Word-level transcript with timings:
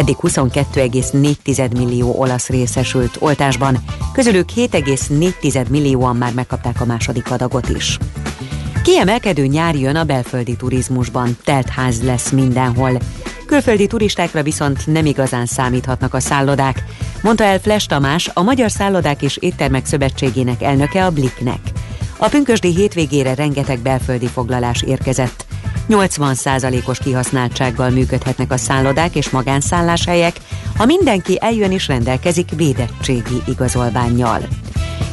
Eddig 0.00 0.16
22,4 0.22 1.76
millió 1.76 2.14
olasz 2.18 2.48
részesült 2.48 3.16
oltásban, 3.18 3.78
közülük 4.12 4.48
7,4 4.56 5.68
millióan 5.68 6.16
már 6.16 6.32
megkapták 6.32 6.80
a 6.80 6.84
második 6.84 7.30
adagot 7.30 7.68
is. 7.68 7.98
Kiemelkedő 8.82 9.46
nyár 9.46 9.74
jön 9.74 9.96
a 9.96 10.04
belföldi 10.04 10.56
turizmusban, 10.56 11.36
telt 11.44 11.68
ház 11.68 12.02
lesz 12.02 12.30
mindenhol. 12.30 12.98
Külföldi 13.46 13.86
turistákra 13.86 14.42
viszont 14.42 14.86
nem 14.86 15.06
igazán 15.06 15.46
számíthatnak 15.46 16.14
a 16.14 16.20
szállodák, 16.20 16.84
mondta 17.22 17.44
el 17.44 17.58
Fles 17.58 17.86
Tamás, 17.86 18.30
a 18.34 18.42
Magyar 18.42 18.70
Szállodák 18.70 19.22
és 19.22 19.36
Éttermek 19.36 19.86
Szövetségének 19.86 20.62
elnöke 20.62 21.04
a 21.04 21.10
Bliknek. 21.10 21.60
A 22.16 22.28
pünkösdi 22.28 22.74
hétvégére 22.74 23.34
rengeteg 23.34 23.78
belföldi 23.78 24.26
foglalás 24.26 24.82
érkezett. 24.82 25.49
80%-os 25.90 26.98
kihasználtsággal 26.98 27.90
működhetnek 27.90 28.52
a 28.52 28.56
szállodák 28.56 29.14
és 29.14 29.30
magánszálláshelyek, 29.30 30.36
ha 30.76 30.84
mindenki 30.84 31.38
eljön 31.40 31.72
és 31.72 31.86
rendelkezik 31.88 32.48
védettségi 32.56 33.42
igazolványjal. 33.46 34.40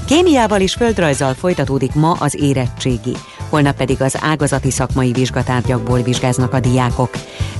Kémiával 0.06 0.62
és 0.62 0.74
földrajzzal 0.74 1.34
folytatódik 1.34 1.94
ma 1.94 2.12
az 2.12 2.36
érettségi, 2.42 3.16
holnap 3.50 3.76
pedig 3.76 4.02
az 4.02 4.18
ágazati 4.22 4.72
szakmai 4.72 5.12
vizsgatárgyakból 5.12 6.02
vizsgáznak 6.02 6.54
a 6.54 6.60
diákok. 6.60 7.09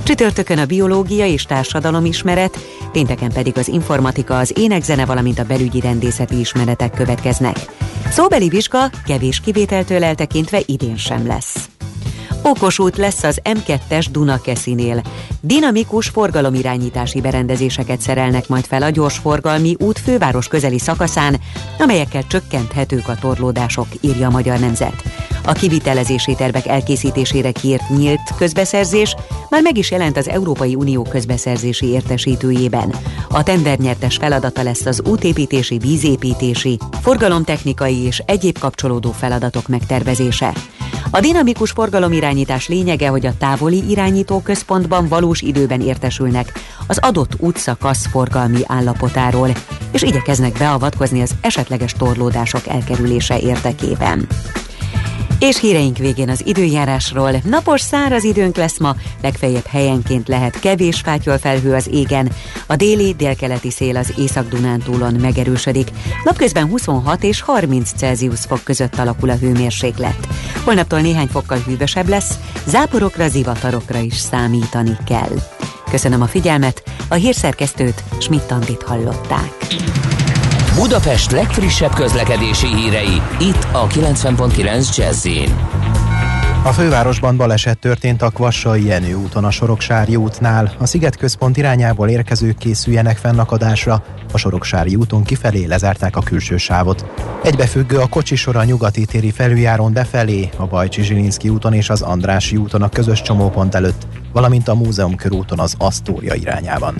Csütörtökön 0.02 0.58
a 0.58 0.64
biológia 0.64 1.26
és 1.26 1.42
társadalomismeret, 1.42 2.58
pénteken 2.92 3.32
pedig 3.32 3.58
az 3.58 3.68
informatika, 3.68 4.38
az 4.38 4.52
énekzene, 4.56 5.04
valamint 5.06 5.38
a 5.38 5.44
belügyi 5.44 5.80
rendészeti 5.80 6.38
ismeretek 6.38 6.92
következnek. 6.94 7.56
Szóbeli 8.10 8.48
vizsga 8.48 8.90
kevés 9.04 9.40
kivételtől 9.40 10.04
eltekintve 10.04 10.60
idén 10.66 10.96
sem 10.96 11.26
lesz. 11.26 11.68
Okos 12.42 12.78
út 12.78 12.96
lesz 12.96 13.22
az 13.22 13.40
M2-es 13.44 14.06
Dunakeszinél. 14.10 15.02
Dinamikus 15.40 16.08
forgalomirányítási 16.08 17.20
berendezéseket 17.20 18.00
szerelnek 18.00 18.48
majd 18.48 18.64
fel 18.64 18.82
a 18.82 18.90
gyorsforgalmi 18.90 19.76
út 19.78 19.98
főváros 19.98 20.48
közeli 20.48 20.78
szakaszán, 20.78 21.40
amelyekkel 21.78 22.26
csökkenthetők 22.26 23.08
a 23.08 23.14
torlódások, 23.14 23.86
írja 24.00 24.26
a 24.26 24.30
Magyar 24.30 24.58
Nemzet. 24.58 25.02
A 25.44 25.52
kivitelezési 25.52 26.34
tervek 26.34 26.66
elkészítésére 26.66 27.50
kiírt 27.50 27.88
nyílt 27.88 28.34
közbeszerzés 28.36 29.16
már 29.50 29.62
meg 29.62 29.76
is 29.76 29.90
jelent 29.90 30.16
az 30.16 30.28
Európai 30.28 30.74
Unió 30.74 31.02
közbeszerzési 31.02 31.86
értesítőjében. 31.86 32.94
A 33.28 33.42
tendernyertes 33.42 34.16
feladata 34.16 34.62
lesz 34.62 34.86
az 34.86 35.02
útépítési, 35.06 35.78
vízépítési, 35.78 36.78
forgalomtechnikai 37.00 37.96
és 37.96 38.22
egyéb 38.26 38.58
kapcsolódó 38.58 39.10
feladatok 39.12 39.68
megtervezése. 39.68 40.52
A 41.10 41.20
dinamikus 41.20 41.70
forgalomirányítás 41.70 42.68
lényege, 42.68 43.08
hogy 43.08 43.26
a 43.26 43.36
távoli 43.38 43.90
irányító 43.90 44.40
központban 44.40 45.08
valós 45.08 45.40
időben 45.40 45.80
értesülnek 45.80 46.52
az 46.86 46.98
adott 46.98 47.32
útszakasz 47.38 48.06
forgalmi 48.06 48.60
állapotáról, 48.66 49.50
és 49.92 50.02
igyekeznek 50.02 50.52
beavatkozni 50.58 51.20
az 51.22 51.34
esetleges 51.40 51.92
torlódások 51.92 52.66
elkerülése 52.66 53.38
érdekében. 53.38 54.26
És 55.38 55.60
híreink 55.60 55.96
végén 55.96 56.28
az 56.28 56.46
időjárásról. 56.46 57.30
Napos 57.44 57.80
száraz 57.80 58.24
időnk 58.24 58.56
lesz 58.56 58.78
ma, 58.78 58.96
legfeljebb 59.22 59.66
helyenként 59.66 60.28
lehet 60.28 60.60
kevés 60.60 61.02
felhő 61.40 61.74
az 61.74 61.88
égen. 61.92 62.32
A 62.66 62.76
déli, 62.76 63.14
délkeleti 63.14 63.70
szél 63.70 63.96
az 63.96 64.12
Észak-Dunántúlon 64.16 65.14
megerősödik. 65.14 65.90
Napközben 66.24 66.68
26 66.68 67.22
és 67.22 67.40
30 67.40 67.90
Celsius 67.96 68.40
fok 68.40 68.60
között 68.64 68.98
alakul 68.98 69.30
a 69.30 69.36
hőmérséklet. 69.36 70.28
Holnaptól 70.68 71.00
néhány 71.00 71.26
fokkal 71.26 71.58
hűvösebb 71.58 72.08
lesz, 72.08 72.38
záporokra, 72.66 73.28
zivatarokra 73.28 73.98
is 73.98 74.16
számítani 74.16 74.96
kell. 75.06 75.34
Köszönöm 75.90 76.22
a 76.22 76.26
figyelmet, 76.26 76.82
a 77.08 77.14
hírszerkesztőt 77.14 78.04
Schmidt-Tandit 78.18 78.82
hallották. 78.82 79.52
Budapest 80.74 81.30
legfrissebb 81.30 81.94
közlekedési 81.94 82.66
hírei, 82.66 83.22
itt 83.40 83.66
a 83.72 83.86
90.9 83.86 84.96
jazz 84.96 85.26
a 86.62 86.72
fővárosban 86.72 87.36
baleset 87.36 87.78
történt 87.78 88.22
a 88.22 88.30
Kvassai 88.30 88.84
Jenő 88.84 89.14
úton 89.14 89.44
a 89.44 89.50
Soroksári 89.50 90.16
útnál. 90.16 90.72
A 90.78 90.86
Sziget 90.86 91.16
központ 91.16 91.56
irányából 91.56 92.08
érkezők 92.08 92.58
készüljenek 92.58 93.16
fennakadásra. 93.16 94.02
A 94.32 94.38
Soroksári 94.38 94.94
úton 94.94 95.24
kifelé 95.24 95.64
lezárták 95.64 96.16
a 96.16 96.20
külső 96.20 96.56
sávot. 96.56 97.06
Egybefüggő 97.42 97.98
a 97.98 98.06
kocsisor 98.06 98.56
a 98.56 98.64
nyugati 98.64 99.04
téri 99.04 99.30
felüljáron 99.30 99.92
befelé, 99.92 100.48
a 100.56 100.66
Bajcsi 100.66 101.02
Zsilinszki 101.02 101.48
úton 101.48 101.72
és 101.72 101.90
az 101.90 102.02
Andrási 102.02 102.56
úton 102.56 102.82
a 102.82 102.88
közös 102.88 103.22
csomópont 103.22 103.74
előtt, 103.74 104.06
valamint 104.32 104.68
a 104.68 104.74
Múzeum 104.74 105.14
körúton 105.14 105.58
az 105.58 105.74
Asztória 105.78 106.34
irányában 106.34 106.94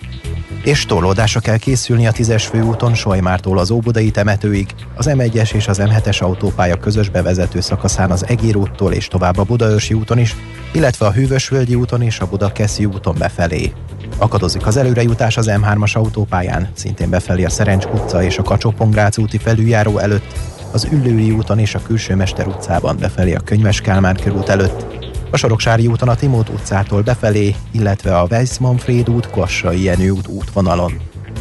és 0.69 0.87
torlódásra 0.87 1.41
kell 1.41 1.57
készülni 1.57 2.07
a 2.07 2.13
10-es 2.13 2.47
főúton 2.51 2.95
Sojmártól 2.95 3.59
az 3.59 3.71
Óbudai 3.71 4.11
temetőig, 4.11 4.75
az 4.97 5.11
M1-es 5.11 5.55
és 5.55 5.69
az 5.69 5.81
M7-es 5.83 6.23
autópálya 6.23 6.77
közös 6.77 7.09
bevezető 7.09 7.61
szakaszán 7.61 8.11
az 8.11 8.27
Egér 8.27 8.57
úttól 8.57 8.93
és 8.93 9.09
tovább 9.09 9.39
a 9.39 9.43
Budaörsi 9.43 9.95
úton 9.95 10.19
is, 10.19 10.37
illetve 10.73 11.07
a 11.07 11.13
Hűvösvölgyi 11.13 11.75
úton 11.75 12.03
és 12.03 12.21
a 12.21 12.27
Budakeszi 12.27 12.85
úton 12.85 13.15
befelé. 13.19 13.73
Akadozik 14.19 14.67
az 14.67 14.77
előrejutás 14.77 15.37
az 15.37 15.51
M3-as 15.51 15.93
autópályán, 15.93 16.69
szintén 16.75 17.11
befelé 17.11 17.45
a 17.45 17.51
Szerencs 17.51 17.85
utca 17.85 18.23
és 18.23 18.39
a 18.39 18.43
kacsó 18.43 18.75
úti 19.17 19.39
felüljáró 19.39 19.99
előtt, 19.99 20.33
az 20.73 20.89
Üllői 20.93 21.31
úton 21.31 21.59
és 21.59 21.75
a 21.75 21.83
Külső 21.83 22.15
Mester 22.15 22.47
utcában 22.47 22.97
befelé 22.99 23.35
a 23.35 23.41
Könyves 23.41 23.81
Kálmán 23.81 24.17
körút 24.23 24.49
előtt, 24.49 25.08
a 25.31 25.37
Soroksári 25.37 25.87
úton 25.87 26.09
a 26.09 26.15
Timót 26.15 26.49
utcától 26.49 27.03
befelé, 27.03 27.55
illetve 27.73 28.19
a 28.19 28.27
Weiss-Manfred 28.31 29.11
út, 29.11 29.31
Kassai 29.31 29.83
Jenő 29.83 30.11
út 30.11 30.29
útvonalon. 30.29 30.93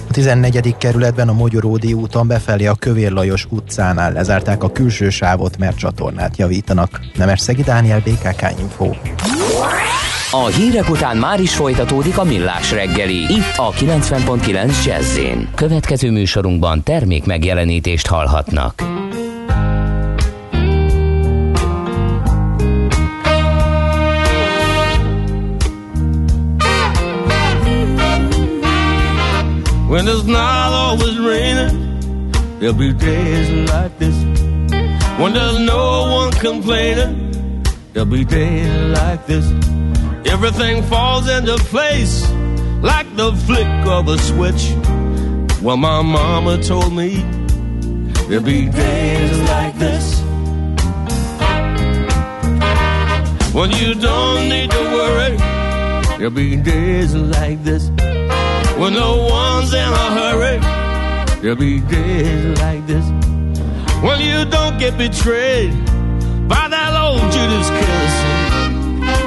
A 0.10 0.14
14. 0.14 0.76
kerületben 0.78 1.30
a 1.30 1.34
Mogyoródi 1.34 1.94
úton 1.94 2.28
befelé 2.28 2.66
a 2.66 2.76
Kövér 2.76 3.12
Lajos 3.12 3.46
utcánál 3.50 4.12
lezárták 4.12 4.64
a 4.64 4.72
külső 4.72 5.10
sávot, 5.10 5.58
mert 5.58 5.78
csatornát 5.78 6.38
javítanak. 6.38 7.00
Nemes 7.16 7.40
Szegi 7.40 7.64
Dániel, 7.64 8.00
BKK 8.00 8.60
Info. 8.60 8.90
A 10.32 10.46
hírek 10.46 10.90
után 10.90 11.18
már 11.18 11.40
is 11.40 11.56
folytatódik 11.56 12.18
a 12.18 12.24
millás 12.24 12.72
reggeli, 12.72 13.18
itt 13.18 13.54
a 13.56 13.72
90.9 13.72 14.86
jazz 14.86 15.20
Következő 15.56 16.12
műsorunkban 16.12 16.84
termék 16.84 17.26
megjelenítést 17.26 18.08
hallhatnak. 18.08 19.07
When 29.98 30.08
it's 30.08 30.26
not 30.26 30.74
always 30.74 31.18
raining, 31.18 32.30
there'll 32.60 32.76
be 32.76 32.94
days 32.94 33.50
like 33.72 33.98
this. 33.98 34.16
When 35.20 35.34
there's 35.34 35.58
no 35.58 36.12
one 36.12 36.32
complaining, 36.34 37.64
there'll 37.94 38.08
be 38.08 38.24
days 38.24 38.70
like 38.96 39.26
this. 39.26 39.50
Everything 40.32 40.84
falls 40.84 41.28
into 41.28 41.58
place 41.74 42.30
like 42.84 43.08
the 43.16 43.32
flick 43.48 43.66
of 43.88 44.08
a 44.08 44.20
switch. 44.20 44.70
Well, 45.64 45.78
my 45.78 46.04
mama 46.04 46.62
told 46.62 46.94
me 46.94 47.16
there'll 48.28 48.44
be 48.44 48.70
days 48.70 49.40
like 49.50 49.80
this. 49.80 50.22
When 53.52 53.72
you 53.72 53.96
don't 53.96 54.48
need 54.48 54.70
to 54.70 54.84
worry, 55.00 55.38
there'll 56.20 56.30
be 56.30 56.56
days 56.56 57.16
like 57.16 57.64
this 57.64 57.90
when 58.80 58.94
no 58.94 59.18
one's 59.26 59.74
in 59.74 59.80
a 59.80 60.08
hurry. 60.20 60.60
There'll 61.42 61.56
be 61.56 61.80
days 61.80 62.60
like 62.60 62.86
this 62.86 63.06
when 64.04 64.22
you 64.22 64.46
don't 64.46 64.78
get 64.78 64.98
betrayed 64.98 65.72
by 66.48 66.68
that 66.70 66.94
old 66.96 67.22
Judas 67.32 67.70
kiss. 67.80 68.14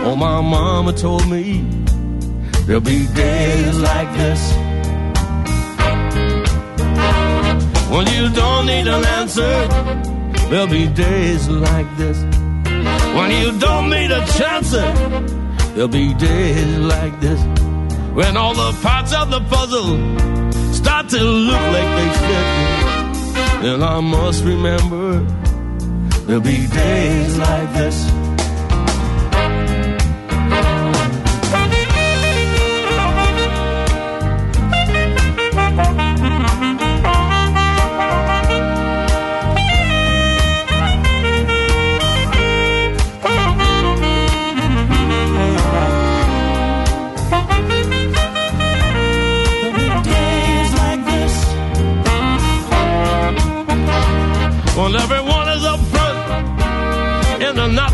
Oh, 0.07 0.17
my 0.17 0.41
mama 0.41 0.93
told 0.93 1.29
me 1.29 1.65
there'll 2.67 2.81
be 2.81 3.07
days 3.09 3.79
like 3.81 4.13
this 4.17 4.53
when 7.91 8.07
you 8.15 8.29
don't 8.31 8.67
need 8.67 8.87
an 8.87 9.05
answer. 9.19 9.53
There'll 10.49 10.67
be 10.67 10.87
days 10.89 11.49
like 11.49 11.97
this 11.97 12.19
when 13.17 13.31
you 13.31 13.59
don't 13.59 13.91
need 13.91 14.11
a 14.11 14.25
chance. 14.39 14.71
There'll 15.75 15.89
be 15.89 16.15
days 16.15 16.79
like 16.79 17.21
this 17.21 17.41
when 18.15 18.37
all 18.37 18.55
the 18.55 18.73
parts 18.83 19.13
of 19.15 19.31
the 19.31 19.41
puzzle 19.41 19.91
start 20.73 21.09
to 21.11 21.23
look 21.23 21.65
like 21.77 21.91
they 21.99 22.11
fit. 22.27 23.63
Then 23.63 23.83
I 23.83 24.01
must 24.01 24.45
remember 24.45 25.21
there'll 26.27 26.41
be 26.43 26.67
days 26.67 27.39
like 27.39 27.73
this. 27.75 28.20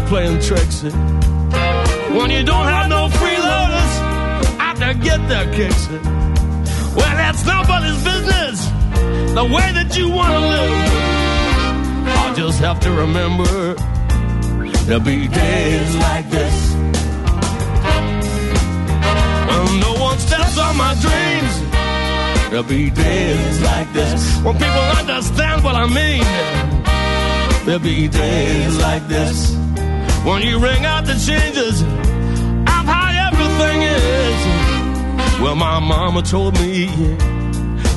Playing 0.07 0.41
tricks. 0.41 0.83
When 0.83 2.31
you 2.31 2.45
don't 2.45 2.67
have 2.67 2.89
no 2.89 3.09
freeloaders 3.09 3.93
out 4.59 4.77
to 4.77 4.95
get 4.95 5.21
their 5.29 5.53
kicks. 5.53 5.89
Well, 6.97 7.15
that's 7.21 7.45
nobody's 7.45 8.03
business. 8.05 8.67
The 9.35 9.45
way 9.45 9.69
that 9.79 9.97
you 9.99 10.09
want 10.09 10.33
to 10.33 10.41
live. 10.41 11.07
I'll 12.19 12.35
just 12.35 12.61
have 12.61 12.79
to 12.81 12.91
remember 12.93 13.75
there'll 14.87 15.03
be 15.03 15.27
days 15.27 15.97
like 15.97 16.31
this. 16.31 16.75
When 19.49 19.81
no 19.81 19.95
one 20.01 20.19
steps 20.19 20.57
on 20.59 20.77
my 20.77 20.95
dreams. 21.05 21.55
There'll 22.51 22.63
be 22.63 22.91
days 22.91 23.61
like 23.63 23.93
this. 23.93 24.41
When 24.43 24.55
people 24.55 24.87
understand 25.01 25.65
what 25.65 25.75
I 25.75 25.87
mean. 25.87 26.25
There'll 27.67 27.81
be 27.81 28.07
days 28.07 28.79
like 28.79 29.09
this. 29.09 29.57
When 30.27 30.43
you 30.43 30.59
ring 30.59 30.85
out 30.85 31.07
the 31.07 31.15
changes 31.15 31.83
of 31.83 32.67
how 32.67 33.29
everything 33.29 33.83
is. 33.83 35.41
Well, 35.41 35.55
my 35.55 35.79
mama 35.79 36.23
told 36.23 36.55
me 36.55 36.87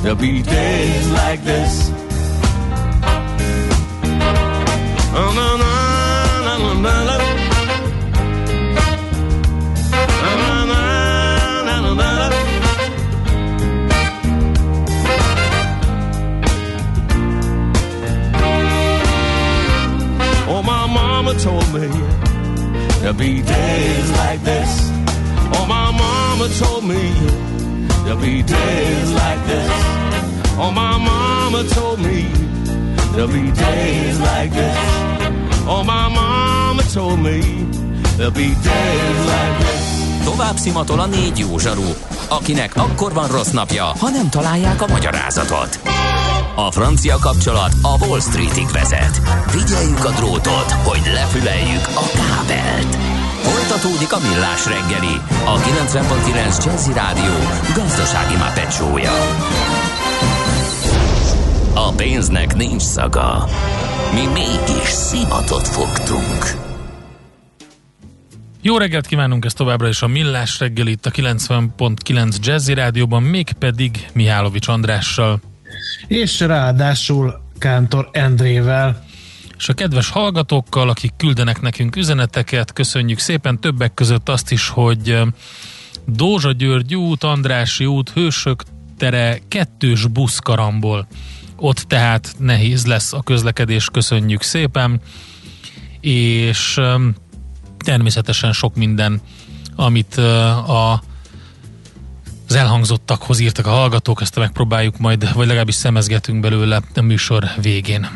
there'll 0.02 0.16
be 0.16 0.40
days 0.40 1.10
like 1.10 1.42
this. 1.42 1.90
Oh, 5.12 5.34
my 20.62 20.86
mama 20.86 21.34
told 21.40 21.74
me 21.74 22.19
there'll 23.00 23.14
be 23.14 23.42
days 23.42 24.10
like 24.10 24.40
this. 24.44 24.90
Oh, 25.54 25.66
my 25.66 25.90
mama 25.90 26.48
told 26.58 26.84
me 26.84 27.12
there'll 28.04 28.20
be 28.20 28.42
days 28.42 29.10
like 29.12 29.42
this. 29.46 29.70
Oh, 30.58 30.70
my 30.70 30.96
mama 30.98 31.64
told 31.74 31.98
me 31.98 32.26
there'll 33.12 33.32
be 33.32 33.50
days 33.52 34.18
like 34.18 34.52
this. 34.52 34.78
Oh, 35.66 35.82
my 35.82 36.08
mama 36.08 36.82
told 36.92 37.18
me 37.20 37.40
there'll 38.16 38.32
be 38.32 38.54
days 38.62 39.24
like 39.26 39.58
this. 39.58 40.24
Tovább 40.24 40.56
szimatol 40.56 41.00
a 41.00 41.06
négy 41.06 41.38
jó 41.38 41.58
zsaru, 41.58 41.94
akinek 42.28 42.76
akkor 42.76 43.12
van 43.12 43.28
rossz 43.28 43.50
napja, 43.50 43.84
ha 43.84 44.08
nem 44.08 44.30
találják 44.30 44.82
a 44.82 44.86
magyarázatot. 44.86 45.99
A 46.54 46.70
francia 46.70 47.16
kapcsolat 47.20 47.72
a 47.82 48.06
Wall 48.06 48.20
Streetig 48.20 48.68
vezet. 48.68 49.20
Figyeljük 49.46 50.04
a 50.04 50.10
drótot, 50.10 50.70
hogy 50.70 51.00
lefüleljük 51.12 51.86
a 51.86 52.04
kábelt. 52.14 52.94
Folytatódik 53.42 54.12
a 54.12 54.18
millás 54.18 54.66
reggeli, 54.66 55.14
a 55.44 55.58
90.9 55.58 56.64
Jazzy 56.64 56.92
Rádió 56.92 57.32
gazdasági 57.74 58.36
mapetsója. 58.36 59.12
A 61.74 61.92
pénznek 61.92 62.56
nincs 62.56 62.82
szaga. 62.82 63.44
Mi 64.14 64.26
mégis 64.32 64.88
szimatot 64.88 65.68
fogtunk. 65.68 66.68
Jó 68.62 68.78
reggelt 68.78 69.06
kívánunk, 69.06 69.44
ez 69.44 69.52
továbbra 69.52 69.88
is 69.88 70.02
a 70.02 70.06
Millás 70.06 70.58
reggel 70.58 70.86
itt 70.86 71.06
a 71.06 71.10
90.9 71.10 72.36
Jazzy 72.42 72.74
Rádióban, 72.74 73.22
mégpedig 73.22 74.08
Mihálovics 74.12 74.68
Andrással. 74.68 75.40
És 76.06 76.40
ráadásul 76.40 77.40
Kántor 77.58 78.08
Endrével. 78.12 79.04
És 79.58 79.68
a 79.68 79.72
kedves 79.72 80.08
hallgatókkal, 80.08 80.88
akik 80.88 81.12
küldenek 81.16 81.60
nekünk 81.60 81.96
üzeneteket, 81.96 82.72
köszönjük 82.72 83.18
szépen 83.18 83.60
többek 83.60 83.94
között 83.94 84.28
azt 84.28 84.50
is, 84.50 84.68
hogy 84.68 85.18
Dózsa 86.06 86.52
György 86.52 86.94
út, 86.94 87.24
Andrási 87.24 87.86
út, 87.86 88.10
Hősök 88.10 88.62
tere 88.98 89.38
kettős 89.48 90.06
buszkaramból. 90.06 91.06
Ott 91.56 91.78
tehát 91.78 92.34
nehéz 92.38 92.86
lesz 92.86 93.12
a 93.12 93.22
közlekedés, 93.22 93.88
köszönjük 93.92 94.42
szépen. 94.42 95.00
És 96.00 96.80
természetesen 97.78 98.52
sok 98.52 98.74
minden, 98.76 99.20
amit 99.76 100.16
a 100.66 101.02
az 102.50 102.56
elhangzottakhoz 102.56 103.38
írtak 103.38 103.66
a 103.66 103.70
hallgatók, 103.70 104.20
ezt 104.20 104.36
megpróbáljuk 104.36 104.98
majd, 104.98 105.34
vagy 105.34 105.46
legalábbis 105.46 105.74
szemezgetünk 105.74 106.40
belőle 106.40 106.80
a 106.94 107.00
műsor 107.00 107.44
végén. 107.62 108.08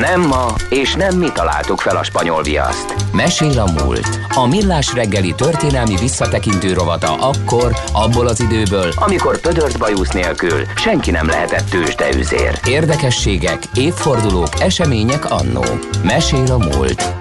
Nem 0.00 0.20
ma, 0.20 0.54
és 0.68 0.94
nem 0.94 1.18
mi 1.18 1.28
találtuk 1.32 1.80
fel 1.80 1.96
a 1.96 2.02
spanyol 2.02 2.42
viaszt. 2.42 2.94
Mesél 3.12 3.58
a 3.58 3.82
múlt. 3.82 4.18
A 4.34 4.46
millás 4.46 4.92
reggeli 4.92 5.34
történelmi 5.34 5.96
visszatekintő 5.96 6.72
rovata 6.72 7.14
akkor, 7.14 7.76
abból 7.92 8.26
az 8.26 8.40
időből, 8.40 8.92
amikor 8.96 9.40
pödört 9.40 9.78
bajusz 9.78 10.10
nélkül 10.10 10.64
senki 10.76 11.10
nem 11.10 11.26
lehetett 11.26 11.68
tőzsdeüzér. 11.68 12.60
Érdekességek, 12.66 13.62
évfordulók, 13.74 14.60
események 14.60 15.30
annó. 15.30 15.64
Mesél 16.02 16.52
a 16.52 16.58
múlt. 16.58 17.14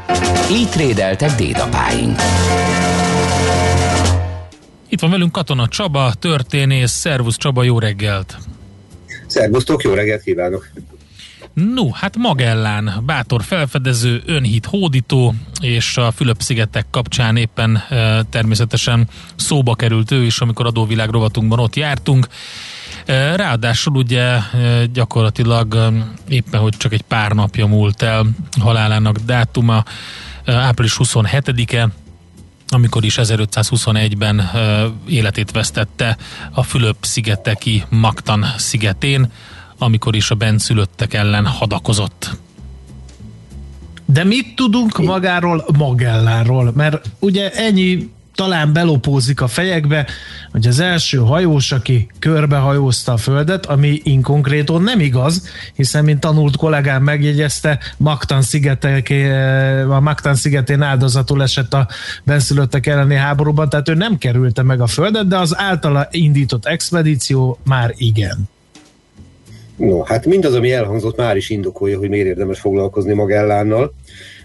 Így 0.51 0.69
trédeltek 0.69 1.35
dédapáink. 1.35 2.21
Itt 4.93 4.99
van 4.99 5.09
velünk 5.09 5.31
Katona 5.31 5.67
Csaba, 5.67 6.13
történész. 6.19 6.91
Szervusz 6.91 7.37
Csaba, 7.37 7.63
jó 7.63 7.79
reggelt! 7.79 8.37
Szervusztok, 9.27 9.83
jó 9.83 9.93
reggelt 9.93 10.21
kívánok! 10.21 10.69
No, 11.53 11.91
hát 11.91 12.17
Magellán, 12.17 13.03
bátor 13.05 13.43
felfedező, 13.43 14.21
önhit 14.25 14.65
hódító, 14.65 15.33
és 15.61 15.97
a 15.97 16.11
Fülöp-szigetek 16.11 16.85
kapcsán 16.91 17.37
éppen 17.37 17.75
e, 17.75 18.23
természetesen 18.23 19.07
szóba 19.35 19.75
került 19.75 20.11
ő 20.11 20.23
is, 20.23 20.39
amikor 20.39 20.65
adóvilág 20.65 21.09
rovatunkban 21.09 21.59
ott 21.59 21.75
jártunk. 21.75 22.27
E, 23.05 23.35
ráadásul 23.35 23.95
ugye 23.95 24.21
e, 24.21 24.41
gyakorlatilag 24.93 25.75
e, 25.75 25.91
éppen, 26.27 26.59
hogy 26.59 26.77
csak 26.77 26.93
egy 26.93 27.01
pár 27.01 27.31
napja 27.31 27.67
múlt 27.67 28.01
el 28.01 28.25
halálának 28.59 29.17
dátuma, 29.17 29.83
e, 30.43 30.53
április 30.53 30.95
27-e, 30.99 31.89
amikor 32.73 33.03
is 33.03 33.15
1521-ben 33.21 34.39
e, 34.39 34.85
életét 35.07 35.51
vesztette 35.51 36.17
a 36.51 36.63
Fülöp-szigeteki 36.63 37.83
Maktan 37.89 38.45
szigetén, 38.57 39.31
amikor 39.77 40.15
is 40.15 40.31
a 40.31 40.36
benszülöttek 40.36 41.13
ellen 41.13 41.45
hadakozott. 41.45 42.38
De 44.05 44.24
mit 44.24 44.55
tudunk 44.55 44.98
magáról 44.98 45.65
Magelláról? 45.77 46.71
Mert 46.75 47.09
ugye 47.19 47.51
ennyi 47.51 48.12
talán 48.35 48.73
belopózik 48.73 49.41
a 49.41 49.47
fejekbe, 49.47 50.07
hogy 50.51 50.67
az 50.67 50.79
első 50.79 51.17
hajós, 51.17 51.71
aki 51.71 52.07
körbehajózta 52.19 53.13
a 53.13 53.17
Földet, 53.17 53.65
ami 53.65 53.99
inkonkréton 54.03 54.81
nem 54.81 54.99
igaz, 54.99 55.47
hiszen, 55.75 56.03
mint 56.03 56.19
tanult 56.19 56.55
kollégám 56.55 57.03
megjegyezte, 57.03 57.79
Maktan 57.97 58.41
szigetek, 58.41 59.13
a 59.89 59.99
Maktan 59.99 60.35
szigetén 60.35 60.81
áldozatul 60.81 61.41
esett 61.41 61.73
a 61.73 61.87
benszülöttek 62.23 62.87
elleni 62.87 63.15
háborúban, 63.15 63.69
tehát 63.69 63.89
ő 63.89 63.93
nem 63.93 64.17
kerülte 64.17 64.63
meg 64.63 64.81
a 64.81 64.87
Földet, 64.87 65.27
de 65.27 65.37
az 65.37 65.57
általa 65.57 66.07
indított 66.11 66.65
expedíció 66.65 67.59
már 67.65 67.93
igen. 67.97 68.49
No, 69.75 70.03
hát 70.03 70.25
mindaz, 70.25 70.53
ami 70.53 70.71
elhangzott, 70.71 71.17
már 71.17 71.35
is 71.35 71.49
indokolja, 71.49 71.97
hogy 71.97 72.09
miért 72.09 72.27
érdemes 72.27 72.59
foglalkozni 72.59 73.13
Magellánnal. 73.13 73.93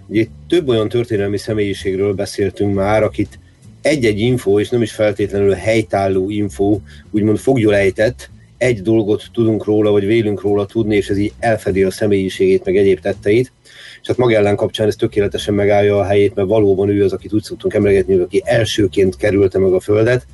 Ugye 0.07 0.25
több 0.49 0.69
olyan 0.69 0.89
történelmi 0.89 1.39
személyiségről 1.39 2.15
beszéltünk 2.15 2.75
már, 2.75 3.03
akit 3.03 3.39
egy-egy 3.83 4.21
info, 4.21 4.61
és 4.61 4.69
nem 4.69 4.83
is 4.83 4.93
feltétlenül 4.93 5.53
helytálló 5.53 6.31
info, 6.31 6.79
úgymond 7.11 7.39
fogjul 7.39 7.75
ejtett, 7.75 8.31
egy 8.59 8.83
dolgot 8.83 9.25
tudunk 9.33 9.65
róla, 9.65 9.91
vagy 9.91 10.07
vélünk 10.07 10.41
róla 10.41 10.67
tudni, 10.67 10.97
és 10.97 11.09
ez 11.09 11.19
így 11.19 11.33
elfedi 11.39 11.83
a 11.83 11.91
személyiségét, 11.91 12.65
meg 12.65 12.77
egyéb 12.77 13.01
tetteit. 13.01 13.53
És 14.01 14.09
hát 14.09 14.17
Magellán 14.17 14.57
kapcsán 14.57 14.87
ez 14.87 14.97
tökéletesen 14.97 15.55
megállja 15.55 15.99
a 15.99 16.05
helyét, 16.05 16.35
mert 16.35 16.49
valóban 16.49 16.89
ő 16.89 17.05
az, 17.05 17.13
akit 17.13 17.33
úgy 17.33 17.43
szoktunk 17.43 17.75
emlegetni, 17.75 18.15
aki 18.15 18.43
elsőként 18.45 19.17
kerülte 19.17 19.59
meg 19.59 19.73
a 19.73 19.81
Földet, 19.81 20.27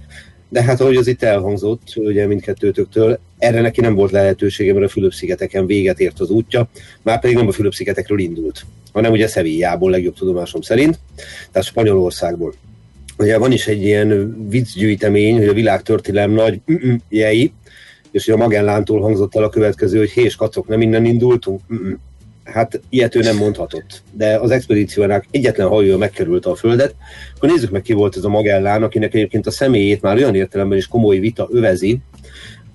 de 0.48 0.62
hát 0.62 0.80
ahogy 0.80 0.96
az 0.96 1.06
itt 1.06 1.22
elhangzott, 1.22 1.82
ugye 1.96 2.26
mindkettőtöktől, 2.26 3.18
erre 3.38 3.60
neki 3.60 3.80
nem 3.80 3.94
volt 3.94 4.10
lehetősége, 4.10 4.72
mert 4.72 4.84
a 4.84 4.88
Fülöp-szigeteken 4.88 5.66
véget 5.66 6.00
ért 6.00 6.20
az 6.20 6.30
útja, 6.30 6.68
már 7.02 7.20
pedig 7.20 7.36
nem 7.36 7.48
a 7.48 7.52
Fülöp-szigetekről 7.52 8.18
indult, 8.18 8.66
hanem 8.92 9.12
ugye 9.12 9.26
Szevillából 9.26 9.90
legjobb 9.90 10.14
tudomásom 10.14 10.60
szerint, 10.60 10.98
tehát 11.52 11.68
Spanyolországból. 11.68 12.54
Ugye 13.18 13.38
van 13.38 13.52
is 13.52 13.66
egy 13.66 13.82
ilyen 13.82 14.36
viccgyűjtemény, 14.48 15.36
hogy 15.38 15.48
a 15.48 15.52
világtörténelem 15.52 16.30
nagy 16.30 16.60
jei, 17.08 17.52
és 18.10 18.28
a 18.28 18.36
Magellántól 18.36 19.00
hangzott 19.00 19.36
el 19.36 19.42
a 19.42 19.48
következő, 19.48 19.98
hogy 19.98 20.10
hés 20.10 20.36
kacok, 20.36 20.68
nem 20.68 20.80
innen 20.80 21.04
indultunk? 21.04 21.60
Hát 22.44 22.80
ilyet 22.88 23.14
ő 23.14 23.20
nem 23.20 23.36
mondhatott. 23.36 24.02
De 24.12 24.36
az 24.36 24.50
expedíciónak 24.50 25.24
egyetlen 25.30 25.68
hajója 25.68 25.96
megkerülte 25.96 26.50
a 26.50 26.54
Földet. 26.54 26.94
Akkor 27.36 27.48
nézzük 27.48 27.70
meg, 27.70 27.82
ki 27.82 27.92
volt 27.92 28.16
ez 28.16 28.24
a 28.24 28.28
Magellán, 28.28 28.82
akinek 28.82 29.14
egyébként 29.14 29.46
a 29.46 29.50
személyét 29.50 30.02
már 30.02 30.16
olyan 30.16 30.34
értelemben 30.34 30.78
is 30.78 30.86
komoly 30.86 31.18
vita 31.18 31.48
övezi, 31.50 31.98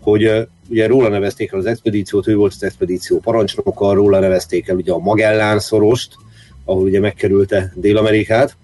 hogy 0.01 0.47
ugye 0.69 0.87
róla 0.87 1.07
nevezték 1.07 1.51
el 1.51 1.59
az 1.59 1.65
expedíciót, 1.65 2.27
ő 2.27 2.35
volt 2.35 2.53
az 2.55 2.63
expedíció 2.63 3.19
parancsnoka, 3.19 3.93
róla 3.93 4.19
nevezték 4.19 4.67
el 4.67 4.75
ugye 4.75 4.91
a 4.91 4.97
Magellán 4.97 5.59
szorost, 5.59 6.15
ahol 6.65 6.83
ugye 6.83 6.99
megkerülte 6.99 7.73
Dél-Amerikát. 7.75 8.55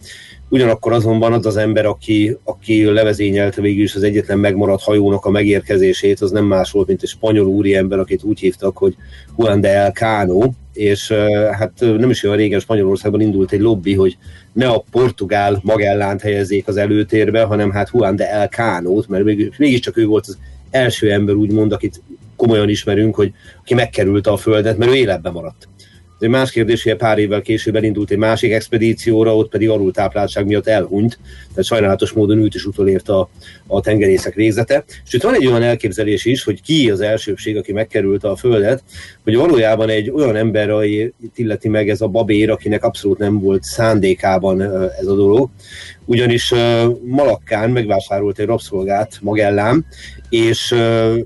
Ugyanakkor 0.49 0.93
azonban 0.93 1.33
az 1.33 1.45
az 1.45 1.57
ember, 1.57 1.85
aki, 1.85 2.37
aki 2.43 2.83
levezényelte 2.83 3.61
végül 3.61 3.83
is 3.83 3.95
az 3.95 4.03
egyetlen 4.03 4.39
megmaradt 4.39 4.83
hajónak 4.83 5.25
a 5.25 5.29
megérkezését, 5.29 6.21
az 6.21 6.31
nem 6.31 6.45
más 6.45 6.71
volt, 6.71 6.87
mint 6.87 7.03
egy 7.03 7.09
spanyol 7.09 7.45
úriember, 7.45 7.99
akit 7.99 8.23
úgy 8.23 8.39
hívtak, 8.39 8.77
hogy 8.77 8.95
Juan 9.37 9.61
de 9.61 9.69
El 9.69 9.91
Cano, 9.91 10.49
és 10.73 11.11
hát 11.51 11.71
nem 11.79 12.09
is 12.09 12.23
olyan 12.23 12.37
régen 12.37 12.59
Spanyolországban 12.59 13.21
indult 13.21 13.51
egy 13.51 13.59
lobby, 13.59 13.93
hogy 13.93 14.17
ne 14.53 14.67
a 14.67 14.83
portugál 14.91 15.59
Magellánt 15.63 16.21
helyezzék 16.21 16.67
az 16.67 16.77
előtérbe, 16.77 17.43
hanem 17.43 17.71
hát 17.71 17.89
Juan 17.93 18.15
de 18.15 18.29
El 18.29 18.47
Cano-t, 18.47 19.07
mert 19.07 19.23
mégiscsak 19.57 19.97
ő 19.97 20.05
volt 20.05 20.25
az 20.27 20.37
első 20.69 21.11
ember 21.11 21.35
úgymond, 21.35 21.71
akit 21.71 22.01
komolyan 22.35 22.69
ismerünk, 22.69 23.15
hogy 23.15 23.31
aki 23.59 23.73
megkerülte 23.73 24.31
a 24.31 24.37
földet, 24.37 24.77
mert 24.77 24.91
ő 24.91 24.95
életben 24.95 25.33
maradt. 25.33 25.67
Egy 26.19 26.29
más 26.29 26.51
kérdés, 26.51 26.83
hogy 26.83 26.95
pár 26.95 27.17
évvel 27.17 27.41
később 27.41 27.75
elindult 27.75 28.11
egy 28.11 28.17
másik 28.17 28.51
expedícióra, 28.51 29.35
ott 29.35 29.49
pedig 29.49 29.69
alultápláltság 29.69 30.45
miatt 30.45 30.67
elhunyt, 30.67 31.19
tehát 31.49 31.65
sajnálatos 31.65 32.11
módon 32.11 32.37
őt 32.37 32.55
is 32.55 32.65
utolért 32.65 33.09
a, 33.09 33.29
a 33.67 33.81
tengerészek 33.81 34.33
végzete. 34.33 34.83
Itt 35.11 35.23
van 35.23 35.33
egy 35.33 35.47
olyan 35.47 35.61
elképzelés 35.61 36.25
is, 36.25 36.43
hogy 36.43 36.61
ki 36.61 36.89
az 36.89 37.01
elsőbség, 37.01 37.57
aki 37.57 37.71
megkerülte 37.71 38.29
a 38.29 38.35
Földet, 38.35 38.83
hogy 39.23 39.35
valójában 39.35 39.89
egy 39.89 40.09
olyan 40.09 40.35
ember 40.35 40.69
illeti 41.35 41.69
meg 41.69 41.89
ez 41.89 42.01
a 42.01 42.07
babér, 42.07 42.49
akinek 42.49 42.83
abszolút 42.83 43.17
nem 43.17 43.39
volt 43.39 43.63
szándékában 43.63 44.61
ez 44.99 45.05
a 45.05 45.15
dolog, 45.15 45.49
ugyanis 46.05 46.53
Malakkán 47.03 47.69
megvásárolt 47.69 48.39
egy 48.39 48.45
rabszolgát 48.45 49.17
Magellám, 49.21 49.85
és 50.29 50.75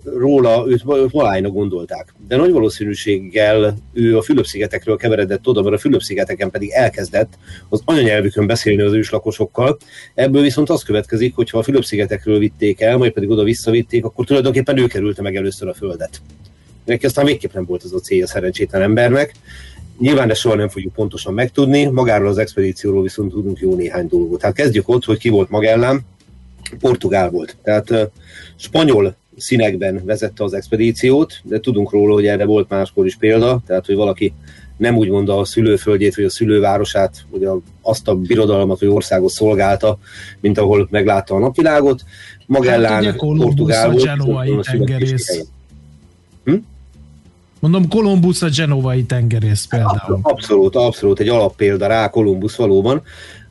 róla 0.03 0.65
őt, 0.67 0.83
malájnak 1.11 1.53
gondolták. 1.53 2.13
De 2.27 2.35
nagy 2.35 2.51
valószínűséggel 2.51 3.77
ő 3.93 4.17
a 4.17 4.21
Fülöp-szigetekről 4.21 4.97
keveredett 4.97 5.47
oda, 5.47 5.61
mert 5.61 5.75
a 5.75 5.79
Fülöp-szigeteken 5.79 6.49
pedig 6.49 6.69
elkezdett 6.69 7.33
az 7.69 7.81
anyanyelvükön 7.85 8.47
beszélni 8.47 8.81
az 8.81 8.93
őslakosokkal. 8.93 9.77
Ebből 10.13 10.41
viszont 10.41 10.69
az 10.69 10.83
következik, 10.83 11.35
hogy 11.35 11.49
ha 11.49 11.57
a 11.57 11.63
Fülöp-szigetekről 11.63 12.39
vitték 12.39 12.81
el, 12.81 12.97
majd 12.97 13.11
pedig 13.11 13.29
oda 13.29 13.43
visszavitték, 13.43 14.05
akkor 14.05 14.25
tulajdonképpen 14.25 14.77
ő 14.77 14.87
kerülte 14.87 15.21
meg 15.21 15.35
először 15.35 15.67
a 15.67 15.73
földet. 15.73 16.21
Neki 16.85 17.05
aztán 17.05 17.25
végképp 17.25 17.53
nem 17.53 17.65
volt 17.65 17.83
az 17.83 17.93
a 17.93 17.99
célja 17.99 18.27
szerencsétlen 18.27 18.81
embernek. 18.81 19.33
Nyilván 19.99 20.29
ezt 20.29 20.39
soha 20.39 20.55
nem 20.55 20.69
fogjuk 20.69 20.93
pontosan 20.93 21.33
megtudni, 21.33 21.85
magáról 21.85 22.27
az 22.27 22.37
expedícióról 22.37 23.01
viszont 23.01 23.31
tudunk 23.31 23.59
jó 23.59 23.75
néhány 23.75 24.07
dolgot. 24.07 24.39
Tehát 24.39 24.55
kezdjük 24.55 24.89
ott, 24.89 25.05
hogy 25.05 25.17
ki 25.17 25.29
volt 25.29 25.49
Magellán, 25.49 26.01
portugál 26.79 27.29
volt. 27.29 27.55
Tehát 27.63 27.89
uh, 27.89 28.01
spanyol 28.55 29.15
színekben 29.37 30.01
vezette 30.05 30.43
az 30.43 30.53
expedíciót, 30.53 31.39
de 31.43 31.59
tudunk 31.59 31.91
róla, 31.91 32.13
hogy 32.13 32.25
erre 32.27 32.45
volt 32.45 32.69
máskor 32.69 33.05
is 33.05 33.15
példa, 33.15 33.61
tehát 33.65 33.85
hogy 33.85 33.95
valaki 33.95 34.33
nem 34.77 34.97
úgy 34.97 35.09
mond 35.09 35.29
a 35.29 35.45
szülőföldjét, 35.45 36.15
vagy 36.15 36.25
a 36.25 36.29
szülővárosát, 36.29 37.25
vagy 37.29 37.43
a, 37.43 37.59
azt 37.81 38.07
a 38.07 38.15
birodalmat, 38.15 38.79
vagy 38.79 38.89
országot 38.89 39.31
szolgálta, 39.31 39.97
mint 40.39 40.57
ahol 40.57 40.87
meglátta 40.91 41.35
a 41.35 41.39
napvilágot. 41.39 42.03
Magellán 42.45 43.03
hát 43.03 43.15
portugál 43.15 43.91
volt. 43.91 44.59
A 44.59 44.61
tengerész. 44.61 45.45
Hm? 46.43 46.55
Mondom, 47.59 47.87
Kolumbusz 47.87 48.41
a 48.41 48.49
genovai 48.55 49.03
tengerész 49.03 49.65
például. 49.65 50.19
Abszolút, 50.21 50.75
abszolút, 50.75 51.19
egy 51.19 51.29
alappélda 51.29 51.87
rá 51.87 52.09
Kolumbusz 52.09 52.55
valóban. 52.55 53.01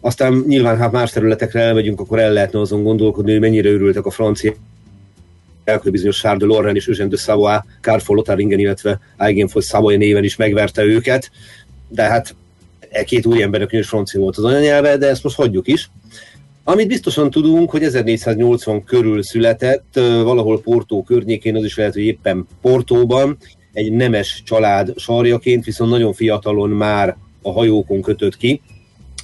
Aztán 0.00 0.44
nyilván, 0.46 0.78
ha 0.78 0.90
más 0.90 1.10
területekre 1.10 1.60
elmegyünk, 1.60 2.00
akkor 2.00 2.18
el 2.18 2.32
lehetne 2.32 2.60
azon 2.60 2.82
gondolkodni, 2.82 3.30
hogy 3.30 3.40
mennyire 3.40 3.70
örültek 3.70 4.06
a 4.06 4.10
francia 4.10 4.52
hogy 5.76 5.90
bizonyos 5.90 6.18
Charles 6.20 6.40
de 6.40 6.46
Lorraine 6.46 6.78
és 6.78 6.86
Eugène 6.86 7.08
de 7.08 7.16
Savoy, 7.16 7.56
Carrefour 7.80 8.16
Lothringen, 8.16 8.58
illetve 8.58 9.00
Eigenfoy 9.16 9.62
Savoy 9.62 9.96
néven 9.96 10.24
is 10.24 10.36
megverte 10.36 10.84
őket, 10.84 11.30
de 11.88 12.02
hát 12.02 12.34
e 12.90 13.04
két 13.04 13.26
új 13.26 13.42
embernek 13.42 13.72
is 13.72 13.88
francia 13.88 14.20
volt 14.20 14.36
az 14.36 14.44
anyanyelve, 14.44 14.96
de 14.96 15.06
ezt 15.06 15.22
most 15.22 15.36
hagyjuk 15.36 15.66
is. 15.68 15.90
Amit 16.64 16.88
biztosan 16.88 17.30
tudunk, 17.30 17.70
hogy 17.70 17.82
1480 17.82 18.84
körül 18.84 19.22
született, 19.22 20.00
valahol 20.22 20.60
Portó 20.60 21.02
környékén, 21.02 21.56
az 21.56 21.64
is 21.64 21.76
lehet, 21.76 21.92
hogy 21.92 22.02
éppen 22.02 22.46
Portóban, 22.60 23.36
egy 23.78 23.92
nemes 23.92 24.42
család 24.44 24.92
sarjaként, 24.96 25.64
viszont 25.64 25.90
nagyon 25.90 26.12
fiatalon 26.12 26.70
már 26.70 27.16
a 27.42 27.52
hajókon 27.52 28.02
kötött 28.02 28.36
ki. 28.36 28.60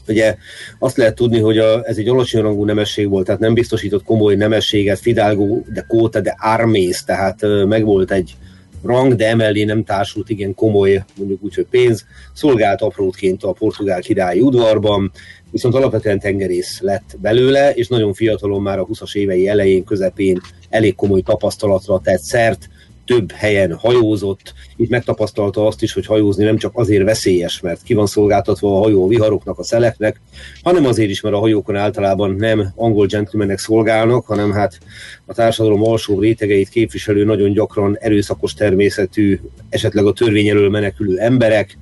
Ugye 0.09 0.37
azt 0.79 0.97
lehet 0.97 1.15
tudni, 1.15 1.39
hogy 1.39 1.59
a, 1.59 1.89
ez 1.89 1.97
egy 1.97 2.09
alacsony 2.09 2.43
rangú 2.43 2.65
nemesség 2.65 3.09
volt, 3.09 3.27
tehát 3.27 3.41
nem 3.41 3.55
biztosított 3.55 4.05
komoly 4.05 4.35
nemességet, 4.35 4.99
Fidalgo 4.99 5.61
de 5.73 5.85
Kóta 5.89 6.21
de 6.21 6.37
Armész, 6.39 7.05
tehát 7.05 7.41
megvolt 7.67 8.11
egy 8.11 8.37
rang, 8.83 9.15
de 9.15 9.29
emellé 9.29 9.65
nem 9.65 9.85
társult 9.85 10.31
igen 10.31 10.55
komoly, 10.55 11.05
mondjuk 11.17 11.43
úgy, 11.43 11.55
hogy 11.55 11.67
pénz, 11.71 12.05
szolgált 12.33 12.83
aprótként 12.83 13.43
a 13.43 13.53
portugál 13.53 14.01
királyi 14.01 14.41
udvarban, 14.41 15.13
viszont 15.51 15.75
alapvetően 15.75 16.19
tengerész 16.19 16.81
lett 16.81 17.17
belőle, 17.21 17.73
és 17.73 17.89
nagyon 17.89 18.15
fiatalon 18.15 18.63
már 18.63 18.79
a 18.79 18.87
20-as 18.87 19.15
évei 19.15 19.49
elején, 19.49 19.85
közepén 19.85 20.41
elég 20.69 20.95
komoly 20.95 21.21
tapasztalatra 21.21 22.01
tett 22.01 22.21
szert, 22.21 22.69
több 23.05 23.33
helyen 23.33 23.75
hajózott, 23.75 24.55
itt 24.77 24.89
megtapasztalta 24.89 25.67
azt 25.67 25.83
is, 25.83 25.93
hogy 25.93 26.07
hajózni 26.07 26.45
nem 26.45 26.57
csak 26.57 26.73
azért 26.75 27.05
veszélyes, 27.05 27.61
mert 27.61 27.83
ki 27.83 27.95
van 27.95 28.07
szolgáltatva 28.07 28.77
a 28.77 28.83
hajó 28.83 29.05
a 29.05 29.09
viharoknak, 29.09 29.59
a 29.59 29.63
szeleknek, 29.63 30.21
hanem 30.63 30.87
azért 30.87 31.11
is, 31.11 31.21
mert 31.21 31.35
a 31.35 31.39
hajókon 31.39 31.77
általában 31.77 32.35
nem 32.35 32.73
angol 32.75 33.07
gentlemanek 33.07 33.59
szolgálnak, 33.59 34.27
hanem 34.27 34.53
hát 34.53 34.79
a 35.27 35.35
társadalom 35.35 35.85
alsó 35.85 36.21
rétegeit 36.21 36.69
képviselő 36.69 37.25
nagyon 37.25 37.53
gyakran 37.53 37.97
erőszakos 38.01 38.55
természetű, 38.55 39.41
esetleg 39.69 40.07
a 40.07 40.13
törvény 40.13 40.49
elől 40.49 40.71
menekülő 40.71 41.19
emberek, 41.19 41.79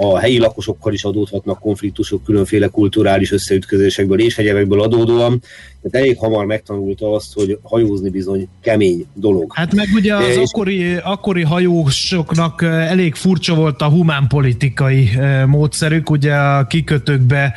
a 0.00 0.18
helyi 0.18 0.38
lakosokkal 0.38 0.92
is 0.92 1.04
adódhatnak 1.04 1.58
konfliktusok 1.58 2.24
különféle 2.24 2.66
kulturális 2.66 3.32
összeütközésekből 3.32 4.20
és 4.20 4.38
egyebekből 4.38 4.82
adódóan. 4.82 5.42
Tehát 5.82 6.06
elég 6.06 6.18
hamar 6.18 6.44
megtanulta 6.44 7.14
azt, 7.14 7.32
hogy 7.34 7.58
hajózni 7.62 8.10
bizony 8.10 8.48
kemény 8.60 9.06
dolog. 9.14 9.52
Hát 9.54 9.74
meg 9.74 9.88
ugye 9.94 10.14
az 10.14 10.26
és... 10.26 10.36
akkori, 10.36 10.94
akkori 10.94 11.42
hajósoknak 11.42 12.62
elég 12.62 13.14
furcsa 13.14 13.54
volt 13.54 13.82
a 13.82 13.88
humánpolitikai 13.88 15.10
módszerük, 15.46 16.10
ugye 16.10 16.34
a 16.34 16.66
kikötőkbe 16.66 17.54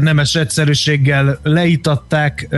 nemes 0.00 0.34
egyszerűséggel 0.34 1.38
leítatták 1.42 2.48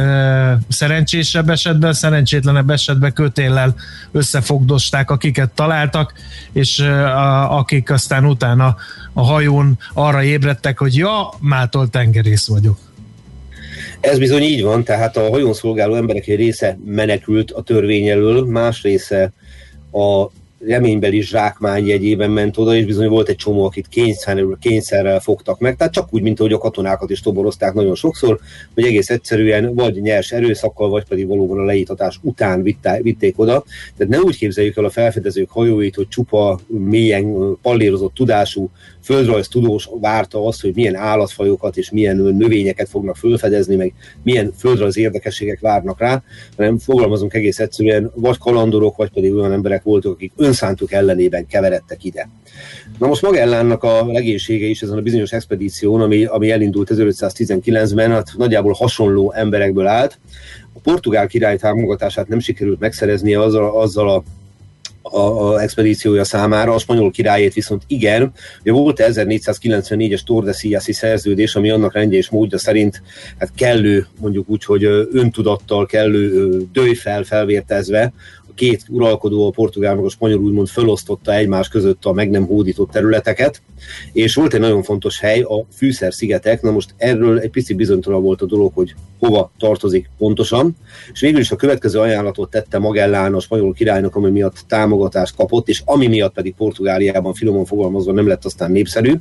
szerencsésebb 0.68 1.48
esetben, 1.48 1.92
szerencsétlenebb 1.92 2.70
esetben 2.70 3.12
kötéllel 3.12 3.74
összefogdosták, 4.12 5.10
akiket 5.10 5.50
találtak, 5.50 6.12
és 6.52 6.78
akik 7.48 7.90
aztán 7.90 8.24
utána 8.24 8.76
a 9.18 9.22
hajón 9.22 9.78
arra 9.94 10.22
ébredtek, 10.22 10.78
hogy 10.78 10.96
ja, 10.96 11.28
mától 11.40 11.88
tengerész 11.88 12.46
vagyok. 12.46 12.78
Ez 14.00 14.18
bizony 14.18 14.42
így 14.42 14.62
van, 14.62 14.84
tehát 14.84 15.16
a 15.16 15.28
hajón 15.30 15.54
szolgáló 15.54 15.94
emberek 15.94 16.26
egy 16.26 16.36
része 16.36 16.78
menekült 16.84 17.50
a 17.50 17.62
törvény 17.62 18.08
elől, 18.08 18.44
más 18.44 18.82
része 18.82 19.32
a 19.92 20.26
reménybeli 20.66 21.20
zsákmány 21.20 21.86
jegyében 21.86 22.30
ment 22.30 22.56
oda, 22.56 22.74
és 22.74 22.84
bizony 22.84 23.08
volt 23.08 23.28
egy 23.28 23.36
csomó, 23.36 23.64
akit 23.64 23.88
kényszerrel, 23.88 24.56
kényszerrel 24.60 25.20
fogtak 25.20 25.58
meg, 25.58 25.76
tehát 25.76 25.92
csak 25.92 26.14
úgy, 26.14 26.22
mint 26.22 26.40
ahogy 26.40 26.52
a 26.52 26.58
katonákat 26.58 27.10
is 27.10 27.20
toborozták 27.20 27.74
nagyon 27.74 27.94
sokszor, 27.94 28.38
hogy 28.74 28.84
egész 28.84 29.10
egyszerűen 29.10 29.74
vagy 29.74 30.00
nyers 30.00 30.32
erőszakkal, 30.32 30.88
vagy 30.88 31.04
pedig 31.08 31.26
valóban 31.26 31.58
a 31.58 31.64
leítatás 31.64 32.18
után 32.22 32.62
vitték 33.02 33.38
oda. 33.38 33.64
Tehát 33.96 34.12
ne 34.12 34.20
úgy 34.20 34.36
képzeljük 34.36 34.76
el 34.76 34.84
a 34.84 34.90
felfedezők 34.90 35.50
hajóit, 35.50 35.94
hogy 35.94 36.08
csupa 36.08 36.58
mélyen 36.66 37.56
pallérozott 37.62 38.14
tudású 38.14 38.70
földrajz 39.02 39.48
tudós 39.48 39.88
várta 40.00 40.46
azt, 40.46 40.60
hogy 40.60 40.74
milyen 40.74 40.94
állatfajokat 40.94 41.76
és 41.76 41.90
milyen 41.90 42.16
növényeket 42.16 42.88
fognak 42.88 43.16
fölfedezni, 43.16 43.76
meg 43.76 43.92
milyen 44.22 44.52
földrajz 44.58 44.96
érdekességek 44.96 45.60
várnak 45.60 46.00
rá, 46.00 46.22
hanem 46.56 46.78
fogalmazunk 46.78 47.34
egész 47.34 47.58
egyszerűen, 47.58 48.12
vagy 48.14 48.38
kalandorok, 48.38 48.96
vagy 48.96 49.10
pedig 49.10 49.34
olyan 49.34 49.52
emberek 49.52 49.82
voltak, 49.82 50.12
akik 50.12 50.32
önszántuk 50.48 50.92
ellenében 50.92 51.46
keveredtek 51.46 52.04
ide. 52.04 52.28
Na 52.98 53.06
most 53.06 53.22
Magellánnak 53.22 53.82
a 53.82 54.06
legénysége 54.06 54.66
is 54.66 54.82
ezen 54.82 54.98
a 54.98 55.00
bizonyos 55.00 55.32
expedíción, 55.32 56.00
ami, 56.00 56.24
ami 56.24 56.50
elindult 56.50 56.90
1519-ben, 56.94 58.10
hát 58.10 58.32
nagyjából 58.36 58.72
hasonló 58.72 59.32
emberekből 59.32 59.86
állt. 59.86 60.18
A 60.74 60.78
portugál 60.82 61.26
király 61.26 61.56
támogatását 61.56 62.28
nem 62.28 62.38
sikerült 62.38 62.80
megszereznie 62.80 63.40
azzal, 63.40 63.80
azzal 63.80 64.10
a 64.10 64.22
a, 65.10 65.20
a 65.20 65.60
expedíciója 65.60 66.24
számára, 66.24 66.74
a 66.74 66.78
spanyol 66.78 67.10
királyét 67.10 67.54
viszont 67.54 67.82
igen. 67.86 68.32
Ugye 68.60 68.72
volt 68.72 69.02
1494-es 69.04 70.20
Tordesillas-i 70.24 70.92
szerződés, 70.92 71.54
ami 71.54 71.70
annak 71.70 71.92
rendje 71.92 72.18
és 72.18 72.30
módja 72.30 72.58
szerint 72.58 73.02
hát 73.38 73.50
kellő, 73.54 74.06
mondjuk 74.20 74.48
úgy, 74.48 74.64
hogy 74.64 74.84
öntudattal 75.12 75.86
kellő 75.86 76.56
dőjfel 76.72 77.22
felvértezve 77.22 78.12
két 78.58 78.84
uralkodó, 78.88 79.46
a 79.46 79.50
portugál 79.50 79.94
meg 79.94 80.04
a 80.04 80.08
spanyol 80.08 80.38
úgymond 80.38 80.68
fölosztotta 80.68 81.34
egymás 81.34 81.68
között 81.68 82.04
a 82.04 82.12
meg 82.12 82.30
nem 82.30 82.46
hódított 82.46 82.90
területeket, 82.90 83.62
és 84.12 84.34
volt 84.34 84.54
egy 84.54 84.60
nagyon 84.60 84.82
fontos 84.82 85.20
hely, 85.20 85.40
a 85.40 85.64
Fűszer-szigetek, 85.72 86.62
na 86.62 86.70
most 86.70 86.94
erről 86.96 87.38
egy 87.38 87.50
pici 87.50 87.74
bizonytalan 87.74 88.22
volt 88.22 88.42
a 88.42 88.46
dolog, 88.46 88.72
hogy 88.74 88.94
hova 89.18 89.50
tartozik 89.58 90.10
pontosan, 90.18 90.76
és 91.12 91.20
végül 91.20 91.40
is 91.40 91.50
a 91.50 91.56
következő 91.56 91.98
ajánlatot 91.98 92.50
tette 92.50 92.78
Magellán 92.78 93.34
a 93.34 93.40
spanyol 93.40 93.72
királynak, 93.72 94.16
ami 94.16 94.30
miatt 94.30 94.64
támogatást 94.68 95.36
kapott, 95.36 95.68
és 95.68 95.82
ami 95.84 96.06
miatt 96.06 96.34
pedig 96.34 96.54
Portugáliában 96.54 97.34
finoman 97.34 97.64
fogalmazva 97.64 98.12
nem 98.12 98.26
lett 98.26 98.44
aztán 98.44 98.70
népszerű, 98.70 99.12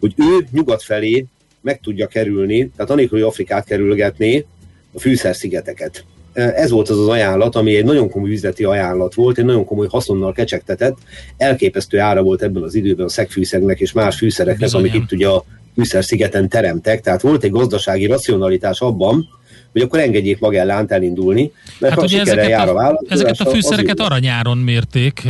hogy 0.00 0.14
ő 0.16 0.46
nyugat 0.52 0.82
felé 0.82 1.26
meg 1.60 1.80
tudja 1.80 2.06
kerülni, 2.06 2.70
tehát 2.76 2.90
anélkül, 2.90 3.18
hogy 3.18 3.28
Afrikát 3.28 3.64
kerülgetné, 3.64 4.46
a 4.92 5.00
Fűszer-szigeteket. 5.00 6.04
Ez 6.40 6.70
volt 6.70 6.88
az 6.88 6.98
az 6.98 7.08
ajánlat, 7.08 7.56
ami 7.56 7.76
egy 7.76 7.84
nagyon 7.84 8.10
komoly 8.10 8.30
üzleti 8.30 8.64
ajánlat 8.64 9.14
volt, 9.14 9.38
egy 9.38 9.44
nagyon 9.44 9.64
komoly 9.64 9.86
haszonnal 9.90 10.32
kecsegtetett. 10.32 10.96
Elképesztő 11.36 11.98
ára 11.98 12.22
volt 12.22 12.42
ebben 12.42 12.62
az 12.62 12.74
időben 12.74 13.06
a 13.06 13.08
szegfűszegnek 13.08 13.80
és 13.80 13.92
más 13.92 14.16
fűszereknek, 14.16 14.62
Bizony. 14.62 14.80
amik 14.80 14.94
itt 14.94 15.12
ugye 15.12 15.28
a 15.28 15.44
Fűszer-szigeten 15.74 16.48
teremtek. 16.48 17.00
Tehát 17.00 17.20
volt 17.20 17.44
egy 17.44 17.50
gazdasági 17.50 18.06
racionalitás 18.06 18.80
abban, 18.80 19.28
hogy 19.72 19.80
akkor 19.80 19.98
engedjék 19.98 20.38
Magellánt 20.38 20.92
elindulni, 20.92 21.52
mert 21.78 21.92
hát 21.92 22.02
ha 22.02 22.06
ugye 22.06 22.20
ezeket 22.20 22.48
jár 22.48 22.68
a, 22.68 22.88
a 22.88 23.00
Ezeket 23.08 23.40
a 23.40 23.50
fűszereket 23.50 24.00
aranyáron 24.00 24.58
mérték, 24.58 25.22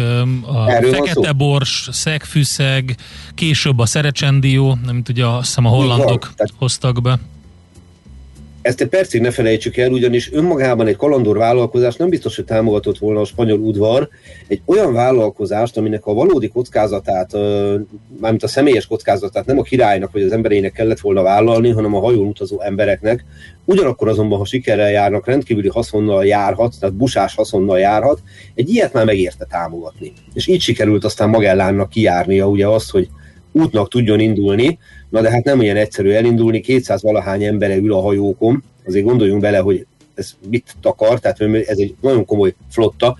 a 0.47 0.71
Erről 0.71 0.93
fekete 0.93 1.33
bors, 1.33 1.89
szegfűszeg, 1.93 2.97
később 3.35 3.79
a 3.79 3.87
szerecsendió, 3.87 4.79
nem 4.87 5.03
tudja, 5.03 5.37
azt 5.37 5.47
hiszem 5.47 5.65
a 5.65 5.69
hollandok 5.69 6.33
hoztak 6.59 7.03
be 7.03 7.19
ezt 8.63 8.81
egy 8.81 8.89
percig 8.89 9.21
ne 9.21 9.31
felejtsük 9.31 9.77
el, 9.77 9.91
ugyanis 9.91 10.33
önmagában 10.33 10.87
egy 10.87 10.97
kalandor 10.97 11.37
vállalkozás 11.37 11.97
nem 11.97 12.09
biztos, 12.09 12.37
hogy 12.37 12.45
támogatott 12.45 12.99
volna 12.99 13.21
a 13.21 13.25
spanyol 13.25 13.59
udvar 13.59 14.09
egy 14.49 14.63
olyan 14.65 14.93
vállalkozást, 14.93 15.77
aminek 15.77 16.07
a 16.07 16.15
valódi 16.15 16.49
kockázatát, 16.49 17.33
mármint 18.21 18.43
a 18.43 18.49
személyes 18.49 18.87
kockázatát 18.87 19.47
nem 19.47 19.59
a 19.59 19.63
királynak 19.63 20.13
vagy 20.13 20.23
az 20.23 20.33
embereinek 20.33 20.73
kellett 20.73 21.01
volna 21.01 21.23
vállalni, 21.23 21.71
hanem 21.71 21.95
a 21.95 22.01
hajón 22.01 22.27
utazó 22.27 22.61
embereknek. 22.61 23.25
Ugyanakkor 23.65 24.09
azonban, 24.09 24.39
ha 24.39 24.45
sikerrel 24.45 24.91
járnak, 24.91 25.27
rendkívüli 25.27 25.69
haszonnal 25.69 26.27
járhat, 26.27 26.75
tehát 26.81 26.95
busás 26.95 27.35
haszonnal 27.35 27.79
járhat, 27.79 28.23
egy 28.55 28.69
ilyet 28.69 28.93
már 28.93 29.05
megérte 29.05 29.45
támogatni. 29.45 30.13
És 30.35 30.47
így 30.47 30.61
sikerült 30.61 31.05
aztán 31.05 31.29
Magellánnak 31.29 31.89
kijárnia 31.89 32.49
ugye 32.49 32.67
azt, 32.67 32.91
hogy 32.91 33.09
útnak 33.53 33.89
tudjon 33.89 34.21
indulni, 34.21 34.79
Na 35.11 35.21
de 35.21 35.31
hát 35.31 35.45
nem 35.45 35.59
olyan 35.59 35.77
egyszerű 35.77 36.11
elindulni, 36.11 36.61
200 36.61 37.03
valahány 37.03 37.45
embere 37.45 37.77
ül 37.77 37.93
a 37.93 38.01
hajókon, 38.01 38.63
azért 38.87 39.05
gondoljunk 39.05 39.41
bele, 39.41 39.59
hogy 39.59 39.87
ez 40.15 40.35
mit 40.49 40.75
takar, 40.81 41.21
tehát 41.21 41.41
ez 41.41 41.79
egy 41.79 41.95
nagyon 42.01 42.25
komoly 42.25 42.55
flotta. 42.71 43.17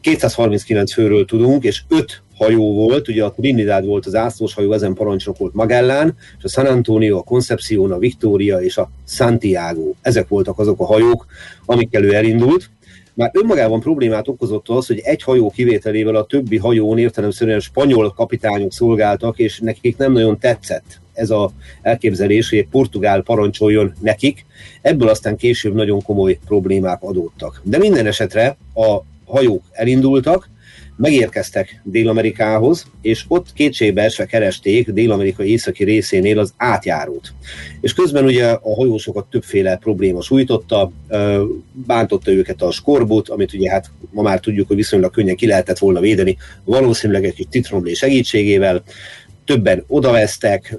239 0.00 0.92
főről 0.92 1.24
tudunk, 1.24 1.64
és 1.64 1.82
5 1.88 2.22
hajó 2.36 2.74
volt, 2.74 3.08
ugye 3.08 3.24
a 3.24 3.32
Trinidad 3.32 3.84
volt 3.84 4.06
az 4.06 4.14
ászlós 4.14 4.54
hajó, 4.54 4.72
ezen 4.72 4.94
parancsnok 4.94 5.38
volt 5.38 5.54
Magellán, 5.54 6.16
és 6.38 6.44
a 6.44 6.48
San 6.48 6.66
Antonio, 6.66 7.18
a 7.18 7.22
Concepción, 7.22 7.92
a 7.92 7.98
Victoria 7.98 8.60
és 8.60 8.76
a 8.76 8.90
Santiago. 9.06 9.92
Ezek 10.00 10.28
voltak 10.28 10.58
azok 10.58 10.80
a 10.80 10.84
hajók, 10.84 11.26
amikkel 11.64 12.04
ő 12.04 12.14
elindult. 12.14 12.70
Már 13.18 13.30
önmagában 13.32 13.80
problémát 13.80 14.28
okozott 14.28 14.68
az, 14.68 14.86
hogy 14.86 15.00
egy 15.04 15.22
hajó 15.22 15.50
kivételével 15.50 16.14
a 16.14 16.24
többi 16.24 16.56
hajón 16.56 16.98
értelemszerűen 16.98 17.60
spanyol 17.60 18.12
kapitányok 18.12 18.72
szolgáltak, 18.72 19.38
és 19.38 19.58
nekik 19.60 19.96
nem 19.96 20.12
nagyon 20.12 20.38
tetszett 20.38 21.00
ez 21.12 21.30
az 21.30 21.50
elképzelés, 21.82 22.48
hogy 22.48 22.58
egy 22.58 22.68
portugál 22.68 23.22
parancsoljon 23.22 23.94
nekik. 24.00 24.46
Ebből 24.82 25.08
aztán 25.08 25.36
később 25.36 25.74
nagyon 25.74 26.02
komoly 26.02 26.38
problémák 26.46 27.02
adódtak. 27.02 27.60
De 27.64 27.78
minden 27.78 28.06
esetre 28.06 28.56
a 28.74 28.98
hajók 29.24 29.62
elindultak, 29.72 30.48
megérkeztek 30.98 31.80
Dél-Amerikához, 31.84 32.86
és 33.02 33.24
ott 33.28 33.52
kétségbe 33.52 34.02
esve 34.02 34.26
keresték 34.26 34.90
Dél-Amerika 34.90 35.44
északi 35.44 35.84
részénél 35.84 36.38
az 36.38 36.52
átjárót. 36.56 37.32
És 37.80 37.92
közben 37.92 38.24
ugye 38.24 38.46
a 38.46 38.74
hajósokat 38.74 39.26
többféle 39.30 39.76
probléma 39.76 40.22
sújtotta, 40.22 40.92
bántotta 41.86 42.30
őket 42.30 42.62
a 42.62 42.70
skorbut, 42.70 43.28
amit 43.28 43.52
ugye 43.52 43.70
hát 43.70 43.90
ma 44.10 44.22
már 44.22 44.40
tudjuk, 44.40 44.66
hogy 44.66 44.76
viszonylag 44.76 45.10
könnyen 45.10 45.36
ki 45.36 45.46
lehetett 45.46 45.78
volna 45.78 46.00
védeni, 46.00 46.36
valószínűleg 46.64 47.24
egy 47.24 47.34
kis 47.34 47.46
titromlé 47.50 47.92
segítségével, 47.92 48.82
többen 49.48 49.84
odavesztek, 49.86 50.78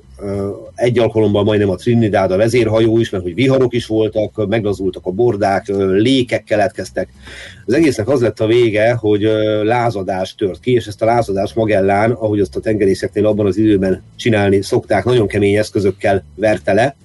egy 0.76 1.00
alkalommal 1.00 1.44
majdnem 1.44 1.70
a 1.70 1.76
Trinidad 1.76 2.32
a 2.32 2.38
vezérhajó 2.38 2.98
is, 2.98 3.10
mert 3.10 3.24
hogy 3.24 3.34
viharok 3.34 3.74
is 3.74 3.86
voltak, 3.86 4.48
meglazultak 4.48 5.06
a 5.06 5.12
bordák, 5.12 5.68
lékek 5.92 6.44
keletkeztek. 6.44 7.10
Az 7.66 7.74
egésznek 7.74 8.08
az 8.08 8.22
lett 8.22 8.40
a 8.40 8.48
vége, 8.48 8.94
hogy 8.94 9.22
lázadás 9.64 10.36
tört 10.36 10.60
ki, 10.60 10.74
és 10.74 10.88
ezt 10.88 11.02
a 11.02 11.06
lázadás 11.06 11.54
Magellán, 11.54 12.12
ahogy 12.12 12.40
azt 12.40 12.56
a 12.56 12.60
tengerészeknél 12.60 13.26
abban 13.26 13.46
az 13.46 13.58
időben 13.58 14.04
csinálni 14.16 14.62
szokták, 14.62 15.06
nagyon 15.06 15.28
kemény 15.28 15.56
eszközökkel 15.56 16.24
verte 16.36 16.74
le. 16.74 16.96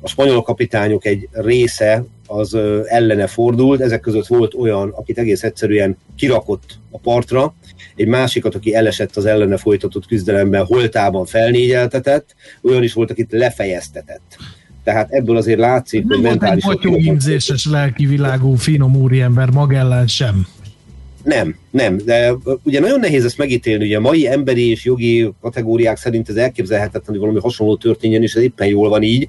A 0.00 0.08
spanyol 0.08 0.42
kapitányok 0.42 1.06
egy 1.06 1.28
része 1.32 2.04
az 2.26 2.56
ellene 2.86 3.26
fordult, 3.26 3.80
ezek 3.80 4.00
között 4.00 4.26
volt 4.26 4.54
olyan, 4.54 4.88
akit 4.88 5.18
egész 5.18 5.42
egyszerűen 5.42 5.96
kirakott 6.16 6.78
a 6.90 6.98
partra, 6.98 7.54
egy 7.96 8.06
másikat, 8.06 8.54
aki 8.54 8.74
elesett 8.74 9.16
az 9.16 9.26
ellene 9.26 9.56
folytatott 9.56 10.06
küzdelemben, 10.06 10.64
holtában 10.64 11.26
felnégyeltetett, 11.26 12.34
olyan 12.62 12.82
is 12.82 12.92
volt, 12.92 13.10
akit 13.10 13.32
lefejeztetett. 13.32 14.36
Tehát 14.84 15.10
ebből 15.10 15.36
azért 15.36 15.58
látszik, 15.58 16.04
hogy 16.08 16.20
mentális... 16.20 16.64
Nem 16.64 16.76
volt 16.92 17.26
egy 17.26 17.62
lelki 17.70 18.06
világú 18.06 18.54
finom 18.54 18.96
úriember 18.96 19.50
Magellán 19.50 20.06
sem. 20.06 20.46
Nem, 21.24 21.56
nem, 21.70 21.96
de 22.04 22.34
ugye 22.62 22.80
nagyon 22.80 23.00
nehéz 23.00 23.24
ezt 23.24 23.38
megítélni, 23.38 23.84
ugye 23.84 23.96
a 23.96 24.00
mai 24.00 24.26
emberi 24.26 24.70
és 24.70 24.84
jogi 24.84 25.32
kategóriák 25.40 25.96
szerint 25.96 26.28
ez 26.28 26.36
elképzelhetetlen, 26.36 27.06
hogy 27.06 27.18
valami 27.18 27.38
hasonló 27.40 27.76
történjen, 27.76 28.22
és 28.22 28.34
ez 28.34 28.42
éppen 28.42 28.66
jól 28.66 28.88
van 28.88 29.02
így. 29.02 29.28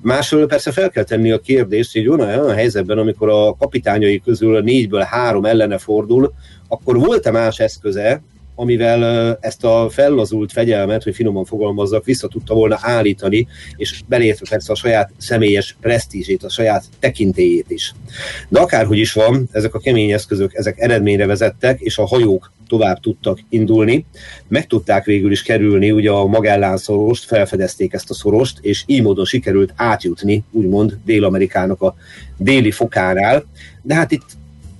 Másról 0.00 0.46
persze 0.46 0.72
fel 0.72 0.90
kell 0.90 1.04
tenni 1.04 1.30
a 1.30 1.38
kérdést, 1.38 1.92
hogy 1.92 2.08
olyan, 2.08 2.38
olyan 2.40 2.54
helyzetben, 2.54 2.98
amikor 2.98 3.28
a 3.28 3.56
kapitányai 3.58 4.20
közül 4.20 4.56
a 4.56 4.60
négyből 4.60 5.00
három 5.00 5.44
ellene 5.44 5.78
fordul, 5.78 6.32
akkor 6.68 6.98
volt-e 6.98 7.30
más 7.30 7.58
eszköze, 7.58 8.22
amivel 8.58 9.36
ezt 9.40 9.64
a 9.64 9.88
fellazult 9.90 10.52
fegyelmet, 10.52 11.02
hogy 11.02 11.14
finoman 11.14 11.44
fogalmazzak, 11.44 12.04
vissza 12.04 12.28
tudta 12.28 12.54
volna 12.54 12.78
állítani, 12.80 13.46
és 13.76 14.02
belértve 14.06 14.46
persze 14.48 14.72
a 14.72 14.76
saját 14.76 15.10
személyes 15.16 15.76
presztízsét, 15.80 16.42
a 16.42 16.50
saját 16.50 16.84
tekintélyét 16.98 17.70
is. 17.70 17.92
De 18.48 18.60
akárhogy 18.60 18.98
is 18.98 19.12
van, 19.12 19.48
ezek 19.52 19.74
a 19.74 19.78
kemény 19.78 20.12
eszközök, 20.12 20.54
ezek 20.54 20.78
eredményre 20.78 21.26
vezettek, 21.26 21.80
és 21.80 21.98
a 21.98 22.06
hajók 22.06 22.52
tovább 22.68 23.00
tudtak 23.00 23.40
indulni. 23.48 24.04
Meg 24.48 24.66
tudták 24.66 25.04
végül 25.04 25.30
is 25.30 25.42
kerülni 25.42 25.90
ugye 25.90 26.10
a 26.10 26.26
Magellán 26.26 26.76
szorost, 26.76 27.24
felfedezték 27.24 27.92
ezt 27.92 28.10
a 28.10 28.14
szorost, 28.14 28.58
és 28.60 28.82
így 28.86 29.02
módon 29.02 29.24
sikerült 29.24 29.72
átjutni, 29.76 30.44
úgymond 30.50 30.98
Dél-Amerikának 31.04 31.82
a 31.82 31.94
déli 32.36 32.70
fokánál. 32.70 33.44
De 33.82 33.94
hát 33.94 34.10
itt 34.10 34.24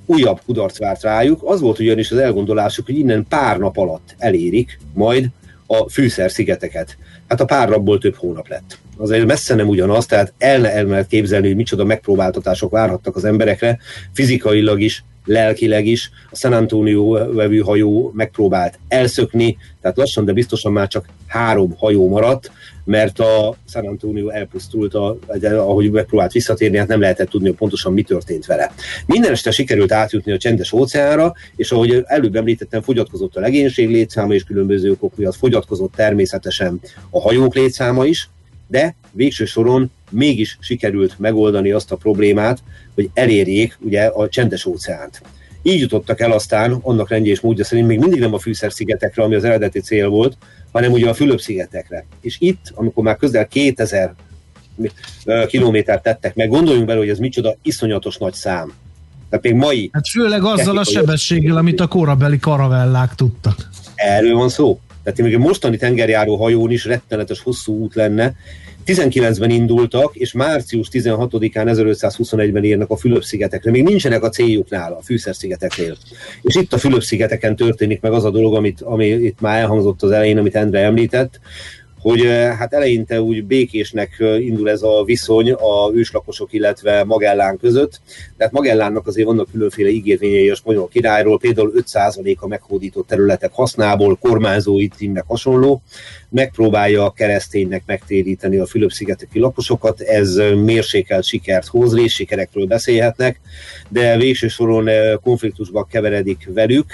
újabb 0.06 0.40
kudarc 0.46 0.78
várt 0.78 1.02
rájuk. 1.02 1.40
Az 1.44 1.60
volt 1.60 1.78
ugyanis 1.78 2.10
az 2.10 2.18
elgondolásuk, 2.18 2.86
hogy 2.86 2.98
innen 2.98 3.26
pár 3.28 3.58
nap 3.58 3.76
alatt 3.76 4.14
elérik 4.18 4.78
majd 4.94 5.28
a 5.66 5.88
fűszer-szigeteket. 5.90 6.96
Hát 7.28 7.40
a 7.40 7.44
pár 7.44 7.68
napból 7.68 7.98
több 7.98 8.14
hónap 8.14 8.48
lett. 8.48 8.78
Azért 8.96 9.26
messze 9.26 9.54
nem 9.54 9.68
ugyanaz, 9.68 10.06
tehát 10.06 10.32
el 10.38 10.66
el 10.66 10.84
lehet 10.84 11.06
képzelni, 11.06 11.46
hogy 11.46 11.56
micsoda 11.56 11.84
megpróbáltatások 11.84 12.70
várhattak 12.70 13.16
az 13.16 13.24
emberekre, 13.24 13.78
fizikailag 14.12 14.80
is, 14.80 15.04
lelkileg 15.26 15.86
is. 15.86 16.10
A 16.30 16.36
San 16.36 16.52
Antonio 16.52 17.32
vevő 17.32 17.58
hajó 17.58 18.12
megpróbált 18.14 18.78
elszökni, 18.88 19.56
tehát 19.80 19.96
lassan, 19.96 20.24
de 20.24 20.32
biztosan 20.32 20.72
már 20.72 20.88
csak 20.88 21.06
három 21.26 21.74
hajó 21.78 22.08
maradt, 22.08 22.50
mert 22.84 23.18
a 23.18 23.56
San 23.68 23.86
Antonio 23.86 24.28
elpusztult, 24.28 24.94
a, 24.94 25.16
ahogy 25.42 25.90
megpróbált 25.90 26.32
visszatérni, 26.32 26.76
hát 26.76 26.88
nem 26.88 27.00
lehetett 27.00 27.28
tudni, 27.28 27.48
hogy 27.48 27.56
pontosan 27.56 27.92
mi 27.92 28.02
történt 28.02 28.46
vele. 28.46 28.72
Minden 29.06 29.32
este 29.32 29.50
sikerült 29.50 29.92
átjutni 29.92 30.32
a 30.32 30.38
csendes 30.38 30.72
óceánra, 30.72 31.32
és 31.56 31.72
ahogy 31.72 32.02
előbb 32.06 32.36
említettem, 32.36 32.82
fogyatkozott 32.82 33.36
a 33.36 33.40
legénység 33.40 33.90
létszáma, 33.90 34.34
és 34.34 34.44
különböző 34.44 34.90
okok 34.90 35.16
miatt 35.16 35.34
fogyatkozott 35.36 35.94
természetesen 35.94 36.80
a 37.10 37.20
hajók 37.20 37.54
létszáma 37.54 38.06
is, 38.06 38.28
de 38.68 38.94
végső 39.12 39.44
soron 39.44 39.90
mégis 40.10 40.58
sikerült 40.60 41.18
megoldani 41.18 41.70
azt 41.70 41.92
a 41.92 41.96
problémát, 41.96 42.62
hogy 42.94 43.10
elérjék 43.14 43.78
ugye 43.80 44.06
a 44.06 44.28
csendes 44.28 44.64
óceánt. 44.66 45.22
Így 45.62 45.80
jutottak 45.80 46.20
el 46.20 46.32
aztán, 46.32 46.78
annak 46.82 47.08
rendje 47.08 47.32
és 47.32 47.40
módja 47.40 47.64
szerint 47.64 47.86
még 47.88 47.98
mindig 47.98 48.20
nem 48.20 48.34
a 48.34 48.38
Fűszer-szigetekre, 48.38 49.22
ami 49.22 49.34
az 49.34 49.44
eredeti 49.44 49.80
cél 49.80 50.08
volt, 50.08 50.36
hanem 50.72 50.92
ugye 50.92 51.08
a 51.08 51.14
Fülöp-szigetekre. 51.14 52.06
És 52.20 52.36
itt, 52.38 52.72
amikor 52.74 53.04
már 53.04 53.16
közel 53.16 53.46
2000 53.46 54.14
kilométert 55.46 56.02
tettek 56.02 56.34
meg, 56.34 56.48
gondoljunk 56.48 56.86
bele, 56.86 56.98
hogy 56.98 57.08
ez 57.08 57.18
micsoda 57.18 57.56
iszonyatos 57.62 58.16
nagy 58.16 58.34
szám. 58.34 58.72
Tehát 59.30 59.44
még 59.44 59.54
mai... 59.54 59.90
Hát 59.92 60.08
főleg 60.08 60.44
azzal 60.44 60.78
a 60.78 60.84
sebességgel, 60.84 61.56
amit 61.56 61.80
a 61.80 61.86
korabeli 61.86 62.38
karavellák 62.38 63.14
tudtak. 63.14 63.68
Erről 63.94 64.34
van 64.34 64.48
szó. 64.48 64.80
Tehát 65.02 65.20
még 65.20 65.34
a 65.34 65.38
mostani 65.38 65.76
tengerjáró 65.76 66.36
hajón 66.36 66.70
is 66.70 66.84
rettenetes 66.84 67.40
hosszú 67.40 67.78
út 67.78 67.94
lenne, 67.94 68.34
19-ben 68.86 69.50
indultak, 69.50 70.16
és 70.16 70.32
március 70.32 70.88
16-án 70.92 71.50
1521-ben 71.52 72.64
érnek 72.64 72.90
a 72.90 72.96
Fülöp-szigetekre. 72.96 73.70
Még 73.70 73.82
nincsenek 73.82 74.22
a 74.22 74.28
céljuknál, 74.28 74.92
a 74.92 75.02
Fűszer-szigeteknél. 75.02 75.96
És 76.42 76.54
itt 76.54 76.72
a 76.72 76.78
Fülöp-szigeteken 76.78 77.56
történik 77.56 78.00
meg 78.00 78.12
az 78.12 78.24
a 78.24 78.30
dolog, 78.30 78.54
amit, 78.54 78.80
ami 78.80 79.06
itt 79.06 79.40
már 79.40 79.60
elhangzott 79.60 80.02
az 80.02 80.10
elején, 80.10 80.38
amit 80.38 80.56
Endre 80.56 80.80
említett, 80.80 81.40
hogy 82.06 82.26
hát 82.58 82.72
eleinte 82.72 83.20
úgy 83.20 83.44
békésnek 83.44 84.16
indul 84.38 84.70
ez 84.70 84.82
a 84.82 85.04
viszony 85.04 85.52
a 85.52 85.90
őslakosok, 85.94 86.52
illetve 86.52 87.04
Magellán 87.04 87.56
között. 87.56 88.00
Tehát 88.36 88.52
Magellánnak 88.52 89.06
azért 89.06 89.26
vannak 89.26 89.50
különféle 89.50 89.88
ígérvényei 89.88 90.50
a 90.50 90.54
spanyol 90.54 90.88
királyról, 90.88 91.38
például 91.38 91.72
5% 91.76 92.36
a 92.38 92.46
meghódított 92.46 93.06
területek 93.06 93.50
hasznából, 93.52 94.16
kormányzói 94.20 94.88
tímnek 94.88 95.24
hasonló, 95.26 95.82
megpróbálja 96.28 97.04
a 97.04 97.10
kereszténynek 97.10 97.82
megtéríteni 97.86 98.56
a 98.56 98.66
Fülöp-szigeteki 98.66 99.38
lakosokat, 99.38 100.00
ez 100.00 100.36
mérsékelt 100.64 101.24
sikert 101.24 101.66
hoz, 101.66 101.94
részsikerekről 101.94 102.66
beszélhetnek, 102.66 103.40
de 103.88 104.16
végső 104.16 104.48
soron 104.48 104.88
konfliktusba 105.22 105.84
keveredik 105.90 106.48
velük, 106.54 106.86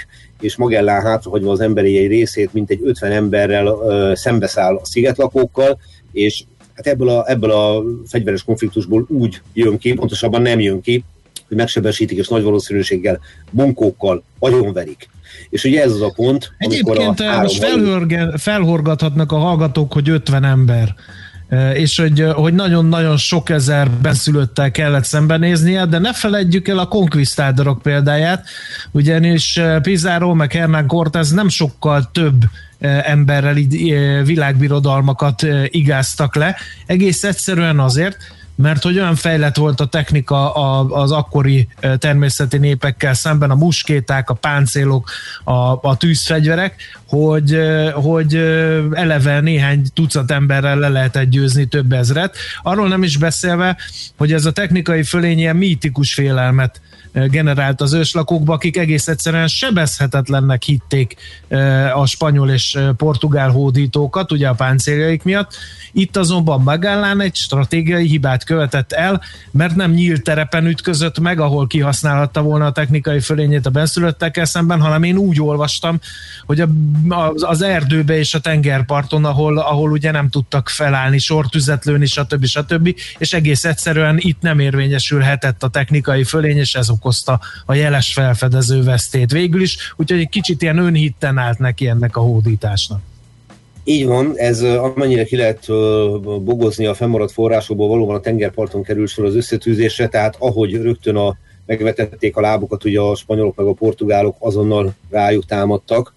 és 0.43 0.55
Magellán 0.55 1.01
hátrahagyva 1.01 1.51
az 1.51 1.59
emberi 1.59 1.97
egy 1.97 2.07
részét, 2.07 2.53
mint 2.53 2.69
egy 2.69 2.79
50 2.83 3.11
emberrel 3.11 3.65
ö, 3.67 4.11
szembeszáll 4.15 4.75
a 4.75 4.85
szigetlakókkal, 4.85 5.79
és 6.11 6.43
hát 6.75 6.87
ebből 6.87 7.09
a, 7.09 7.29
ebből 7.29 7.51
a 7.51 7.83
fegyveres 8.07 8.43
konfliktusból 8.43 9.05
úgy 9.09 9.41
jön 9.53 9.77
ki, 9.77 9.93
pontosabban 9.93 10.41
nem 10.41 10.59
jön 10.59 10.81
ki, 10.81 11.03
hogy 11.47 11.57
megsebesítik, 11.57 12.17
és 12.17 12.27
nagy 12.27 12.43
valószínűséggel 12.43 13.19
bunkókkal 13.49 14.23
agyonverik. 14.39 15.09
És 15.49 15.63
ugye 15.63 15.81
ez 15.81 15.91
az 15.91 16.01
a 16.01 16.11
pont, 16.15 16.51
Egyébként 16.57 17.19
a 17.19 17.41
most 17.41 17.65
felhorgathatnak 18.37 19.31
a 19.31 19.37
hallgatók, 19.37 19.93
hogy 19.93 20.09
50 20.09 20.43
ember 20.43 20.95
és 21.73 21.99
hogy, 21.99 22.25
hogy 22.33 22.53
nagyon-nagyon 22.53 23.17
sok 23.17 23.49
ezer 23.49 23.89
benszülöttel 23.91 24.71
kellett 24.71 25.03
szembenéznie, 25.03 25.85
de 25.85 25.99
ne 25.99 26.13
feledjük 26.13 26.67
el 26.67 26.77
a 26.77 26.87
konkvisztádorok 26.87 27.81
példáját, 27.81 28.45
ugyanis 28.91 29.59
Pizarro 29.81 30.33
meg 30.33 30.51
Hernán 30.51 30.87
Cortez 30.87 31.31
nem 31.31 31.49
sokkal 31.49 32.09
több 32.11 32.43
emberrel 32.79 33.53
világbirodalmakat 34.23 35.45
igáztak 35.67 36.35
le, 36.35 36.55
egész 36.85 37.23
egyszerűen 37.23 37.79
azért, 37.79 38.17
mert 38.55 38.83
hogy 38.83 38.97
olyan 38.97 39.15
fejlett 39.15 39.55
volt 39.55 39.79
a 39.79 39.85
technika 39.85 40.53
az 40.83 41.11
akkori 41.11 41.67
természeti 41.97 42.57
népekkel 42.57 43.13
szemben, 43.13 43.49
a 43.49 43.55
muskéták, 43.55 44.29
a 44.29 44.33
páncélok, 44.33 45.09
a, 45.43 45.87
a 45.87 45.97
tűzfegyverek, 45.97 46.75
hogy, 47.07 47.57
hogy 47.93 48.35
eleve 48.91 49.39
néhány 49.39 49.85
tucat 49.93 50.31
emberrel 50.31 50.77
le 50.77 50.89
lehetett 50.89 51.29
győzni 51.29 51.65
több 51.65 51.93
ezret. 51.93 52.35
Arról 52.63 52.87
nem 52.87 53.03
is 53.03 53.17
beszélve, 53.17 53.77
hogy 54.17 54.33
ez 54.33 54.45
a 54.45 54.51
technikai 54.51 55.03
fölény 55.03 55.39
ilyen 55.39 55.55
mítikus 55.55 56.13
félelmet 56.13 56.81
generált 57.13 57.81
az 57.81 57.93
őslakókba, 57.93 58.53
akik 58.53 58.77
egész 58.77 59.07
egyszerűen 59.07 59.47
sebezhetetlennek 59.47 60.63
hitték 60.63 61.15
a 61.93 62.05
spanyol 62.05 62.49
és 62.49 62.77
portugál 62.97 63.49
hódítókat, 63.49 64.31
ugye 64.31 64.47
a 64.47 64.53
páncéljaik 64.53 65.23
miatt. 65.23 65.55
Itt 65.91 66.17
azonban 66.17 66.61
Magellán 66.61 67.21
egy 67.21 67.35
stratégiai 67.35 68.07
hibát 68.07 68.42
követett 68.43 68.91
el, 68.91 69.21
mert 69.51 69.75
nem 69.75 69.91
nyílt 69.91 70.23
terepen 70.23 70.65
ütközött 70.65 71.19
meg, 71.19 71.39
ahol 71.39 71.67
kihasználhatta 71.67 72.41
volna 72.41 72.65
a 72.65 72.71
technikai 72.71 73.19
fölényét 73.19 73.65
a 73.65 73.69
benszülöttekkel 73.69 74.45
szemben, 74.45 74.81
hanem 74.81 75.03
én 75.03 75.17
úgy 75.17 75.41
olvastam, 75.41 75.99
hogy 76.45 76.59
a, 76.59 76.69
az 77.35 77.61
erdőbe 77.61 78.17
és 78.17 78.33
a 78.33 78.39
tengerparton, 78.39 79.25
ahol, 79.25 79.57
ahol 79.57 79.91
ugye 79.91 80.11
nem 80.11 80.29
tudtak 80.29 80.69
felállni, 80.69 81.17
sortüzet 81.17 81.85
lőni, 81.85 82.05
stb. 82.05 82.45
stb. 82.45 82.95
és 83.17 83.33
egész 83.33 83.65
egyszerűen 83.65 84.17
itt 84.19 84.41
nem 84.41 84.59
érvényesülhetett 84.59 85.63
a 85.63 85.67
technikai 85.67 86.23
fölény, 86.23 86.57
és 86.57 86.75
ez 86.75 86.89
okozta 86.89 87.39
a 87.65 87.73
jeles 87.73 88.13
felfedező 88.13 88.83
vesztét 88.83 89.31
végül 89.31 89.61
is, 89.61 89.93
úgyhogy 89.95 90.19
egy 90.19 90.29
kicsit 90.29 90.61
ilyen 90.61 90.77
önhitten 90.77 91.37
állt 91.37 91.59
neki 91.59 91.87
ennek 91.87 92.17
a 92.17 92.21
hódításnak. 92.21 93.12
Így 93.83 94.05
van, 94.05 94.33
ez 94.35 94.61
amennyire 94.61 95.23
ki 95.23 95.35
lehet 95.35 95.67
bogozni 96.43 96.85
a 96.85 96.93
fennmaradt 96.93 97.31
forrásokból, 97.31 97.87
valóban 97.87 98.15
a 98.15 98.19
tengerparton 98.19 98.83
kerül 98.83 99.07
sor 99.07 99.25
az 99.25 99.35
összetűzésre, 99.35 100.07
tehát 100.07 100.35
ahogy 100.39 100.73
rögtön 100.73 101.15
a, 101.15 101.37
megvetették 101.65 102.35
a 102.35 102.41
lábukat, 102.41 102.83
ugye 102.83 102.99
a 102.99 103.15
spanyolok 103.15 103.55
meg 103.55 103.65
a 103.65 103.73
portugálok 103.73 104.35
azonnal 104.39 104.93
rájuk 105.09 105.45
támadtak, 105.45 106.13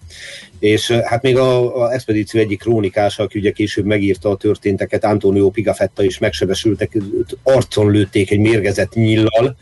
és 0.59 0.91
hát 0.91 1.21
még 1.21 1.37
a, 1.37 1.81
a 1.83 1.93
expedíció 1.93 2.41
egyik 2.41 2.59
krónikása, 2.59 3.23
aki 3.23 3.39
ugye 3.39 3.51
később 3.51 3.85
megírta 3.85 4.29
a 4.29 4.37
történteket, 4.37 5.03
Antonio 5.03 5.49
Pigafetta 5.49 6.03
is 6.03 6.17
megsebesültek, 6.17 6.97
arcon 7.43 7.91
lőtték 7.91 8.31
egy 8.31 8.39
mérgezett 8.39 8.93
nyillal, 8.93 9.55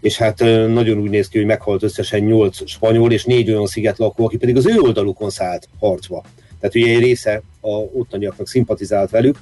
és 0.00 0.16
hát 0.16 0.38
nagyon 0.68 0.98
úgy 0.98 1.10
néz 1.10 1.28
ki, 1.28 1.38
hogy 1.38 1.46
meghalt 1.46 1.82
összesen 1.82 2.20
nyolc 2.20 2.68
spanyol, 2.68 3.12
és 3.12 3.24
négy 3.24 3.50
olyan 3.50 3.66
szigetlakó, 3.66 4.24
aki 4.24 4.36
pedig 4.36 4.56
az 4.56 4.66
ő 4.66 4.78
oldalukon 4.78 5.30
szállt 5.30 5.68
harcba. 5.78 6.24
Tehát 6.60 6.74
ugye 6.74 6.94
egy 6.94 6.98
része 6.98 7.42
a 7.60 7.68
ottaniaknak 7.68 8.48
szimpatizált 8.48 9.10
velük. 9.10 9.38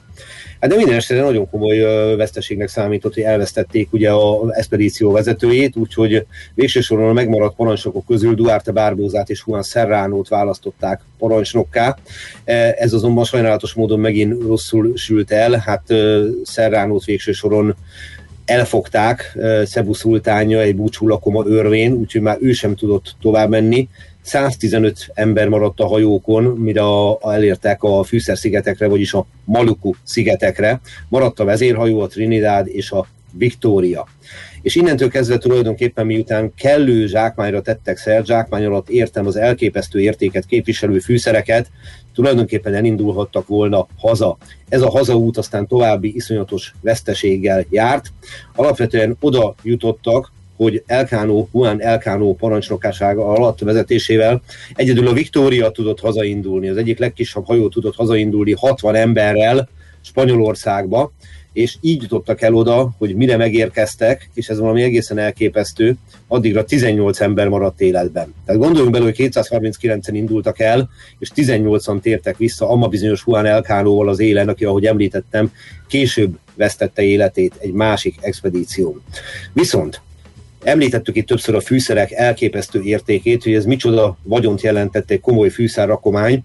Hát 0.60 0.70
de 0.70 0.76
minden 0.76 0.94
esetre 0.94 1.22
nagyon 1.22 1.50
komoly 1.50 1.78
veszteségnek 2.16 2.68
számított, 2.68 3.14
hogy 3.14 3.22
elvesztették 3.22 3.92
ugye 3.92 4.12
az 4.12 4.54
expedíció 4.54 5.12
vezetőjét, 5.12 5.76
úgyhogy 5.76 6.26
végső 6.54 6.80
soron 6.80 7.08
a 7.08 7.12
megmaradt 7.12 7.56
parancsnokok 7.56 8.06
közül 8.06 8.34
Duarte 8.34 8.72
Bárbózát 8.72 9.30
és 9.30 9.42
Juan 9.46 9.62
Serránót 9.62 10.28
választották 10.28 11.00
parancsnokká. 11.18 11.98
E, 12.44 12.74
ez 12.78 12.92
azonban 12.92 13.24
sajnálatos 13.24 13.74
módon 13.74 14.00
megint 14.00 14.42
rosszul 14.42 14.96
sült 14.96 15.30
el, 15.30 15.62
hát 15.66 15.82
Serránót 16.44 17.04
végső 17.04 17.32
soron 17.32 17.76
elfogták 18.44 19.38
Szebu 19.64 19.94
szultánja 19.94 20.60
egy 20.60 20.76
búcsú 20.76 21.08
lakoma 21.08 21.46
örvén, 21.46 21.92
úgyhogy 21.92 22.20
már 22.20 22.36
ő 22.40 22.52
sem 22.52 22.74
tudott 22.74 23.14
tovább 23.20 23.50
menni. 23.50 23.88
115 24.28 25.10
ember 25.14 25.48
maradt 25.48 25.80
a 25.80 25.86
hajókon, 25.86 26.44
mire 26.44 26.82
a, 26.82 27.18
a 27.20 27.32
elértek 27.32 27.82
a 27.82 28.02
Fűszer-szigetekre, 28.02 28.88
vagyis 28.88 29.12
a 29.14 29.26
Maluku 29.44 29.92
szigetekre. 30.02 30.80
Maradt 31.08 31.40
a 31.40 31.44
vezérhajó, 31.44 32.00
a 32.00 32.06
Trinidad 32.06 32.66
és 32.66 32.90
a 32.90 33.06
Victoria. 33.32 34.08
És 34.62 34.74
innentől 34.74 35.08
kezdve 35.08 35.38
tulajdonképpen 35.38 36.06
miután 36.06 36.54
kellő 36.54 37.06
zsákmányra 37.06 37.62
tettek 37.62 37.96
szert, 37.96 38.26
zsákmány 38.26 38.64
alatt 38.64 38.88
értem 38.88 39.26
az 39.26 39.36
elképesztő 39.36 40.00
értéket 40.00 40.46
képviselő 40.46 40.98
fűszereket, 40.98 41.70
tulajdonképpen 42.14 42.74
elindulhattak 42.74 43.46
volna 43.46 43.86
haza. 43.98 44.36
Ez 44.68 44.82
a 44.82 44.90
hazaút 44.90 45.36
aztán 45.36 45.66
további 45.66 46.14
iszonyatos 46.14 46.74
veszteséggel 46.80 47.64
járt. 47.70 48.12
Alapvetően 48.54 49.16
oda 49.20 49.54
jutottak, 49.62 50.32
hogy 50.58 50.82
Elkánó, 50.86 51.48
Juan 51.52 51.82
Elkánó 51.82 52.34
parancsnokásága 52.34 53.26
alatt 53.26 53.58
vezetésével 53.58 54.42
egyedül 54.74 55.08
a 55.08 55.12
Victoria 55.12 55.70
tudott 55.70 56.00
hazaindulni, 56.00 56.68
az 56.68 56.76
egyik 56.76 56.98
legkisebb 56.98 57.46
hajó 57.46 57.68
tudott 57.68 57.94
hazaindulni 57.94 58.52
60 58.52 58.94
emberrel 58.94 59.68
Spanyolországba, 60.00 61.12
és 61.52 61.76
így 61.80 62.02
jutottak 62.02 62.42
el 62.42 62.54
oda, 62.54 62.90
hogy 62.98 63.14
mire 63.14 63.36
megérkeztek, 63.36 64.30
és 64.34 64.48
ez 64.48 64.58
valami 64.58 64.82
egészen 64.82 65.18
elképesztő, 65.18 65.96
addigra 66.26 66.64
18 66.64 67.20
ember 67.20 67.48
maradt 67.48 67.80
életben. 67.80 68.34
Tehát 68.46 68.60
gondoljunk 68.60 68.92
bele, 68.92 69.04
hogy 69.04 69.14
239-en 69.18 70.10
indultak 70.12 70.60
el, 70.60 70.88
és 71.18 71.30
18-an 71.34 72.00
tértek 72.00 72.36
vissza, 72.36 72.70
amma 72.70 72.88
bizonyos 72.88 73.22
Juan 73.26 73.46
Elkánóval 73.46 74.08
az 74.08 74.20
élen, 74.20 74.48
aki, 74.48 74.64
ahogy 74.64 74.86
említettem, 74.86 75.52
később 75.88 76.38
vesztette 76.54 77.02
életét 77.02 77.54
egy 77.58 77.72
másik 77.72 78.14
expedíción. 78.20 79.02
Viszont 79.52 80.00
Említettük 80.62 81.16
itt 81.16 81.26
többször 81.26 81.54
a 81.54 81.60
fűszerek 81.60 82.12
elképesztő 82.12 82.82
értékét, 82.82 83.42
hogy 83.42 83.54
ez 83.54 83.64
micsoda 83.64 84.18
vagyont 84.22 84.60
jelentett 84.60 85.10
egy 85.10 85.20
komoly 85.20 85.48
fűszerrakomány. 85.48 86.42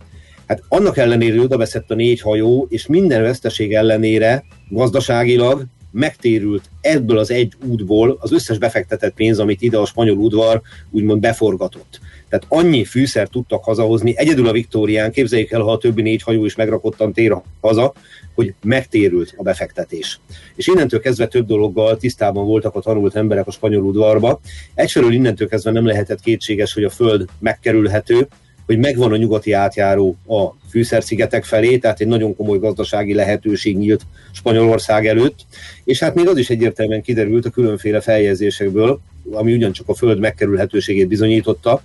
Hát 0.47 0.63
annak 0.67 0.97
ellenére 0.97 1.41
oda 1.41 1.57
veszett 1.57 1.91
a 1.91 1.95
négy 1.95 2.21
hajó, 2.21 2.67
és 2.69 2.87
minden 2.87 3.21
veszteség 3.21 3.73
ellenére 3.73 4.43
gazdaságilag 4.69 5.65
megtérült 5.91 6.69
ebből 6.81 7.17
az 7.17 7.31
egy 7.31 7.53
útból 7.65 8.17
az 8.19 8.31
összes 8.31 8.57
befektetett 8.57 9.13
pénz, 9.13 9.39
amit 9.39 9.61
ide 9.61 9.77
a 9.77 9.85
spanyol 9.85 10.17
udvar 10.17 10.61
úgymond 10.91 11.21
beforgatott. 11.21 11.99
Tehát 12.33 12.47
annyi 12.65 12.83
fűszer 12.83 13.27
tudtak 13.27 13.63
hazahozni, 13.63 14.17
egyedül 14.17 14.47
a 14.47 14.51
Viktórián, 14.51 15.11
képzeljék 15.11 15.51
el, 15.51 15.61
ha 15.61 15.71
a 15.71 15.77
többi 15.77 16.01
négy 16.01 16.21
hajó 16.21 16.45
is 16.45 16.55
megrakottan 16.55 17.13
tér 17.13 17.37
haza, 17.61 17.93
hogy 18.35 18.53
megtérült 18.63 19.33
a 19.37 19.43
befektetés. 19.43 20.19
És 20.55 20.67
innentől 20.67 20.99
kezdve 20.99 21.27
több 21.27 21.47
dologgal 21.47 21.97
tisztában 21.97 22.45
voltak 22.45 22.75
a 22.75 22.79
tanult 22.79 23.15
emberek 23.15 23.47
a 23.47 23.51
spanyol 23.51 23.83
udvarba. 23.83 24.39
Egyfelől 24.73 25.13
innentől 25.13 25.47
kezdve 25.47 25.71
nem 25.71 25.85
lehetett 25.85 26.21
kétséges, 26.21 26.73
hogy 26.73 26.83
a 26.83 26.89
föld 26.89 27.25
megkerülhető, 27.39 28.27
hogy 28.65 28.77
megvan 28.77 29.11
a 29.11 29.17
nyugati 29.17 29.51
átjáró 29.51 30.17
a 30.27 30.55
fűszerszigetek 30.69 31.43
felé, 31.43 31.77
tehát 31.77 31.99
egy 31.99 32.07
nagyon 32.07 32.35
komoly 32.35 32.59
gazdasági 32.59 33.13
lehetőség 33.13 33.77
nyílt 33.77 34.01
Spanyolország 34.31 35.07
előtt, 35.07 35.39
és 35.83 35.99
hát 35.99 36.15
még 36.15 36.27
az 36.27 36.37
is 36.37 36.49
egyértelműen 36.49 37.01
kiderült 37.01 37.45
a 37.45 37.49
különféle 37.49 38.01
feljegyzésekből, 38.01 38.99
ami 39.31 39.53
ugyancsak 39.53 39.89
a 39.89 39.95
föld 39.95 40.19
megkerülhetőségét 40.19 41.07
bizonyította, 41.07 41.83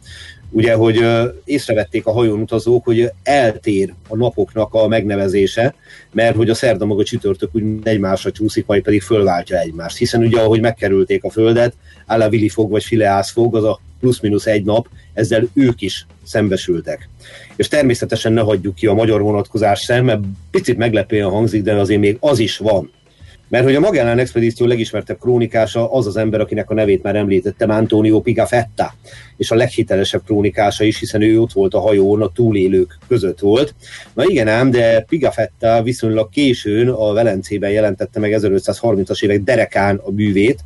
ugye, 0.50 0.74
hogy 0.74 1.04
észrevették 1.44 2.06
a 2.06 2.12
hajón 2.12 2.40
utazók, 2.40 2.84
hogy 2.84 3.10
eltér 3.22 3.94
a 4.08 4.16
napoknak 4.16 4.74
a 4.74 4.88
megnevezése, 4.88 5.74
mert 6.12 6.36
hogy 6.36 6.50
a 6.50 6.54
szerda 6.54 6.84
maga 6.84 7.04
csütörtök 7.04 7.54
úgy 7.54 7.64
egymásra 7.82 8.30
csúszik, 8.30 8.66
majd 8.66 8.82
pedig 8.82 9.02
fölváltja 9.02 9.58
egymást. 9.58 9.96
Hiszen 9.96 10.20
ugye, 10.24 10.40
ahogy 10.40 10.60
megkerülték 10.60 11.24
a 11.24 11.30
földet, 11.30 11.74
Vili 12.28 12.48
fog 12.48 12.70
vagy 12.70 12.84
Fileász 12.84 13.30
fog, 13.30 13.56
az 13.56 13.64
a 13.64 13.80
plusz-minusz 14.00 14.46
egy 14.46 14.64
nap, 14.64 14.88
ezzel 15.14 15.48
ők 15.54 15.80
is 15.80 16.06
szembesültek. 16.24 17.08
És 17.56 17.68
természetesen 17.68 18.32
ne 18.32 18.40
hagyjuk 18.40 18.74
ki 18.74 18.86
a 18.86 18.94
magyar 18.94 19.20
vonatkozás 19.20 19.80
sem, 19.80 20.04
mert 20.04 20.20
picit 20.50 20.76
meglepően 20.76 21.30
hangzik, 21.30 21.62
de 21.62 21.74
azért 21.74 22.00
még 22.00 22.16
az 22.20 22.38
is 22.38 22.58
van. 22.58 22.90
Mert 23.48 23.64
hogy 23.64 23.74
a 23.74 23.80
Magellán 23.80 24.18
expedíció 24.18 24.66
legismertebb 24.66 25.18
krónikása 25.18 25.92
az 25.92 26.06
az 26.06 26.16
ember, 26.16 26.40
akinek 26.40 26.70
a 26.70 26.74
nevét 26.74 27.02
már 27.02 27.16
említettem, 27.16 27.70
Antonio 27.70 28.20
Pigafetta, 28.20 28.94
és 29.36 29.50
a 29.50 29.54
leghitelesebb 29.54 30.22
krónikása 30.24 30.84
is, 30.84 30.98
hiszen 30.98 31.22
ő 31.22 31.40
ott 31.40 31.52
volt 31.52 31.74
a 31.74 31.80
hajón, 31.80 32.22
a 32.22 32.32
túlélők 32.32 32.98
között 33.08 33.38
volt. 33.38 33.74
Na 34.14 34.24
igen 34.24 34.48
ám, 34.48 34.70
de 34.70 35.00
Pigafetta 35.00 35.82
viszonylag 35.82 36.30
későn 36.30 36.88
a 36.88 37.12
Velencében 37.12 37.70
jelentette 37.70 38.20
meg 38.20 38.34
1530-as 38.40 39.22
évek 39.22 39.42
derekán 39.42 40.00
a 40.04 40.10
művét, 40.10 40.58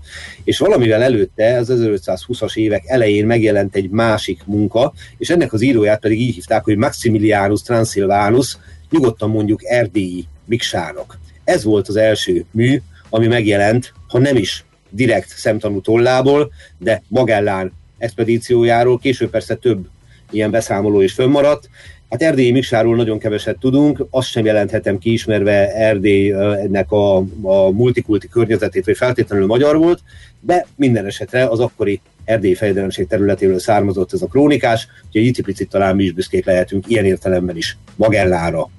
és 0.44 0.58
valamivel 0.58 1.02
előtte, 1.02 1.56
az 1.56 1.72
1520-as 1.72 2.56
évek 2.56 2.82
elején 2.86 3.26
megjelent 3.26 3.76
egy 3.76 3.90
másik 3.90 4.42
munka, 4.44 4.92
és 5.18 5.30
ennek 5.30 5.52
az 5.52 5.62
íróját 5.62 6.00
pedig 6.00 6.20
így 6.20 6.34
hívták, 6.34 6.64
hogy 6.64 6.76
Maximilianus 6.76 7.62
Transilvanus, 7.62 8.56
nyugodtan 8.90 9.30
mondjuk 9.30 9.64
erdélyi 9.64 10.24
Miksának. 10.44 11.21
Ez 11.44 11.64
volt 11.64 11.88
az 11.88 11.96
első 11.96 12.44
mű, 12.50 12.80
ami 13.08 13.26
megjelent, 13.26 13.92
ha 14.08 14.18
nem 14.18 14.36
is 14.36 14.64
direkt 14.90 15.28
szemtanú 15.28 15.80
tollából, 15.80 16.52
de 16.78 17.02
Magellán 17.08 17.72
expedíciójáról, 17.98 18.98
később 18.98 19.30
persze 19.30 19.54
több 19.54 19.86
ilyen 20.30 20.50
beszámoló 20.50 21.00
is 21.00 21.12
fönnmaradt. 21.12 21.68
Hát 22.10 22.22
Erdélyi 22.22 22.52
Miksáról 22.52 22.96
nagyon 22.96 23.18
keveset 23.18 23.58
tudunk, 23.58 24.06
azt 24.10 24.28
sem 24.28 24.44
jelenthetem 24.44 24.98
kiismerve 24.98 25.74
Erdélynek 25.74 26.90
a, 26.92 27.16
a 27.42 27.70
multikulti 27.70 28.28
környezetét, 28.28 28.84
vagy 28.84 28.96
feltétlenül 28.96 29.46
magyar 29.46 29.76
volt, 29.76 30.00
de 30.40 30.66
minden 30.76 31.06
esetre 31.06 31.46
az 31.46 31.60
akkori 31.60 32.00
Erdély 32.24 32.54
fejdelemség 32.54 33.06
területéről 33.06 33.58
származott 33.58 34.12
ez 34.12 34.22
a 34.22 34.26
krónikás, 34.26 34.88
úgyhogy 35.06 35.24
itt 35.24 35.44
picit 35.44 35.68
talán 35.68 35.96
mi 35.96 36.04
is 36.04 36.12
büszkék 36.12 36.44
lehetünk 36.44 36.84
ilyen 36.88 37.04
értelemben 37.04 37.56
is 37.56 37.76
Magellára. 37.96 38.70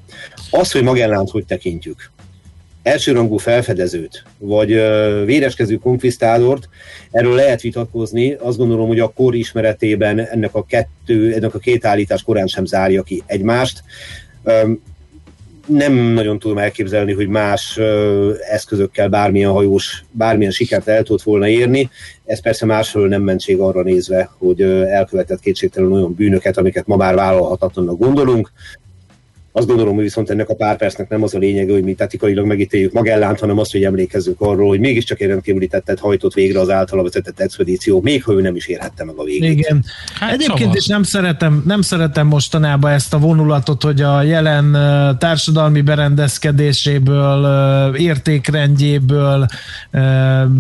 Az, 0.52 0.71
hogy 0.71 0.84
Magellánt 0.84 1.30
hogy 1.30 1.45
tekintjük, 1.45 2.12
elsőrangú 2.84 3.38
felfedezőt, 3.38 4.24
vagy 4.38 4.67
véreskező 5.26 5.76
konkvisztádort, 5.76 6.69
erről 7.12 7.36
lehet 7.36 7.62
vitatkozni. 7.62 8.34
Azt 8.34 8.58
gondolom, 8.58 8.88
hogy 8.88 9.00
a 9.00 9.08
kor 9.08 9.36
ismeretében 9.36 10.19
ennek 10.19 10.56
a, 10.56 10.63
kettő, 10.63 11.34
ennek 11.34 11.56
a 11.56 11.60
két 11.60 11.86
állítás 11.86 12.24
korán 12.24 12.48
sem 12.48 12.65
zárja 12.65 13.04
ki 13.04 13.24
egymást. 13.26 13.84
Nem 15.65 15.93
nagyon 15.93 16.39
tudom 16.39 16.58
elképzelni, 16.58 17.13
hogy 17.13 17.28
más 17.28 17.80
eszközökkel 18.50 19.10
bármilyen 19.10 19.52
hajós, 19.52 20.04
bármilyen 20.12 20.52
sikert 20.52 20.88
el 20.88 21.04
tudott 21.04 21.22
volna 21.22 21.48
érni. 21.48 21.89
Ez 22.26 22.41
persze 22.41 22.65
másról 22.65 23.08
nem 23.08 23.22
mentség 23.22 23.60
arra 23.60 23.84
nézve, 23.84 24.30
hogy 24.38 24.62
elkövetett 24.62 25.39
kétségtelenül 25.39 25.96
olyan 25.96 26.13
bűnöket, 26.13 26.58
amiket 26.58 26.88
ma 26.88 26.96
már 26.96 27.15
vállalhatatlannak 27.15 27.98
gondolunk. 27.98 28.52
Azt 29.56 29.68
gondolom, 29.68 29.94
hogy 29.94 30.04
viszont 30.04 30.30
ennek 30.30 30.50
a 30.50 30.56
pár 30.56 30.78
percnek 30.78 31.10
nem 31.10 31.24
az 31.24 31.36
a 31.36 31.38
lényege, 31.38 31.74
hogy 31.74 31.84
mi 31.84 31.94
tatikailag 31.94 32.46
megítéljük 32.46 32.94
Magellánt, 32.94 33.39
hanem 33.39 33.58
azt, 33.58 33.72
hogy 33.72 33.84
emlékezzük 33.84 34.42
arról, 34.42 34.68
hogy 34.68 34.80
mégiscsak 34.80 35.22
egy 35.22 35.28
rendkívüli 35.28 35.68
tettet 35.68 36.00
hajtott 36.00 36.34
végre 36.34 36.60
az 36.60 36.70
általa 36.70 37.04
vezetett 37.04 37.39
expedíció, 37.39 38.02
még 38.02 38.24
ha 38.24 38.34
ő 38.34 38.42
nem 38.42 38.56
is 38.56 38.68
érhette 38.68 39.04
meg 39.04 39.16
a 39.18 39.24
végét. 39.24 39.60
Igen. 39.60 39.84
Hát 40.13 40.32
Egyébként 40.32 40.60
csomag. 40.60 40.76
is 40.76 40.88
nem 40.88 41.04
szeretem, 41.04 41.63
nem 41.66 41.82
szeretem 41.82 42.28
mostanában 42.28 42.92
ezt 42.92 43.13
a 43.13 43.20
vonulatot, 43.20 43.84
hogy 43.84 44.02
a 44.02 44.22
jelen 44.22 44.72
társadalmi 45.20 45.82
berendezkedéséből, 45.82 47.96
értékrendjéből, 47.96 49.46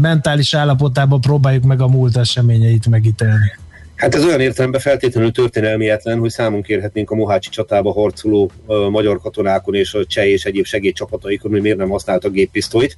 mentális 0.01 0.53
állapotába 0.53 1.17
próbáljuk 1.17 1.63
meg 1.63 1.81
a 1.81 1.87
múlt 1.87 2.17
eseményeit 2.17 2.89
megítélni. 2.89 3.61
Hát 4.03 4.15
ez 4.15 4.25
olyan 4.25 4.39
értelemben 4.39 4.81
feltétlenül 4.81 5.31
történelmietlen, 5.31 6.19
hogy 6.19 6.29
számon 6.29 6.61
kérhetnénk 6.61 7.11
a 7.11 7.15
Mohácsi 7.15 7.49
csatába 7.49 7.91
harcoló 7.91 8.51
uh, 8.65 8.89
magyar 8.89 9.19
katonákon 9.19 9.75
és 9.75 9.93
a 9.93 10.05
cseh 10.05 10.27
és 10.27 10.45
egyéb 10.45 10.65
segédcsapataikon, 10.65 11.51
hogy 11.51 11.61
miért 11.61 11.77
nem 11.77 11.89
használtak 11.89 12.31
géppisztolyt. 12.31 12.97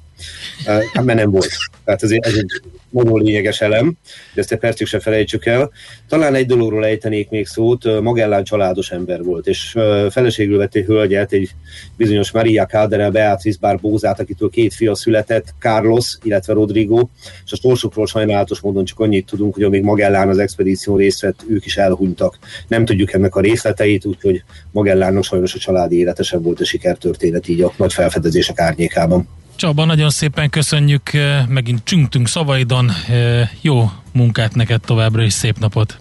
Uh, 0.66 0.82
hát 0.92 1.04
mert 1.04 1.18
nem 1.18 1.30
volt. 1.30 1.48
Tehát 1.84 2.02
ez, 2.02 2.10
ez 2.10 2.34
egy 2.34 2.62
nagyon 3.02 3.22
lényeges 3.22 3.60
elem, 3.60 3.96
de 4.34 4.40
ezt 4.40 4.52
egy 4.52 4.58
percig 4.58 4.86
sem 4.86 5.00
felejtsük 5.00 5.46
el. 5.46 5.70
Talán 6.08 6.34
egy 6.34 6.46
dologról 6.46 6.84
ejtenék 6.84 7.28
még 7.30 7.46
szót, 7.46 8.00
Magellán 8.00 8.44
családos 8.44 8.90
ember 8.90 9.22
volt, 9.22 9.46
és 9.46 9.76
feleségül 10.10 10.58
vett 10.58 10.74
egy 10.74 10.84
hölgyet, 10.84 11.32
egy 11.32 11.50
bizonyos 11.96 12.30
Maria 12.30 12.66
Caldera 12.66 13.10
Beatriz 13.10 13.56
Barbózát, 13.56 14.20
akitől 14.20 14.50
két 14.50 14.74
fia 14.74 14.94
született, 14.94 15.54
Carlos, 15.58 16.18
illetve 16.22 16.52
Rodrigo, 16.52 17.08
és 17.44 17.52
a 17.52 17.56
sorsukról 17.56 18.06
sajnálatos 18.06 18.60
módon 18.60 18.84
csak 18.84 19.00
annyit 19.00 19.26
tudunk, 19.26 19.54
hogy 19.54 19.62
amíg 19.62 19.82
Magellán 19.82 20.28
az 20.28 20.38
expedíció 20.38 20.96
részt 20.96 21.20
vett, 21.20 21.44
ők 21.48 21.66
is 21.66 21.76
elhunytak. 21.76 22.38
Nem 22.68 22.84
tudjuk 22.84 23.12
ennek 23.12 23.34
a 23.34 23.40
részleteit, 23.40 24.04
úgyhogy 24.04 24.42
Magellának 24.72 25.24
sajnos 25.24 25.54
a 25.54 25.58
családi 25.58 25.98
élete 25.98 26.22
sem 26.22 26.42
volt 26.42 26.60
a 26.60 26.64
sikertörténet 26.64 27.48
így 27.48 27.60
a 27.60 27.72
nagy 27.76 27.92
felfedezések 27.92 28.58
árnyékában. 28.58 29.28
Csaba, 29.56 29.84
nagyon 29.84 30.10
szépen 30.10 30.50
köszönjük, 30.50 31.12
eh, 31.12 31.46
megint 31.48 31.84
csüngtünk 31.84 32.28
szavaidon, 32.28 32.90
eh, 33.08 33.48
jó 33.60 33.84
munkát 34.12 34.54
neked 34.54 34.80
továbbra 34.80 35.22
is, 35.22 35.32
szép 35.32 35.58
napot! 35.58 35.96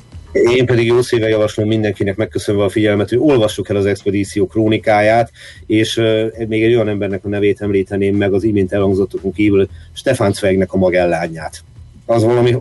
Én 0.56 0.66
pedig 0.66 0.86
jó 0.86 1.02
szíve 1.02 1.28
javaslom 1.28 1.68
mindenkinek 1.68 2.16
megköszönve 2.16 2.64
a 2.64 2.70
figyelmet, 2.70 3.10
hogy 3.10 3.18
olvassuk 3.22 3.70
el 3.70 3.76
az 3.76 3.86
expedíció 3.86 4.48
krónikáját, 4.48 5.32
és 5.66 5.98
uh, 5.98 6.48
még 6.48 6.64
egy 6.64 6.74
olyan 6.74 6.88
embernek 6.88 7.26
a 7.26 7.30
nevét 7.30 7.62
említeném 7.62 8.16
meg 8.16 8.34
az 8.34 8.44
imént 8.44 8.74
elhangzottakon 8.74 9.34
kívül, 9.34 9.68
Stefan 9.94 10.34
Zweignek 10.34 10.74
a 10.74 10.78
magellányát. 10.78 11.64
Az 12.06 12.24
valami 12.24 12.56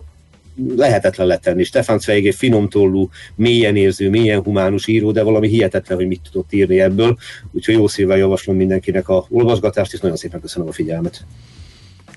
lehetetlen 0.77 1.27
letenni. 1.27 1.64
Stefan 1.64 1.99
Zweig 1.99 2.27
egy 2.27 2.35
finomtollú, 2.35 3.11
mélyen 3.35 3.77
érző, 3.77 4.11
mélyen 4.11 4.43
humánus 4.43 4.87
író, 4.87 5.12
de 5.12 5.23
valami 5.23 5.49
hihetetlen, 5.49 5.99
hogy 5.99 6.07
mit 6.07 6.21
tudott 6.31 6.53
írni 6.53 6.81
ebből. 6.81 7.19
Úgyhogy 7.53 7.75
jó 7.75 7.87
szívvel 7.87 8.17
javaslom 8.17 8.57
mindenkinek 8.57 9.09
a 9.09 9.27
olvasgatást, 9.29 9.93
és 9.93 10.01
nagyon 10.01 10.17
szépen 10.17 10.40
köszönöm 10.40 10.69
a 10.69 10.73
figyelmet. 10.73 11.25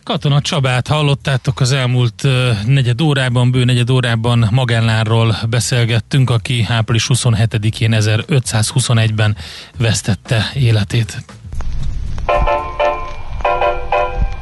Katona 0.03 0.41
Csabát 0.41 0.87
hallottátok 0.87 1.59
az 1.59 1.71
elmúlt 1.71 2.23
negyed 2.65 3.01
órában, 3.01 3.51
bő 3.51 3.63
negyed 3.63 3.89
órában 3.89 4.47
Magellánról 4.51 5.35
beszélgettünk, 5.49 6.29
aki 6.29 6.65
április 6.69 7.07
27-én 7.13 7.95
1521-ben 7.95 9.35
vesztette 9.77 10.51
életét. 10.55 11.17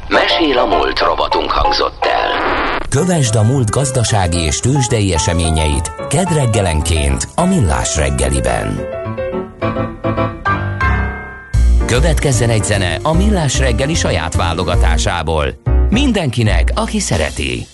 Mesél 0.08 0.58
a 0.58 0.66
múlt 0.66 0.98
robotunk 0.98 1.50
hangzott 1.50 2.04
el. 2.04 2.55
Kövesd 2.96 3.34
a 3.34 3.42
múlt 3.42 3.70
gazdasági 3.70 4.38
és 4.38 4.60
tőzsdei 4.60 5.12
eseményeit 5.12 5.92
kedd 6.08 6.32
reggelenként 6.32 7.28
a 7.34 7.44
Millás 7.44 7.96
reggeliben. 7.96 8.80
Következzen 11.86 12.50
egy 12.50 12.64
zene 12.64 12.98
a 13.02 13.12
Millás 13.12 13.58
reggeli 13.58 13.94
saját 13.94 14.34
válogatásából. 14.34 15.46
Mindenkinek, 15.88 16.72
aki 16.74 17.00
szereti. 17.00 17.66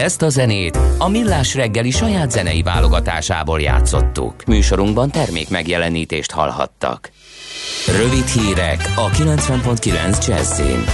Ezt 0.00 0.22
a 0.22 0.28
zenét 0.28 0.78
a 0.98 1.08
Millás 1.08 1.54
reggeli 1.54 1.90
saját 1.90 2.30
zenei 2.30 2.62
válogatásából 2.62 3.60
játszottuk. 3.60 4.44
Műsorunkban 4.44 5.10
termék 5.10 5.48
megjelenítést 5.48 6.30
hallhattak. 6.30 7.10
Rövid 7.86 8.26
hírek 8.26 8.92
a 8.96 9.08
90.9 9.08 10.26
Jazzin. 10.26 10.84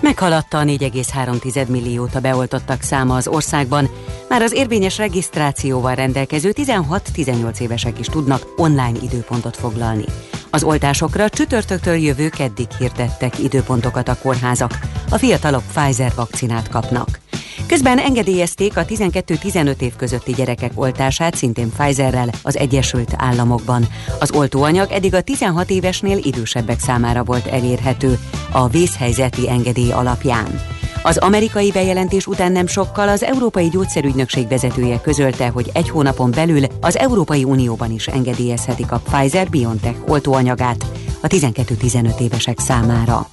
Meghaladta 0.00 0.58
a 0.58 0.62
4,3 0.62 1.66
milliót 1.66 2.14
a 2.14 2.20
beoltottak 2.20 2.82
száma 2.82 3.16
az 3.16 3.28
országban, 3.28 3.88
már 4.28 4.42
az 4.42 4.52
érvényes 4.52 4.98
regisztrációval 4.98 5.94
rendelkező 5.94 6.52
16-18 6.54 7.60
évesek 7.60 7.98
is 7.98 8.06
tudnak 8.06 8.42
online 8.56 8.98
időpontot 9.02 9.56
foglalni. 9.56 10.04
Az 10.50 10.62
oltásokra 10.62 11.28
csütörtöktől 11.28 11.96
jövő 11.96 12.28
keddig 12.28 12.66
hirdettek 12.78 13.38
időpontokat 13.38 14.08
a 14.08 14.18
kórházak. 14.22 14.78
A 15.10 15.18
fiatalok 15.18 15.62
Pfizer 15.72 16.12
vakcinát 16.14 16.68
kapnak. 16.68 17.20
Közben 17.66 17.98
engedélyezték 17.98 18.76
a 18.76 18.84
12-15 18.84 19.80
év 19.80 19.96
közötti 19.96 20.32
gyerekek 20.32 20.72
oltását 20.74 21.34
szintén 21.34 21.70
Pfizerrel 21.70 22.30
az 22.42 22.56
Egyesült 22.56 23.14
Államokban. 23.16 23.86
Az 24.20 24.30
oltóanyag 24.32 24.90
eddig 24.90 25.14
a 25.14 25.20
16 25.20 25.70
évesnél 25.70 26.18
idősebbek 26.18 26.80
számára 26.80 27.24
volt 27.24 27.46
elérhető 27.46 28.18
a 28.52 28.68
vészhelyzeti 28.68 29.50
engedély 29.50 29.90
alapján. 29.90 30.60
Az 31.02 31.16
amerikai 31.16 31.70
bejelentés 31.70 32.26
után 32.26 32.52
nem 32.52 32.66
sokkal 32.66 33.08
az 33.08 33.22
Európai 33.22 33.68
Gyógyszerügynökség 33.68 34.48
vezetője 34.48 35.00
közölte, 35.00 35.48
hogy 35.48 35.70
egy 35.72 35.88
hónapon 35.88 36.30
belül 36.30 36.64
az 36.80 36.98
Európai 36.98 37.44
Unióban 37.44 37.90
is 37.90 38.06
engedélyezhetik 38.06 38.92
a 38.92 39.00
Pfizer-BioNTech 39.10 40.08
oltóanyagát 40.08 40.84
a 41.20 41.26
12-15 41.26 42.20
évesek 42.20 42.58
számára. 42.58 43.26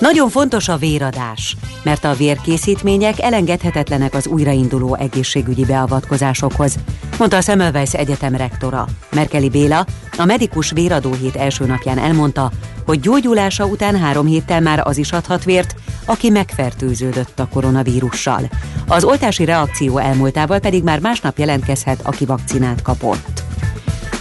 Nagyon 0.00 0.28
fontos 0.28 0.68
a 0.68 0.76
véradás, 0.76 1.56
mert 1.82 2.04
a 2.04 2.14
vérkészítmények 2.14 3.20
elengedhetetlenek 3.20 4.14
az 4.14 4.26
újrainduló 4.26 4.94
egészségügyi 4.94 5.64
beavatkozásokhoz, 5.64 6.74
mondta 7.18 7.36
a 7.36 7.40
Semmelweis 7.40 7.94
Egyetem 7.94 8.36
rektora. 8.36 8.86
Merkeli 9.14 9.48
Béla 9.48 9.86
a 10.16 10.24
medikus 10.24 10.70
véradó 10.70 11.12
hét 11.12 11.36
első 11.36 11.66
napján 11.66 11.98
elmondta, 11.98 12.50
hogy 12.86 13.00
gyógyulása 13.00 13.66
után 13.66 13.98
három 13.98 14.26
héttel 14.26 14.60
már 14.60 14.80
az 14.84 14.96
is 14.96 15.12
adhat 15.12 15.44
vért, 15.44 15.74
aki 16.04 16.30
megfertőződött 16.30 17.40
a 17.40 17.48
koronavírussal. 17.48 18.50
Az 18.86 19.04
oltási 19.04 19.44
reakció 19.44 19.98
elmúltával 19.98 20.58
pedig 20.58 20.82
már 20.82 21.00
másnap 21.00 21.38
jelentkezhet, 21.38 22.00
aki 22.02 22.24
vakcinát 22.24 22.82
kapott. 22.82 23.49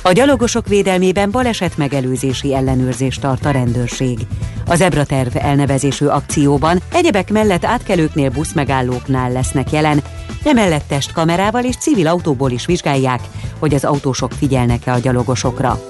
A 0.01 0.11
gyalogosok 0.11 0.67
védelmében 0.67 1.31
baleset 1.31 1.77
megelőzési 1.77 2.55
ellenőrzést 2.55 3.21
tart 3.21 3.45
a 3.45 3.51
rendőrség. 3.51 4.19
Az 4.65 4.81
Ebraterv 4.81 5.35
elnevezésű 5.35 6.05
akcióban 6.05 6.79
egyebek 6.91 7.31
mellett 7.31 7.65
átkelőknél 7.65 8.29
buszmegállóknál 8.29 9.31
lesznek 9.31 9.71
jelen, 9.71 10.03
emellett 10.43 10.87
testkamerával 10.87 11.63
és 11.63 11.75
civil 11.75 12.07
autóból 12.07 12.51
is 12.51 12.65
vizsgálják, 12.65 13.19
hogy 13.59 13.73
az 13.73 13.83
autósok 13.83 14.31
figyelnek-e 14.31 14.93
a 14.93 14.99
gyalogosokra. 14.99 15.81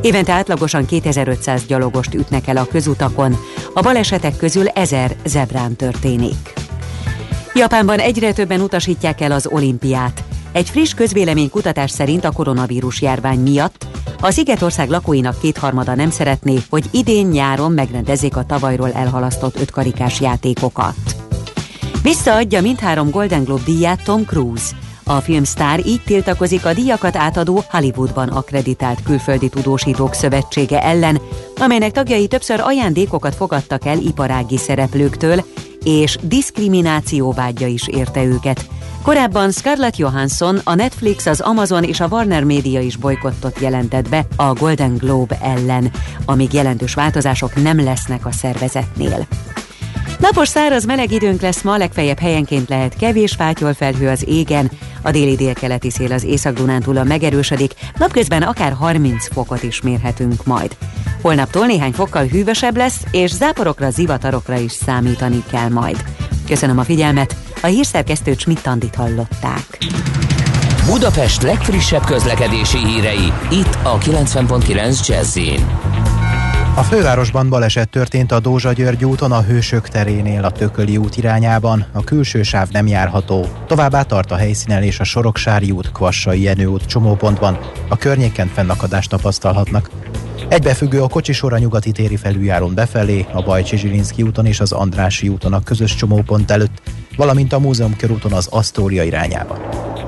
Évente 0.00 0.32
átlagosan 0.32 0.86
2500 0.86 1.66
gyalogost 1.66 2.14
ütnek 2.14 2.48
el 2.48 2.56
a 2.56 2.66
közutakon, 2.66 3.36
a 3.74 3.80
balesetek 3.80 4.36
közül 4.36 4.68
1000 4.68 5.16
zebrán 5.24 5.76
történik. 5.76 6.52
Japánban 7.54 7.98
egyre 7.98 8.32
többen 8.32 8.60
utasítják 8.60 9.20
el 9.20 9.32
az 9.32 9.46
olimpiát. 9.46 10.24
Egy 10.52 10.70
friss 10.70 10.94
közvéleménykutatás 10.94 11.90
szerint 11.90 12.24
a 12.24 12.30
koronavírus 12.30 13.00
járvány 13.00 13.38
miatt 13.38 13.86
a 14.20 14.30
Szigetország 14.30 14.88
lakóinak 14.88 15.40
kétharmada 15.40 15.94
nem 15.94 16.10
szeretné, 16.10 16.58
hogy 16.70 16.84
idén 16.90 17.26
nyáron 17.26 17.72
megrendezzék 17.72 18.36
a 18.36 18.44
tavalyról 18.44 18.92
elhalasztott 18.92 19.60
ötkarikás 19.60 20.20
játékokat. 20.20 20.94
Visszaadja 22.02 22.60
mindhárom 22.60 23.10
Golden 23.10 23.44
Globe 23.44 23.62
díját 23.64 24.04
Tom 24.04 24.24
Cruise. 24.24 24.76
A 25.04 25.20
filmsztár 25.20 25.86
így 25.86 26.02
tiltakozik 26.04 26.64
a 26.64 26.72
díjakat 26.72 27.16
átadó 27.16 27.64
Hollywoodban 27.70 28.28
akreditált 28.28 29.02
külföldi 29.02 29.48
tudósítók 29.48 30.14
szövetsége 30.14 30.82
ellen, 30.82 31.20
amelynek 31.56 31.90
tagjai 31.90 32.26
többször 32.26 32.60
ajándékokat 32.60 33.34
fogadtak 33.34 33.86
el 33.86 33.98
iparági 33.98 34.56
szereplőktől, 34.56 35.44
és 35.84 36.18
diszkrimináció 36.22 37.32
vágya 37.32 37.66
is 37.66 37.88
érte 37.88 38.24
őket. 38.24 38.71
Korábban 39.02 39.50
Scarlett 39.50 39.96
Johansson, 39.96 40.60
a 40.64 40.74
Netflix, 40.74 41.26
az 41.26 41.40
Amazon 41.40 41.84
és 41.84 42.00
a 42.00 42.06
Warner 42.10 42.44
Media 42.44 42.80
is 42.80 42.96
bolykottot 42.96 43.58
jelentett 43.60 44.08
be 44.08 44.26
a 44.36 44.52
Golden 44.52 44.96
Globe 44.96 45.38
ellen, 45.42 45.90
amíg 46.24 46.52
jelentős 46.52 46.94
változások 46.94 47.62
nem 47.62 47.84
lesznek 47.84 48.26
a 48.26 48.32
szervezetnél. 48.32 49.26
Napos 50.18 50.48
száraz 50.48 50.84
meleg 50.84 51.12
időnk 51.12 51.40
lesz 51.40 51.62
ma, 51.62 51.76
legfeljebb 51.76 52.18
helyenként 52.18 52.68
lehet 52.68 52.96
kevés 52.96 53.36
felhő 53.74 54.08
az 54.08 54.24
égen, 54.28 54.70
a 55.02 55.10
déli 55.10 55.36
délkeleti 55.36 55.90
szél 55.90 56.12
az 56.12 56.24
Észak-Dunántúlon 56.24 57.06
megerősödik, 57.06 57.74
napközben 57.98 58.42
akár 58.42 58.72
30 58.72 59.32
fokot 59.32 59.62
is 59.62 59.80
mérhetünk 59.80 60.44
majd. 60.44 60.76
Holnaptól 61.22 61.66
néhány 61.66 61.92
fokkal 61.92 62.24
hűvösebb 62.24 62.76
lesz, 62.76 63.00
és 63.10 63.30
záporokra, 63.30 63.90
zivatarokra 63.90 64.56
is 64.56 64.72
számítani 64.72 65.44
kell 65.50 65.68
majd. 65.68 66.04
Köszönöm 66.52 66.78
a 66.78 66.84
figyelmet, 66.84 67.36
a 67.62 67.66
hírszerkesztő 67.66 68.34
Csmittandit 68.34 68.94
hallották. 68.94 69.78
Budapest 70.86 71.42
legfrissebb 71.42 72.04
közlekedési 72.04 72.78
hírei, 72.78 73.32
itt 73.50 73.78
a 73.82 73.98
90.9 73.98 75.06
jazz 75.06 75.38
a 76.76 76.82
fővárosban 76.82 77.48
baleset 77.48 77.88
történt 77.88 78.32
a 78.32 78.40
Dózsa-György 78.40 79.04
úton 79.04 79.32
a 79.32 79.42
Hősök 79.42 79.88
terénél 79.88 80.44
a 80.44 80.50
Tököli 80.50 80.96
út 80.96 81.16
irányában, 81.16 81.86
a 81.92 82.04
külső 82.04 82.42
sáv 82.42 82.68
nem 82.68 82.86
járható. 82.86 83.46
Továbbá 83.66 84.02
tart 84.02 84.30
a 84.30 84.36
helyszínen 84.36 84.82
és 84.82 85.00
a 85.00 85.04
Soroksári 85.04 85.70
út, 85.70 85.92
Kvassai 85.92 86.42
Jenő 86.42 86.66
út 86.66 86.86
csomópontban, 86.86 87.58
a 87.88 87.96
környéken 87.96 88.46
fennakadást 88.46 89.08
tapasztalhatnak. 89.08 89.90
Egybefüggő 90.52 91.02
a 91.02 91.08
kocsisor 91.08 91.52
a 91.52 91.58
nyugati 91.58 91.92
téri 91.92 92.16
felüljárón 92.16 92.74
befelé, 92.74 93.26
a 93.32 93.42
Bajcsi 93.42 93.76
Zsilinszki 93.76 94.22
úton 94.22 94.46
és 94.46 94.60
az 94.60 94.72
Andrási 94.72 95.28
úton 95.28 95.52
a 95.52 95.62
közös 95.62 95.94
csomópont 95.94 96.50
előtt, 96.50 96.82
valamint 97.16 97.52
a 97.52 97.58
múzeum 97.58 97.96
körúton 97.96 98.32
az 98.32 98.46
Asztória 98.50 99.02
irányába. 99.02 99.58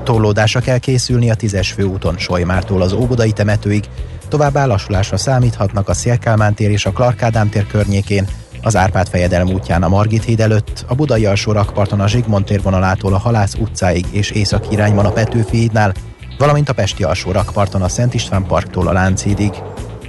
Torlódásra 0.03 0.59
kell 0.59 0.77
készülni 0.77 1.29
a 1.29 1.35
tízes 1.35 1.71
főúton 1.71 2.17
Solymártól 2.17 2.81
az 2.81 2.93
Óbudai 2.93 3.31
temetőig, 3.31 3.83
Továbbá 4.27 4.65
lassulásra 4.65 5.17
számíthatnak 5.17 5.89
a 5.89 5.93
Szélkálmán 5.93 6.53
tér 6.53 6.69
és 6.69 6.85
a 6.85 6.91
Klarkádám 6.91 7.49
tér 7.49 7.67
környékén, 7.67 8.27
az 8.61 8.75
Árpád 8.75 9.07
fejedelem 9.07 9.49
útján 9.49 9.83
a 9.83 9.89
Margit 9.89 10.23
híd 10.23 10.39
előtt, 10.39 10.85
a 10.87 10.95
Budai 10.95 11.25
alsó 11.25 11.51
rakparton 11.51 11.99
a 11.99 12.07
Zsigmond 12.07 12.45
térvonalától 12.45 13.13
a 13.13 13.17
Halász 13.17 13.55
utcáig 13.59 14.05
és 14.11 14.31
észak 14.31 14.71
irányban 14.71 15.05
a 15.05 15.11
Petőfi 15.11 15.57
hídnál, 15.57 15.93
valamint 16.37 16.69
a 16.69 16.73
Pesti 16.73 17.03
alsó 17.03 17.31
rakparton 17.31 17.81
a 17.81 17.89
Szent 17.89 18.13
István 18.13 18.45
parktól 18.45 18.87
a 18.87 18.93
Lánchídig. 18.93 19.51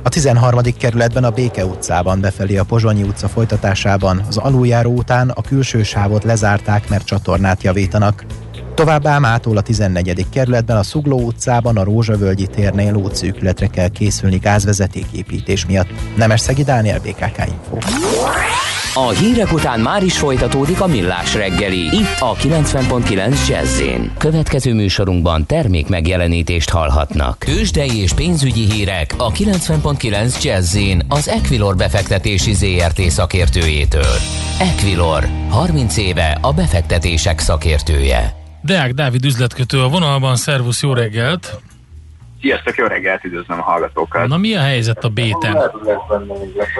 A 0.03 0.09
13. 0.09 0.61
kerületben 0.79 1.25
a 1.25 1.31
Béke 1.31 1.67
utcában 1.67 2.21
befelé 2.21 2.57
a 2.57 2.65
Pozsonyi 2.65 3.03
utca 3.03 3.29
folytatásában 3.29 4.23
az 4.29 4.37
aluljáró 4.37 4.93
után 4.93 5.29
a 5.29 5.43
külső 5.43 5.83
sávot 5.83 6.25
lezárták, 6.25 6.89
mert 6.89 7.05
csatornát 7.05 7.63
javítanak. 7.63 8.25
Továbbá 8.75 9.19
mától 9.19 9.57
a 9.57 9.61
14. 9.61 10.27
kerületben 10.31 10.77
a 10.77 10.83
Szugló 10.83 11.21
utcában 11.21 11.77
a 11.77 11.85
Rózsavölgyi 11.85 12.47
térnél 12.47 12.95
útszűkületre 12.95 13.67
kell 13.67 13.89
készülni 13.89 14.37
gázvezetéképítés 14.37 15.67
miatt. 15.67 15.89
Nemes 16.17 16.41
Szegi 16.41 16.63
Dániel, 16.63 16.99
BKK 16.99 17.39
Info. 17.39 17.79
A 18.99 19.09
hírek 19.09 19.53
után 19.53 19.81
már 19.81 20.03
is 20.03 20.19
folytatódik 20.19 20.81
a 20.81 20.87
millás 20.87 21.35
reggeli, 21.35 21.79
itt 21.79 22.17
a 22.19 22.35
90.9 22.35 23.49
jazz 23.49 23.83
Következő 24.19 24.75
műsorunkban 24.75 25.47
termék 25.47 25.89
megjelenítést 25.89 26.71
hallhatnak. 26.71 27.39
Tőzsdei 27.39 28.01
és 28.01 28.13
pénzügyi 28.13 28.71
hírek 28.71 29.15
a 29.17 29.33
90.9 29.33 30.43
jazz 30.43 30.79
az 31.09 31.29
Equilor 31.29 31.77
befektetési 31.77 32.55
ZRT 32.55 33.01
szakértőjétől. 33.01 34.17
Equilor, 34.59 35.29
30 35.49 35.97
éve 35.97 36.39
a 36.41 36.53
befektetések 36.53 37.39
szakértője. 37.39 38.35
Deák 38.63 38.93
Dávid 38.93 39.25
üzletkötő 39.25 39.81
a 39.81 39.89
vonalban, 39.89 40.37
szervusz, 40.37 40.83
jó 40.83 40.93
reggelt! 40.93 41.61
Sziasztok, 42.41 42.77
jó 42.77 42.87
reggelt, 42.87 43.25
üdvözlöm 43.25 43.59
a 43.59 43.63
hallgatókat! 43.63 44.29
Na 44.29 44.37
mi 44.37 44.55
a 44.55 44.61
helyzet 44.61 45.05
a 45.05 45.09
béten? 45.09 45.59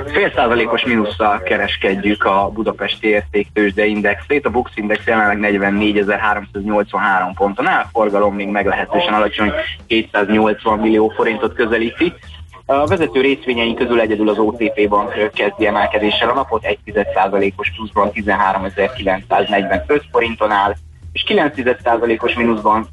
Fél 0.07 0.33
százalékos 0.35 0.85
mínusszal 0.85 1.43
kereskedjük 1.43 2.25
a 2.25 2.51
Budapesti 2.55 3.07
Értéktősde 3.07 3.85
Indexét. 3.85 4.47
A 4.47 4.51
Bux 4.51 4.71
Index 4.75 5.07
jelenleg 5.07 5.55
44.383 5.55 7.33
ponton 7.35 7.67
áll, 7.67 7.85
forgalom 7.93 8.35
még 8.35 8.49
meglehetősen 8.49 9.15
alacsony 9.15 9.53
280 9.87 10.79
millió 10.79 11.09
forintot 11.09 11.55
közelíti. 11.55 12.13
A 12.67 12.87
vezető 12.87 13.21
részvényeink 13.21 13.79
közül 13.79 14.01
egyedül 14.01 14.29
az 14.29 14.39
OTP 14.39 14.89
bank 14.89 15.31
kezdi 15.35 15.67
emelkedéssel 15.67 16.31
a 16.31 16.35
napot, 16.35 16.63
1,1%-os 16.65 17.73
pluszban 17.77 18.11
13.945 18.13 20.03
forinton 20.11 20.51
áll, 20.51 20.75
és 21.17 21.25
9%-os 21.29 22.35
mínuszban 22.35 22.89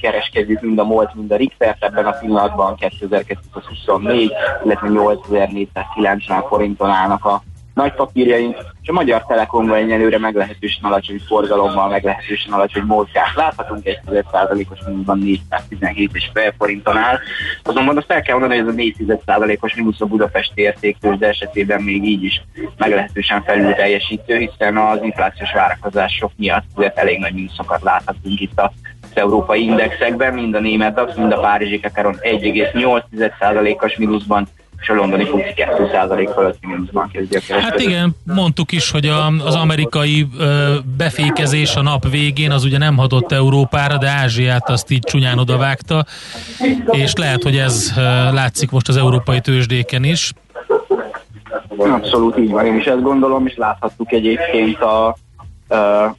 kereskedjük 0.00 0.60
mind 0.60 0.78
a 0.78 0.84
MOLT, 0.84 1.14
mind 1.14 1.32
a 1.32 1.36
Richter, 1.36 1.76
ebben 1.80 2.06
a 2.06 2.10
pillanatban 2.10 2.76
2224, 2.76 4.32
illetve 4.64 4.88
8490 4.88 6.42
forinton 6.42 6.90
állnak 6.90 7.24
a 7.24 7.42
nagy 7.74 7.94
papírjaink, 7.94 8.56
és 8.82 8.88
a 8.88 8.92
Magyar 8.92 9.24
Telekomban 9.26 9.76
egyelőre 9.76 10.18
meglehetősen 10.18 10.84
alacsony 10.84 11.20
forgalommal, 11.26 11.88
meglehetősen 11.88 12.52
alacsony 12.52 12.82
mozgás. 12.82 13.34
Láthatunk 13.34 13.86
egy 13.86 13.98
10%-os 14.06 14.78
mínuszban 14.86 15.20
417,5 15.24 16.52
forinton 16.58 16.96
áll. 16.96 17.18
Azonban 17.62 17.96
azt 17.96 18.10
el 18.10 18.22
kell 18.22 18.38
mondani, 18.38 18.60
hogy 18.60 18.68
ez 18.68 18.74
a 18.74 19.04
410%-os 19.06 19.74
mínusz 19.74 20.00
a 20.00 20.06
Budapesti 20.06 20.60
értéktőzsde 20.60 21.28
esetében 21.28 21.82
még 21.82 22.04
így 22.04 22.24
is 22.24 22.42
meglehetősen 22.76 23.42
felül 23.42 23.72
teljesítő, 23.72 24.36
hiszen 24.36 24.76
az 24.76 25.02
inflációs 25.02 25.52
várakozások 25.52 26.30
miatt 26.36 26.64
elég 26.94 27.18
nagy 27.18 27.34
mínuszokat 27.34 27.82
láthatunk 27.82 28.40
itt 28.40 28.58
a 28.58 28.72
az 29.14 29.20
európai 29.20 29.64
indexekben, 29.64 30.34
mind 30.34 30.54
a 30.54 30.60
német 30.60 30.94
DAX, 30.94 31.14
mind 31.14 31.32
a 31.32 31.40
párizsi 31.40 31.80
Kakaron 31.80 32.16
1,8%-os 32.20 33.96
mínuszban 33.96 34.48
és 34.82 34.88
a 34.88 34.94
londoni 34.94 35.24
FUCI 35.24 35.54
2% 35.56 36.30
fölötti 36.34 36.66
mínuszban 36.66 37.10
kezdi 37.12 37.36
a 37.36 37.60
Hát 37.60 37.80
igen, 37.80 38.16
mondtuk 38.24 38.72
is, 38.72 38.90
hogy 38.90 39.06
a, 39.06 39.26
az 39.26 39.54
amerikai 39.54 40.26
ö, 40.38 40.74
befékezés 40.96 41.76
a 41.76 41.82
nap 41.82 42.10
végén 42.10 42.50
az 42.50 42.64
ugye 42.64 42.78
nem 42.78 42.96
hatott 42.96 43.32
Európára, 43.32 43.98
de 43.98 44.08
Ázsiát 44.08 44.68
azt 44.68 44.90
így 44.90 45.02
csúnyán 45.02 45.38
odavágta, 45.38 46.04
és 46.90 47.12
lehet, 47.14 47.42
hogy 47.42 47.56
ez 47.56 47.92
ö, 47.96 48.00
látszik 48.32 48.70
most 48.70 48.88
az 48.88 48.96
európai 48.96 49.40
tőzsdéken 49.40 50.04
is. 50.04 50.32
Abszolút 51.76 52.38
így 52.38 52.50
van, 52.50 52.66
én 52.66 52.76
is 52.76 52.84
ezt 52.84 53.02
gondolom, 53.02 53.46
és 53.46 53.56
láthattuk 53.56 54.12
egyébként 54.12 54.80
a 54.80 55.16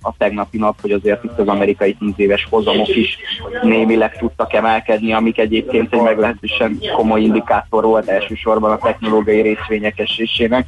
a 0.02 0.14
tegnapi 0.18 0.58
nap, 0.58 0.82
hogy 0.82 0.92
azért 0.92 1.24
itt 1.24 1.40
az 1.40 1.48
amerikai 1.48 1.94
10 1.94 2.14
éves 2.16 2.48
hozamok 2.50 2.96
is 2.96 3.18
némileg 3.62 4.18
tudtak 4.18 4.54
emelkedni, 4.54 5.14
amik 5.14 5.38
egyébként 5.38 5.94
egy 5.94 6.02
meglehetősen 6.02 6.80
komoly 6.96 7.22
indikátor 7.22 7.84
volt 7.84 8.08
elsősorban 8.08 8.72
a 8.72 8.78
technológiai 8.78 9.42
részvények 9.42 10.00
esésének. 10.00 10.68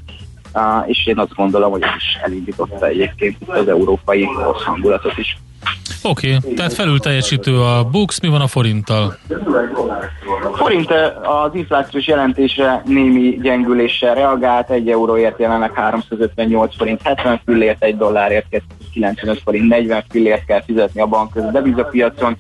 Uh, 0.53 0.89
és 0.89 1.07
én 1.07 1.19
azt 1.19 1.33
gondolom, 1.33 1.71
hogy 1.71 1.81
ez 1.81 1.95
is 1.95 2.17
elindította 2.23 2.87
egyébként 2.87 3.37
az 3.47 3.67
európai 3.67 4.27
rossz 4.43 4.63
hangulatot 4.63 5.17
is. 5.17 5.37
Oké, 6.07 6.35
okay, 6.35 6.53
tehát 6.53 6.73
felül 6.73 6.99
teljesítő 6.99 7.59
a 7.61 7.83
Bux, 7.83 8.19
mi 8.19 8.27
van 8.27 8.41
a 8.41 8.47
forinttal? 8.47 9.17
Forint 10.53 10.91
az 11.23 11.49
inflációs 11.53 12.07
jelentése 12.07 12.81
némi 12.85 13.39
gyengüléssel 13.41 14.15
reagált, 14.15 14.69
egy 14.69 14.89
euróért 14.89 15.39
jelenleg 15.39 15.73
358 15.73 16.75
forint 16.75 17.01
70 17.01 17.41
fillért, 17.45 17.83
egy 17.83 17.97
dollárért 17.97 18.45
95 18.93 19.41
forint 19.43 19.67
40 19.67 20.03
fillért 20.09 20.45
kell 20.45 20.63
fizetni 20.63 21.01
a 21.01 21.05
bank 21.05 21.39
devizapiacon. 21.39 22.37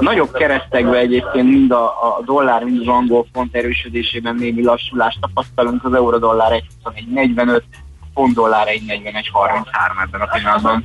Nagyobb 0.00 0.32
keresztekbe 0.32 0.96
egyébként 0.96 1.48
mind 1.48 1.70
a, 1.70 1.84
a 1.84 2.22
dollár, 2.24 2.64
mind 2.64 2.80
az 2.80 2.88
angol 2.88 3.26
font 3.32 3.54
erősödésében 3.54 4.34
némi 4.34 4.62
lassulást 4.62 5.20
tapasztalunk, 5.20 5.84
az 5.84 5.94
euró 5.94 6.18
dollár 6.18 6.62
1,45 6.84 7.60
pont 8.18 8.34
dollár 8.34 8.66
1,41,33 8.66 10.02
ebben 10.02 10.20
a 10.20 10.26
pillanatban. 10.26 10.84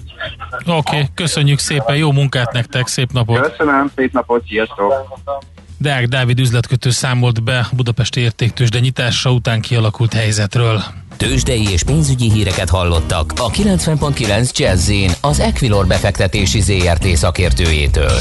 Oké, 0.60 0.72
okay, 0.76 1.06
köszönjük 1.14 1.60
szépen, 1.60 1.96
jó 1.96 2.12
munkát 2.12 2.52
nektek, 2.52 2.88
szép 2.88 3.12
napot! 3.12 3.52
Köszönöm, 3.52 3.92
szép 3.96 4.14
napot, 4.14 4.44
sziasztok! 4.48 4.94
Deák 5.78 6.08
Dávid 6.08 6.40
üzletkötő 6.40 6.90
számolt 6.90 7.44
be 7.44 7.68
Budapesti 7.72 8.20
értéktős, 8.20 8.70
de 8.70 8.80
nyitása 8.80 9.32
után 9.32 9.62
kialakult 9.62 10.14
helyzetről. 10.14 10.82
Tőzsdei 11.18 11.72
és 11.72 11.84
pénzügyi 11.84 12.32
híreket 12.32 12.70
hallottak 12.70 13.32
a 13.38 13.50
90.9 13.50 14.58
jazz 14.58 14.92
az 15.22 15.40
Equilor 15.40 15.88
befektetési 15.88 16.62
ZRT 16.62 17.06
szakértőjétől. 17.06 18.20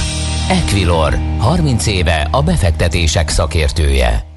Equilor, 0.48 1.18
30 1.38 1.86
éve 1.86 2.28
a 2.30 2.42
befektetések 2.42 3.28
szakértője. 3.28 4.30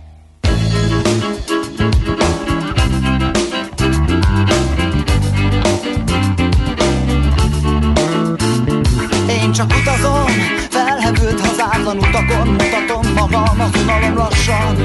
Hazátlan 12.01 12.47
utakon 12.47 12.47
Mutatom 12.47 13.13
magam, 13.13 13.59
a 13.59 13.69
unalom 13.81 14.15
lassan. 14.15 14.75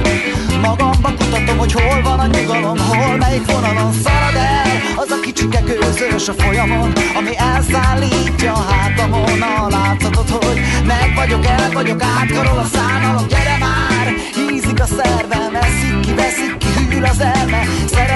Magamba 0.61 1.13
kutatom, 1.19 1.59
hogy 1.59 1.73
hol 1.73 2.03
van 2.03 2.19
a 2.19 2.27
nyugalom 2.27 2.79
Hol 2.79 3.17
melyik 3.17 3.53
vonalon 3.53 3.93
szalad 3.93 4.35
el. 4.35 4.71
Az 4.97 5.11
a 5.11 5.21
kicsike 5.21 5.61
gőzös 5.61 6.29
a 6.29 6.33
folyamon 6.33 6.93
Ami 7.15 7.37
elszállítja 7.37 8.53
a 8.53 8.61
hátamon. 8.71 9.43
A 9.43 9.69
látszatot, 9.69 10.31
hogy 10.31 10.61
meg 10.87 11.13
vagyok, 11.15 11.47
el 11.47 11.71
vagyok 11.73 12.03
Átkarol 12.03 12.59
a 12.59 12.67
szánalom, 12.73 13.27
gyere 13.29 13.57
már! 13.61 14.15
Hízik 14.35 14.81
a 14.81 14.87
szervem, 14.87 15.55
eszik 15.55 16.01
ki, 16.01 16.15
veszik 16.15 16.57
ki 16.59 16.67
Hűl 16.91 17.05
az 17.05 17.21
elme, 17.21 17.63
szeretkezik 17.87 18.09
a 18.09 18.10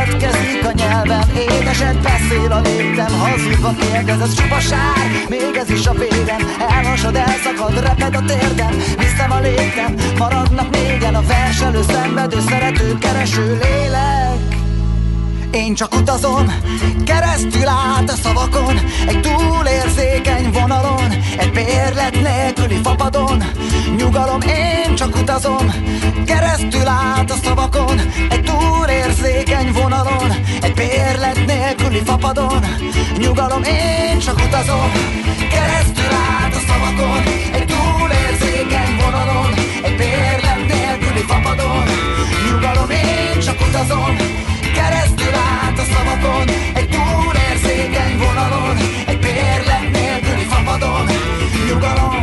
Édeset 1.74 2.02
beszél 2.02 2.52
a 2.52 2.60
léptem 2.60 3.18
Hazudva 3.18 3.74
kérdez, 3.80 4.20
ez 4.20 4.34
csupa 4.34 4.60
sár 4.60 5.26
Még 5.28 5.56
ez 5.56 5.70
is 5.70 5.86
a 5.86 5.92
vérem 5.92 6.38
Elhasad, 6.68 7.14
elszakad, 7.14 7.80
reped 7.80 8.14
a 8.14 8.24
térdem. 8.24 8.76
Viszem 8.98 9.30
a 9.30 9.40
léptem, 9.40 9.94
maradnak 10.18 10.70
négyen 10.70 11.14
A 11.14 11.22
verselő, 11.22 11.82
szenvedő, 11.82 12.40
szerető, 12.48 12.98
kereső 12.98 13.58
lélek 13.62 14.53
én 15.55 15.74
csak 15.74 15.94
utazom, 15.94 16.46
keresztül 17.05 17.68
át 17.68 18.11
a 18.11 18.14
szavakon 18.22 18.78
Egy 19.07 19.20
túlérzékeny 19.20 20.50
vonalon 20.52 21.11
Egy 21.38 21.52
bérlet 21.52 22.20
nélküli 22.22 22.80
fapadon. 22.82 23.42
Nyugalom, 23.96 24.40
én 24.40 24.94
csak 24.94 25.16
utazom 25.16 25.74
Keresztül 26.26 26.86
át 26.86 27.30
a 27.30 27.34
szavakon 27.44 28.00
Egy 28.30 28.42
túlérzékeny 28.42 29.72
vonalon 29.72 30.30
Egy 30.61 30.74
bérlet 30.74 31.46
nélküli 31.46 32.02
fapadon. 32.05 32.64
Nyugalom, 33.18 33.62
én 33.62 34.18
csak 34.18 34.36
utazom 34.46 34.92
Keresztül 35.50 36.12
át 36.40 36.55
a 36.55 36.61
szavakon 36.68 37.22
Egy 37.52 37.66
túlérzékeny 37.66 38.96
vonalon 39.02 39.55
Egy 39.82 39.96
bérlet 39.96 40.66
nélküli 40.68 41.24
fapadon. 41.26 41.84
Nyugalom, 42.50 42.90
én 42.90 43.40
csak 43.40 43.61
utazom 43.68 44.34
szavakon 46.24 46.48
Egy 46.74 46.88
túlérzékeny 46.88 48.18
vonalon 48.18 48.76
Egy 49.06 49.18
bérlet 49.18 49.90
nélküli 49.92 50.44
fapadon 50.48 51.06
Nyugalom 51.68 52.22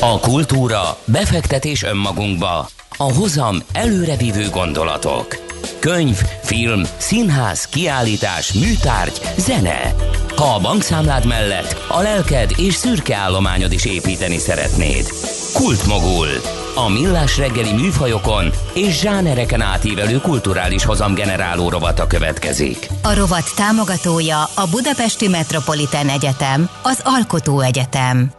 A 0.00 0.18
kultúra 0.20 0.98
befektetés 1.04 1.82
önmagunkba. 1.82 2.68
A 2.96 3.12
hozam 3.12 3.56
előrevívő 3.72 4.48
gondolatok. 4.50 5.36
Könyv, 5.78 6.16
film, 6.42 6.82
színház, 6.96 7.64
kiállítás, 7.66 8.52
műtárgy, 8.52 9.20
zene. 9.36 9.94
Ha 10.36 10.44
a 10.44 10.60
bankszámlád 10.60 11.26
mellett 11.26 11.84
a 11.88 12.00
lelked 12.00 12.50
és 12.56 12.74
szürke 12.74 13.16
állományod 13.16 13.72
is 13.72 13.84
építeni 13.84 14.38
szeretnéd. 14.38 15.06
Kultmogul. 15.54 16.28
A 16.74 16.88
millás 16.88 17.38
reggeli 17.38 17.72
műfajokon 17.72 18.50
és 18.74 19.00
zsánereken 19.00 19.60
átívelő 19.60 20.20
kulturális 20.20 20.84
hozamgeneráló 20.84 21.68
rovata 21.68 22.06
következik. 22.06 22.88
A 23.02 23.14
rovat 23.14 23.52
támogatója 23.56 24.38
a 24.42 24.68
Budapesti 24.70 25.28
Metropolitán 25.28 26.08
Egyetem, 26.08 26.68
az 26.82 27.00
Alkotó 27.04 27.60
Egyetem. 27.60 28.30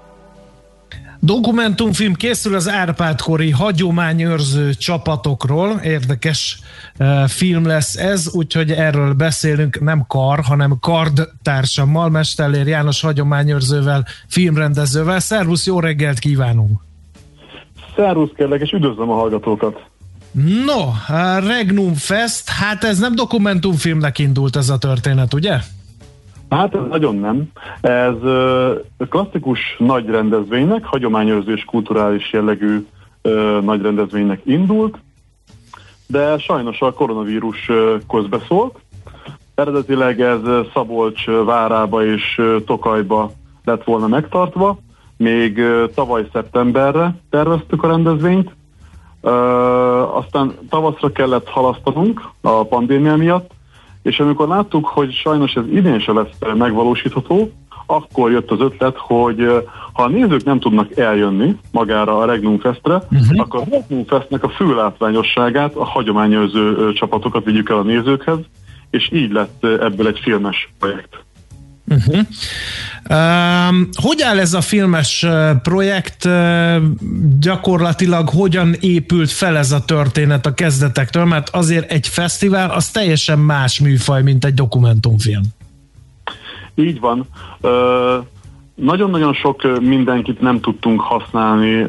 Dokumentumfilm 1.20 2.14
készül 2.14 2.55
az 2.55 2.70
Árpád-kori 2.70 3.51
hagyományőrző 3.51 4.74
csapatokról. 4.74 5.80
Érdekes 5.84 6.59
uh, 6.99 7.28
film 7.28 7.66
lesz 7.66 7.95
ez, 7.95 8.30
úgyhogy 8.32 8.72
erről 8.72 9.14
beszélünk 9.14 9.80
nem 9.80 10.05
kar, 10.07 10.39
hanem 10.39 10.78
kard 10.80 11.30
társammal, 11.43 12.09
Mestellér 12.09 12.68
János 12.68 13.01
hagyományőrzővel, 13.01 14.05
filmrendezővel. 14.28 15.20
Szervusz, 15.20 15.66
jó 15.66 15.80
reggelt 15.80 16.20
kívánunk! 16.20 16.91
Szervusz 17.95 18.29
kérlek, 18.35 18.61
és 18.61 18.71
üdvözlöm 18.71 19.09
a 19.09 19.13
hallgatókat! 19.13 19.83
No, 20.65 21.13
a 21.15 21.39
Regnum 21.39 21.93
Fest, 21.93 22.49
hát 22.49 22.83
ez 22.83 22.99
nem 22.99 23.15
dokumentumfilmnek 23.15 24.19
indult 24.19 24.55
ez 24.55 24.69
a 24.69 24.77
történet, 24.77 25.33
ugye? 25.33 25.57
Hát 26.49 26.75
ez 26.75 26.81
nagyon 26.89 27.15
nem. 27.15 27.43
Ez 27.81 28.15
klasszikus 29.09 29.59
nagy 29.77 30.05
rendezvénynek, 30.05 30.85
hagyományőrzés 30.85 31.63
kulturális 31.63 32.33
jellegű 32.33 32.85
nagy 33.61 33.81
rendezvénynek 33.81 34.41
indult, 34.43 34.97
de 36.07 36.37
sajnos 36.37 36.81
a 36.81 36.93
koronavírus 36.93 37.69
közbeszólt. 38.09 38.75
Eredetileg 39.55 40.21
ez 40.21 40.39
Szabolcs 40.73 41.25
várába 41.25 42.05
és 42.05 42.41
Tokajba 42.65 43.31
lett 43.63 43.83
volna 43.83 44.07
megtartva, 44.07 44.77
még 45.24 45.61
tavaly 45.95 46.28
szeptemberre 46.34 47.15
terveztük 47.30 47.84
a 47.84 47.88
rendezvényt, 47.88 48.51
aztán 50.13 50.53
tavaszra 50.69 51.11
kellett 51.11 51.47
halasztanunk 51.47 52.21
a 52.41 52.63
pandémia 52.63 53.15
miatt, 53.15 53.51
és 54.01 54.19
amikor 54.19 54.47
láttuk, 54.47 54.86
hogy 54.86 55.11
sajnos 55.11 55.53
ez 55.53 55.63
idén 55.67 55.99
se 55.99 56.11
lesz 56.11 56.53
megvalósítható, 56.57 57.51
akkor 57.86 58.32
jött 58.32 58.51
az 58.51 58.59
ötlet, 58.59 58.97
hogy 58.97 59.67
ha 59.93 60.03
a 60.03 60.07
nézők 60.07 60.43
nem 60.43 60.59
tudnak 60.59 60.97
eljönni 60.97 61.57
magára 61.71 62.17
a 62.17 62.26
Regnum 62.26 62.59
Festre, 62.59 62.93
uh-huh. 62.93 63.39
akkor 63.39 63.61
a 63.61 63.69
Regnum 63.69 64.05
Festnek 64.05 64.43
a 64.43 64.49
fő 64.49 64.76
látványosságát, 64.76 65.76
a 65.76 65.86
hagyományőrző 65.86 66.93
csapatokat 66.93 67.45
vigyük 67.45 67.69
el 67.69 67.78
a 67.78 67.84
nézőkhez, 67.84 68.39
és 68.89 69.09
így 69.11 69.32
lett 69.32 69.63
ebből 69.63 70.07
egy 70.07 70.19
filmes 70.19 70.74
projekt. 70.80 71.24
Uh-huh. 71.93 72.19
Um, 73.09 73.89
hogy 74.01 74.21
áll 74.21 74.39
ez 74.39 74.53
a 74.53 74.61
filmes 74.61 75.25
projekt? 75.61 76.25
Uh, 76.25 76.75
gyakorlatilag 77.39 78.29
hogyan 78.29 78.75
épült 78.79 79.31
fel 79.31 79.57
ez 79.57 79.71
a 79.71 79.85
történet 79.85 80.45
a 80.45 80.53
kezdetektől? 80.53 81.25
Mert 81.25 81.49
azért 81.49 81.91
egy 81.91 82.07
fesztivál 82.07 82.69
az 82.69 82.89
teljesen 82.89 83.39
más 83.39 83.79
műfaj, 83.79 84.23
mint 84.23 84.45
egy 84.45 84.53
dokumentumfilm. 84.53 85.43
Így 86.75 86.99
van. 86.99 87.27
Uh, 87.61 88.25
nagyon-nagyon 88.76 89.34
sok 89.34 89.80
mindenkit 89.80 90.41
nem 90.41 90.59
tudtunk 90.59 91.01
használni 91.01 91.82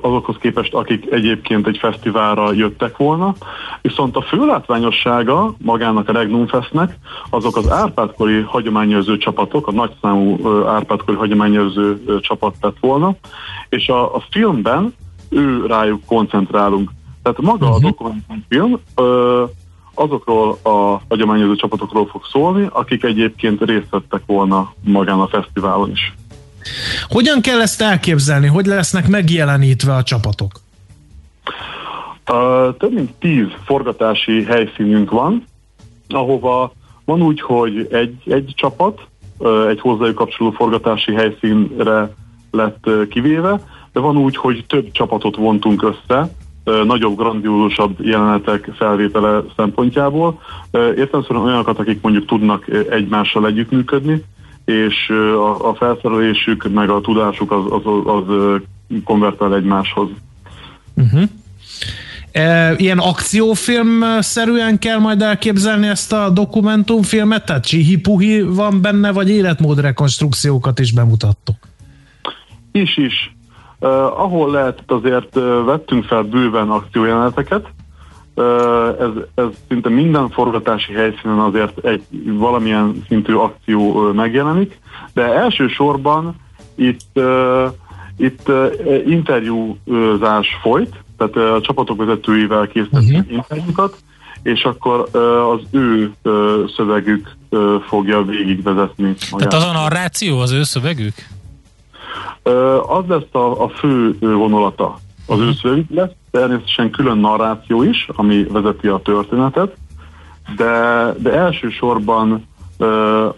azokhoz 0.00 0.36
képest, 0.40 0.74
akik 0.74 1.10
egyébként 1.10 1.66
egy 1.66 1.78
fesztiválra 1.78 2.52
jöttek 2.52 2.96
volna, 2.96 3.34
viszont 3.82 4.16
a 4.16 4.22
fő 4.22 4.46
látványossága 4.46 5.54
magának 5.58 6.08
a 6.08 6.12
Regnum 6.12 6.46
Festnek 6.46 6.98
azok 7.30 7.56
az 7.56 7.70
árpádkori 7.70 8.40
hagyományőrző 8.40 9.16
csapatok, 9.16 9.66
a 9.66 9.72
nagyszámú 9.72 10.48
árpádkori 10.66 11.16
hagyományőrző 11.16 12.20
csapat 12.20 12.54
lett 12.60 12.76
volna, 12.80 13.14
és 13.68 13.88
a, 13.88 14.14
a 14.14 14.22
filmben 14.30 14.94
ő 15.28 15.66
rájuk 15.66 16.04
koncentrálunk. 16.06 16.90
Tehát 17.22 17.40
maga 17.40 17.66
uh-huh. 17.66 17.74
a 17.74 17.78
mhm. 17.78 17.86
dokumentumfilm 17.86 18.80
azokról 19.94 20.58
a 20.62 21.00
hagyományozó 21.08 21.54
csapatokról 21.54 22.06
fog 22.06 22.24
szólni, 22.32 22.66
akik 22.72 23.04
egyébként 23.04 23.62
részt 23.62 23.90
vettek 23.90 24.22
volna 24.26 24.72
magán 24.80 25.20
a 25.20 25.28
fesztiválon 25.28 25.90
is. 25.90 26.14
Hogyan 27.08 27.40
kell 27.40 27.60
ezt 27.60 27.82
elképzelni? 27.82 28.46
Hogy 28.46 28.66
lesznek 28.66 29.08
megjelenítve 29.08 29.94
a 29.94 30.02
csapatok? 30.02 30.52
Uh, 32.30 32.76
több 32.76 32.92
mint 32.92 33.12
tíz 33.18 33.46
forgatási 33.64 34.44
helyszínünk 34.44 35.10
van, 35.10 35.44
ahova 36.08 36.72
van 37.04 37.22
úgy, 37.22 37.40
hogy 37.40 37.88
egy, 37.90 38.22
egy 38.26 38.52
csapat, 38.56 39.00
uh, 39.38 39.68
egy 39.68 39.80
hozzájuk 39.80 40.14
kapcsoló 40.14 40.50
forgatási 40.50 41.14
helyszínre 41.14 42.14
lett 42.50 42.86
uh, 42.86 43.08
kivéve, 43.08 43.60
de 43.92 44.00
van 44.00 44.16
úgy, 44.16 44.36
hogy 44.36 44.64
több 44.68 44.90
csapatot 44.92 45.36
vontunk 45.36 45.82
össze, 45.82 46.30
nagyobb, 46.64 47.16
grandiózusabb 47.16 47.96
jelenetek 48.04 48.70
felvétele 48.76 49.42
szempontjából. 49.56 50.40
Értelemszerűen 50.72 51.44
olyanokat, 51.44 51.78
akik 51.78 52.00
mondjuk 52.00 52.26
tudnak 52.26 52.66
egymással 52.90 53.46
együttműködni, 53.46 54.24
és 54.64 55.08
a, 55.34 55.68
a 55.68 55.74
felszerelésük, 55.74 56.72
meg 56.72 56.90
a 56.90 57.00
tudásuk 57.00 57.52
az, 57.52 57.64
az, 57.68 57.82
az, 58.04 58.60
konvertál 59.04 59.54
egymáshoz. 59.54 60.08
Uh-huh. 60.94 61.28
ilyen 62.80 62.98
akciófilm-szerűen 62.98 64.78
kell 64.78 64.98
majd 64.98 65.22
elképzelni 65.22 65.86
ezt 65.86 66.12
a 66.12 66.30
dokumentumfilmet? 66.30 67.44
Tehát 67.44 67.66
csihi 67.66 68.00
van 68.46 68.80
benne, 68.80 69.12
vagy 69.12 69.30
életmódrekonstrukciókat 69.30 70.78
is 70.78 70.92
bemutattok? 70.92 71.56
Is 72.72 72.96
is. 72.96 73.34
Uh, 73.82 74.20
ahol 74.20 74.50
lehetett 74.50 74.90
azért 74.90 75.36
uh, 75.36 75.64
vettünk 75.64 76.04
fel 76.04 76.22
bőven 76.22 76.70
akciójeleneteket, 76.70 77.66
uh, 78.34 78.44
ez, 79.00 79.10
ez 79.34 79.46
szinte 79.68 79.88
minden 79.88 80.30
forgatási 80.30 80.92
helyszínen 80.92 81.38
azért 81.38 81.84
egy 81.86 82.02
valamilyen 82.24 83.04
szintű 83.08 83.34
akció 83.34 83.80
uh, 83.80 84.14
megjelenik, 84.14 84.78
de 85.12 85.22
elsősorban 85.22 86.34
itt, 86.74 87.06
uh, 87.14 87.66
itt 88.16 88.48
uh, 88.48 89.02
interjúzás 89.06 90.48
folyt, 90.62 90.94
tehát 91.16 91.36
uh, 91.36 91.54
a 91.54 91.60
csapatok 91.60 91.96
vezetőivel 91.96 92.66
készítettünk 92.66 93.18
uh-huh. 93.18 93.32
interjúkat, 93.32 93.96
és 94.42 94.62
akkor 94.62 95.08
az 95.52 95.60
ő 95.70 96.12
szövegük 96.76 97.36
fogja 97.88 98.22
végigvezetni. 98.22 99.14
Magát. 99.30 99.48
Tehát 99.48 99.64
az 99.64 99.64
a 99.64 99.72
narráció 99.72 100.38
az 100.38 100.52
ő 100.52 100.62
szövegük? 100.62 101.14
Az 102.86 103.04
lesz 103.08 103.34
a, 103.34 103.62
a 103.62 103.68
fő 103.68 104.16
vonulata. 104.20 104.98
Az 105.26 105.38
ő 105.38 105.52
szöveg, 105.52 105.84
lesz 105.88 106.10
természetesen 106.30 106.90
külön 106.90 107.18
narráció 107.18 107.82
is, 107.82 108.08
ami 108.12 108.44
vezeti 108.44 108.86
a 108.88 109.00
történetet, 109.04 109.76
de, 110.56 111.14
de 111.18 111.32
elsősorban 111.32 112.48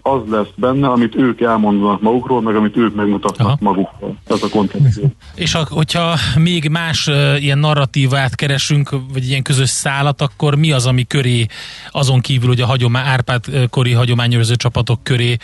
az 0.01 0.21
lesz 0.29 0.47
benne, 0.55 0.87
amit 0.87 1.15
ők 1.15 1.41
elmondanak 1.41 2.01
magukról, 2.01 2.41
meg 2.41 2.55
amit 2.55 2.77
ők 2.77 2.95
megmutatnak 2.95 3.47
Aha. 3.47 3.57
magukról. 3.59 4.15
Ez 4.27 4.43
a 4.43 4.49
koncepció. 4.49 5.13
És 5.35 5.53
ha, 5.53 5.65
hogyha 5.69 6.15
még 6.37 6.69
más 6.69 7.07
uh, 7.07 7.43
ilyen 7.43 7.57
narratívát 7.57 8.35
keresünk, 8.35 8.89
vagy 9.13 9.27
ilyen 9.27 9.41
közös 9.41 9.69
szállat, 9.69 10.21
akkor 10.21 10.55
mi 10.55 10.71
az, 10.71 10.85
ami 10.85 11.03
köré, 11.07 11.45
azon 11.91 12.19
kívül, 12.19 12.47
hogy 12.47 12.61
a 12.61 12.65
hagyomá, 12.65 13.03
Árpád 13.03 13.45
kori 13.69 13.91
hagyományőrző 13.91 14.55
csapatok 14.55 15.03
köré 15.03 15.37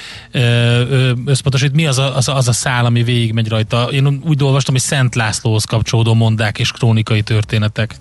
összpontosít, 1.26 1.74
mi 1.74 1.86
az 1.86 1.98
a, 1.98 2.16
az, 2.16 2.28
a, 2.28 2.36
az 2.36 2.48
a 2.48 2.52
szál, 2.52 2.86
ami 2.86 3.04
végigmegy 3.04 3.50
rajta? 3.50 3.88
Én 3.92 4.22
úgy 4.28 4.44
olvastam, 4.44 4.74
hogy 4.74 4.84
Szent 4.84 5.16
Lászlóhoz 5.16 5.64
kapcsolódó 5.64 6.14
mondák 6.14 6.60
és 6.60 6.72
krónikai 6.72 7.22
történetek. 7.22 7.96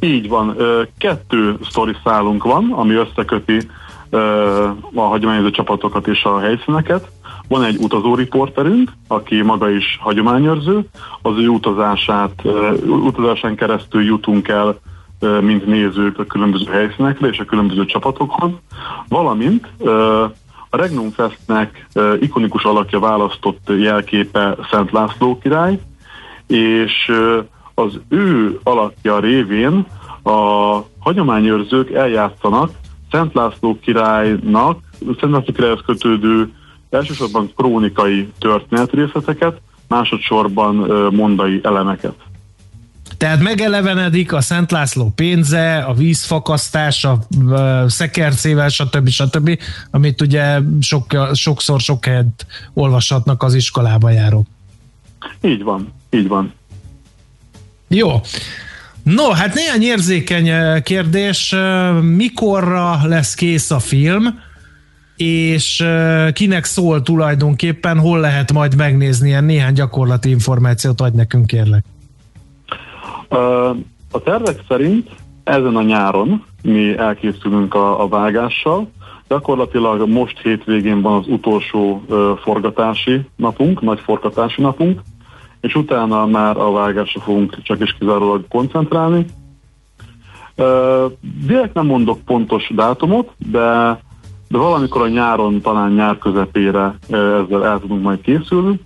Így 0.00 0.28
van. 0.28 0.56
Kettő 0.98 1.58
sztori 1.68 1.96
szálunk 2.04 2.42
van, 2.42 2.72
ami 2.72 2.94
összeköti 2.94 3.68
a 4.94 5.00
hagyományozó 5.00 5.50
csapatokat 5.50 6.06
és 6.06 6.24
a 6.24 6.38
helyszíneket. 6.38 7.08
Van 7.48 7.64
egy 7.64 7.76
utazó 7.80 8.14
riporterünk, 8.14 8.92
aki 9.08 9.42
maga 9.42 9.70
is 9.70 9.98
hagyományőrző, 10.00 10.80
az 11.22 11.38
ő 11.38 11.48
utazását, 11.48 12.42
utazásán 12.86 13.56
keresztül 13.56 14.04
jutunk 14.04 14.48
el, 14.48 14.78
mint 15.40 15.66
nézők 15.66 16.18
a 16.18 16.24
különböző 16.24 16.70
helyszínekre 16.70 17.28
és 17.28 17.38
a 17.38 17.44
különböző 17.44 17.84
csapatokhoz, 17.84 18.50
valamint 19.08 19.66
a 20.70 20.76
Regnum 20.76 21.10
Festnek 21.10 21.86
ikonikus 22.20 22.64
alakja 22.64 23.00
választott 23.00 23.70
jelképe 23.78 24.56
Szent 24.70 24.90
László 24.90 25.38
király, 25.38 25.78
és 26.46 27.12
az 27.74 28.00
ő 28.08 28.60
alakja 28.62 29.18
révén 29.18 29.86
a 30.22 30.76
hagyományőrzők 30.98 31.90
eljátszanak 31.90 32.70
Szent 33.10 33.34
László 33.34 33.78
királynak, 33.80 34.80
Szent 35.20 35.32
László 35.32 35.52
királyhoz 35.52 35.82
kötődő 35.86 36.52
elsősorban 36.90 37.52
krónikai 37.56 38.32
történetrészleteket, 38.38 39.60
másodszorban 39.88 40.74
mondai 41.12 41.60
elemeket. 41.62 42.14
Tehát 43.16 43.42
megelevenedik 43.42 44.32
a 44.32 44.40
Szent 44.40 44.70
László 44.70 45.12
pénze, 45.14 45.78
a 45.78 45.94
vízfakasztás, 45.94 47.04
a 47.04 47.18
szekercével, 47.86 48.68
stb. 48.68 49.08
stb., 49.08 49.58
amit 49.90 50.20
ugye 50.20 50.58
sok, 50.80 51.04
sokszor 51.32 51.80
sok 51.80 52.04
helyet 52.04 52.46
olvashatnak 52.74 53.42
az 53.42 53.54
iskolába 53.54 54.10
járók. 54.10 54.46
Így 55.40 55.62
van, 55.62 55.92
így 56.10 56.28
van. 56.28 56.52
Jó. 57.88 58.20
No, 59.14 59.30
hát 59.30 59.54
néhány 59.54 59.82
érzékeny 59.82 60.50
kérdés. 60.82 61.54
Mikorra 62.02 62.98
lesz 63.04 63.34
kész 63.34 63.70
a 63.70 63.78
film, 63.78 64.40
és 65.16 65.84
kinek 66.32 66.64
szól 66.64 67.02
tulajdonképpen, 67.02 67.98
hol 67.98 68.20
lehet 68.20 68.52
majd 68.52 68.76
megnézni 68.76 69.28
ilyen 69.28 69.44
néhány 69.44 69.72
gyakorlati 69.72 70.30
információt 70.30 71.00
adj 71.00 71.16
nekünk, 71.16 71.46
kérlek. 71.46 71.84
A 74.10 74.22
tervek 74.24 74.60
szerint 74.68 75.08
ezen 75.44 75.76
a 75.76 75.82
nyáron 75.82 76.44
mi 76.62 76.96
elkészülünk 76.98 77.74
a, 77.74 78.02
a 78.02 78.08
vágással. 78.08 78.90
Gyakorlatilag 79.28 80.08
most 80.08 80.38
hétvégén 80.42 81.00
van 81.00 81.18
az 81.18 81.28
utolsó 81.28 82.04
forgatási 82.42 83.20
napunk, 83.36 83.80
nagy 83.80 84.00
forgatási 84.00 84.60
napunk, 84.60 85.00
és 85.60 85.74
utána 85.74 86.26
már 86.26 86.56
a 86.56 86.72
vágásra 86.72 87.20
fogunk 87.20 87.62
csak 87.62 87.80
is 87.80 87.96
kizárólag 87.98 88.44
koncentrálni. 88.48 89.26
Direkt 91.46 91.74
nem 91.74 91.86
mondok 91.86 92.18
pontos 92.24 92.70
dátumot, 92.74 93.30
de, 93.50 94.00
de 94.48 94.58
valamikor 94.58 95.02
a 95.02 95.08
nyáron, 95.08 95.60
talán 95.60 95.92
nyár 95.92 96.18
közepére 96.18 96.94
ezzel 97.08 97.64
el 97.64 97.80
tudunk 97.80 98.02
majd 98.02 98.20
készülni, 98.20 98.80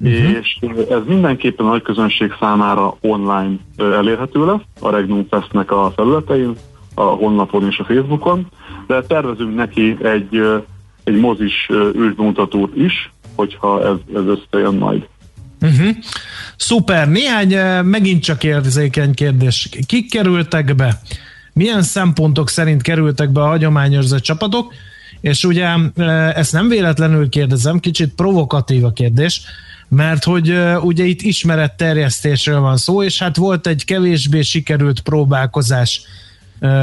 uh-huh. 0.00 0.30
és 0.30 0.58
ez 0.90 1.00
mindenképpen 1.06 1.66
a 1.66 1.68
nagy 1.68 1.82
közönség 1.82 2.32
számára 2.40 2.96
online 3.00 3.56
elérhető 3.76 4.46
lesz, 4.46 4.60
a 4.80 4.90
Regnum 4.90 5.26
Festnek 5.30 5.70
a 5.70 5.92
felületein, 5.96 6.54
a 6.94 7.02
honlapon 7.02 7.66
és 7.66 7.78
a 7.78 7.84
Facebookon, 7.84 8.46
de 8.86 9.02
tervezünk 9.02 9.54
neki 9.54 9.96
egy, 10.02 10.62
egy 11.04 11.20
mozis 11.20 11.70
ősbemutatót 11.94 12.76
is, 12.76 13.12
hogyha 13.34 13.82
ez, 13.82 13.96
ez 14.14 14.22
összejön 14.26 14.74
majd. 14.74 15.08
Uh-huh. 15.64 15.96
Szuper, 16.56 17.08
néhány 17.08 17.54
megint 17.84 18.22
csak 18.22 18.44
érzékeny 18.44 19.14
kérdés. 19.14 19.68
Kik 19.86 20.10
kerültek 20.10 20.74
be? 20.74 21.00
Milyen 21.52 21.82
szempontok 21.82 22.48
szerint 22.48 22.82
kerültek 22.82 23.30
be 23.30 23.40
a 23.40 23.46
hagyományőrző 23.46 24.20
csapatok? 24.20 24.72
és 25.24 25.44
ugye 25.44 25.68
ezt 26.34 26.52
nem 26.52 26.68
véletlenül 26.68 27.28
kérdezem, 27.28 27.78
kicsit 27.78 28.14
provokatív 28.14 28.84
a 28.84 28.92
kérdés, 28.92 29.42
mert 29.88 30.24
hogy 30.24 30.58
ugye 30.80 31.04
itt 31.04 31.22
ismeretterjesztésről 31.22 32.60
van 32.60 32.76
szó, 32.76 33.02
és 33.02 33.18
hát 33.18 33.36
volt 33.36 33.66
egy 33.66 33.84
kevésbé 33.84 34.42
sikerült 34.42 35.00
próbálkozás 35.00 36.02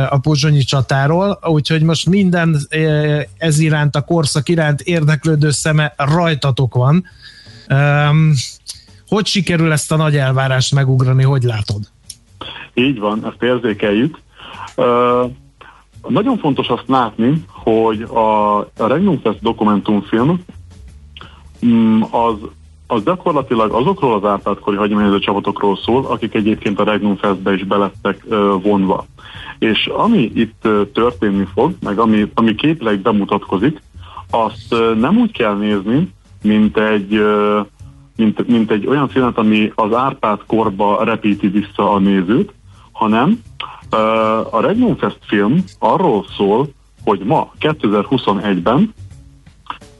a 0.10 0.18
pozsonyi 0.18 0.64
csatáról, 0.64 1.40
úgyhogy 1.44 1.82
most 1.84 2.10
minden 2.10 2.58
ez 3.38 3.60
iránt, 3.60 3.96
a 3.96 4.02
korszak 4.02 4.50
iránt 4.50 4.82
érdeklődő 4.82 5.52
szeme 5.52 5.94
rajtatok 5.98 6.74
van. 6.74 7.06
Hogy 9.08 9.26
sikerül 9.26 9.72
ezt 9.72 9.92
a 9.92 9.96
nagy 9.96 10.16
elvárást 10.16 10.74
megugrani, 10.74 11.24
hogy 11.24 11.44
látod? 11.44 11.80
Így 12.74 13.00
van, 13.00 13.26
ezt 13.26 13.44
érzékeljük. 13.44 14.20
Uh, 14.76 15.32
nagyon 16.08 16.38
fontos 16.38 16.68
azt 16.68 16.88
látni, 16.88 17.46
hogy 17.48 18.02
a, 18.02 18.58
a 18.60 18.88
Regnum 18.88 19.20
Fest 19.20 19.42
dokumentumfilm 19.42 20.44
um, 21.62 22.08
az, 22.12 22.36
az 22.88 23.04
gyakorlatilag 23.04 23.72
azokról 23.72 24.16
az 24.16 24.30
ártátkori 24.30 24.78
hagyományozó 24.78 25.20
csapatokról 25.20 25.78
szól, 25.78 26.06
akik 26.06 26.34
egyébként 26.34 26.80
a 26.80 26.84
Regnum 26.84 27.16
Festbe 27.16 27.54
is 27.54 27.64
belettek 27.64 28.24
uh, 28.26 28.62
vonva. 28.62 29.06
És 29.60 29.86
ami 29.86 30.32
itt 30.36 30.62
uh, 30.64 30.92
történni 30.94 31.48
fog, 31.54 31.76
meg 31.82 32.00
ami, 32.00 32.32
ami 32.34 32.56
képileg 32.56 33.00
bemutatkozik, 33.00 33.82
azt 34.30 34.74
uh, 34.74 34.96
nem 34.96 35.18
úgy 35.18 35.32
kell 35.32 35.56
nézni, 35.56 36.14
mint 36.42 36.78
egy 36.78 37.24
mint, 38.16 38.48
mint 38.48 38.72
egy 38.72 38.88
olyan 38.88 39.08
filmet, 39.08 39.38
ami 39.38 39.72
az 39.76 39.94
Árpád 39.94 40.40
korba 40.46 41.04
repíti 41.04 41.48
vissza 41.48 41.92
a 41.94 42.00
nézőt, 42.00 42.54
hanem 42.92 43.42
a 44.52 44.62
Regnum 44.62 44.96
Fest 44.96 45.20
film 45.22 45.64
arról 45.80 46.26
szól, 46.38 46.70
hogy 47.04 47.20
ma, 47.20 47.52
2021-ben 47.60 48.94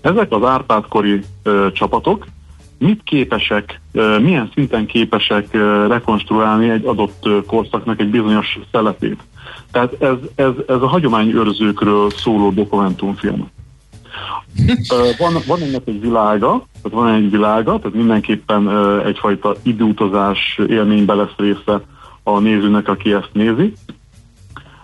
ezek 0.02 0.32
az 0.32 0.44
Árpád-kori 0.44 1.20
uh, 1.46 1.72
csapatok 1.72 2.26
mit 2.78 3.02
képesek, 3.04 3.82
uh, 3.94 4.20
milyen 4.20 4.50
szinten 4.54 4.86
képesek 4.86 5.48
uh, 5.54 5.88
rekonstruálni 5.88 6.70
egy 6.70 6.86
adott 6.86 7.28
uh, 7.28 7.46
korszaknak 7.46 8.00
egy 8.00 8.10
bizonyos 8.10 8.60
szeletét. 8.72 9.20
Tehát 9.72 10.02
ez, 10.02 10.16
ez, 10.36 10.52
ez 10.68 10.82
a 10.82 10.88
hagyományőrzőkről 10.88 12.10
szóló 12.10 12.50
dokumentumfilm. 12.50 13.50
Van, 15.18 15.34
van 15.48 15.62
ennek 15.62 15.82
egy 15.86 16.02
világa, 16.02 16.66
tehát 16.82 16.98
van 16.98 17.14
egy 17.14 17.30
világa, 17.30 17.80
tehát 17.80 17.98
mindenképpen 17.98 18.70
egyfajta 19.06 19.56
időutazás 19.64 20.60
élménybe 20.68 21.14
lesz 21.14 21.36
része 21.38 21.82
a 22.24 22.40
nézőnek, 22.40 22.88
aki 22.88 23.14
ezt 23.14 23.30
nézi, 23.34 23.74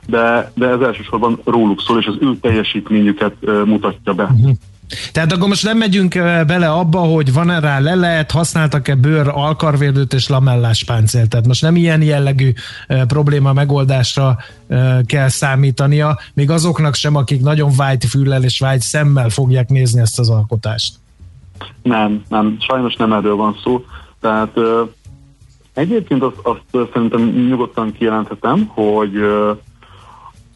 de, 0.07 0.51
de 0.55 0.67
ez 0.67 0.79
elsősorban 0.79 1.39
róluk 1.43 1.81
szól, 1.81 1.99
és 1.99 2.05
az 2.05 2.17
ő 2.19 2.37
teljesítményüket 2.41 3.35
mutatja 3.65 4.13
be. 4.13 4.35
Tehát 5.11 5.31
akkor 5.31 5.47
most 5.47 5.63
nem 5.63 5.77
megyünk 5.77 6.13
bele 6.47 6.69
abba, 6.69 6.99
hogy 6.99 7.33
van-e 7.33 7.59
rá 7.59 7.79
lelet, 7.79 8.31
használtak-e 8.31 8.95
bőr, 8.95 9.27
alkarvédőt 9.27 10.13
és 10.13 10.27
lamellás 10.27 10.83
páncélt. 10.83 11.29
Tehát 11.29 11.47
most 11.47 11.61
nem 11.61 11.75
ilyen 11.75 12.01
jellegű 12.01 12.53
probléma 13.07 13.53
megoldásra 13.53 14.37
kell 15.05 15.27
számítania, 15.27 16.19
még 16.33 16.49
azoknak 16.49 16.95
sem, 16.95 17.15
akik 17.15 17.41
nagyon 17.41 17.71
vágy 17.77 18.05
füllel 18.05 18.43
és 18.43 18.59
vágy 18.59 18.81
szemmel 18.81 19.29
fogják 19.29 19.69
nézni 19.69 19.99
ezt 19.99 20.19
az 20.19 20.29
alkotást. 20.29 20.93
Nem, 21.83 22.23
nem, 22.29 22.57
sajnos 22.59 22.95
nem 22.95 23.13
erről 23.13 23.35
van 23.35 23.57
szó. 23.63 23.85
Tehát 24.21 24.57
egyébként 25.73 26.23
azt, 26.23 26.39
azt 26.41 26.89
szerintem 26.93 27.21
nyugodtan 27.21 27.91
kijelenthetem, 27.91 28.65
hogy 28.65 29.11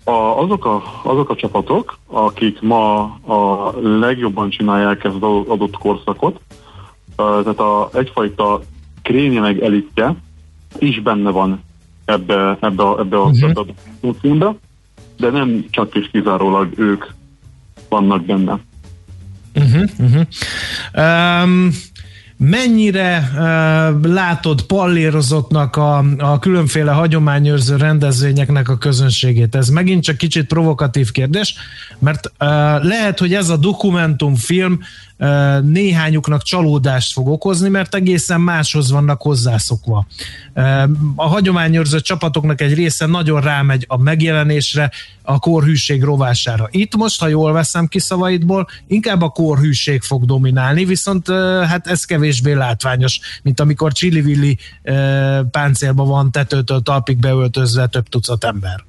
a, 0.04 0.12
azok, 0.12 0.66
a, 0.66 0.84
azok 1.04 1.30
a 1.30 1.36
csapatok, 1.36 1.98
akik 2.08 2.62
ma 2.62 3.02
a 3.26 3.72
legjobban 3.82 4.50
csinálják 4.50 5.04
ezt 5.04 5.16
az 5.16 5.48
adott 5.48 5.78
korszakot, 5.78 6.40
tehát 7.16 7.60
a, 7.60 7.90
egyfajta 7.94 8.62
krénje 9.02 9.40
meg 9.40 9.64
elitje 9.64 10.16
is 10.78 11.02
benne 11.02 11.30
van 11.30 11.64
ebbe, 12.06 12.58
ebbe, 12.60 12.84
a, 12.84 13.00
ebbe 13.00 13.18
a, 13.18 13.24
uh-huh. 13.24 13.68
a 14.02 14.14
filmbe, 14.20 14.56
de 15.18 15.30
nem 15.30 15.66
csak 15.70 15.96
és 15.96 16.10
kizárólag 16.12 16.80
ők 16.80 17.06
vannak 17.90 18.26
benne. 18.26 18.60
Uh-huh, 19.56 19.90
uh-huh. 20.00 20.26
Um, 20.94 21.70
mennyire 22.44 23.32
uh, 23.34 24.06
látod 24.06 24.62
pallérozottnak 24.62 25.76
a, 25.76 26.04
a 26.18 26.40
különféle 26.40 26.92
hagyományőrző 26.92 27.76
rendezvényeknek 27.76 28.70
a 28.70 28.78
közönségét? 28.78 29.56
Ez 29.56 29.70
megint 29.70 30.04
csak 30.04 30.18
kicsit 30.18 30.48
provokatív 30.48 31.12
kérdés, 31.12 31.56
mert 32.02 32.26
uh, 32.26 32.48
lehet, 32.84 33.20
hogy 33.20 33.34
ez 33.34 33.50
a 33.50 33.58
dokumentumfilm 33.58 34.80
néhányuknak 35.62 36.44
csalódást 36.44 37.14
fog 37.14 37.28
okozni, 37.28 37.70
mert 37.70 37.96
egészen 37.96 38.42
máshoz 38.42 38.92
vannak 38.92 39.22
hozzászokva. 39.22 40.08
A 41.16 41.28
hagyományőrző 41.28 42.00
csapatoknak 42.00 42.62
egy 42.62 42.74
része 42.74 43.06
nagyon 43.06 43.42
rámegy 43.42 43.86
a 43.88 43.98
megjelenésre, 43.98 44.92
a 45.22 45.40
korhűség 45.40 46.04
rovására. 46.04 46.68
Itt 46.72 46.96
most, 46.96 47.20
ha 47.20 47.28
jól 47.28 47.52
veszem 47.52 47.88
ki 47.88 48.00
szavaidból, 48.00 48.68
inkább 48.88 49.22
a 49.22 49.30
korhűség 49.30 50.02
fog 50.02 50.26
dominálni, 50.26 50.86
viszont 50.86 51.28
hát 51.68 51.88
ez 51.88 52.06
kevésbé 52.06 52.52
látványos, 52.52 53.20
mint 53.44 53.60
amikor 53.60 53.92
Csili-Villi 53.92 54.58
páncélban 55.52 56.08
van 56.08 56.32
tetőtől 56.32 56.82
talpig 56.82 57.18
beöltözve 57.18 57.88
több 57.88 58.10
tucat 58.10 58.44
ember. 58.44 58.84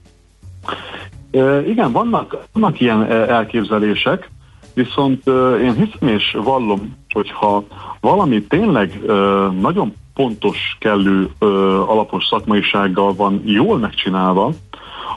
Igen, 1.67 1.93
vannak, 1.93 2.37
vannak 2.53 2.81
ilyen 2.81 3.05
elképzelések, 3.11 4.31
Viszont 4.75 5.27
én 5.63 5.75
hiszem 5.75 6.09
és 6.09 6.37
vallom, 6.45 6.97
hogyha 7.13 7.65
valami 8.01 8.43
tényleg 8.43 9.01
nagyon 9.61 9.95
pontos, 10.15 10.77
kellő, 10.81 11.31
alapos 11.87 12.27
szakmaisággal 12.27 13.15
van 13.15 13.43
jól 13.45 13.79
megcsinálva, 13.79 14.53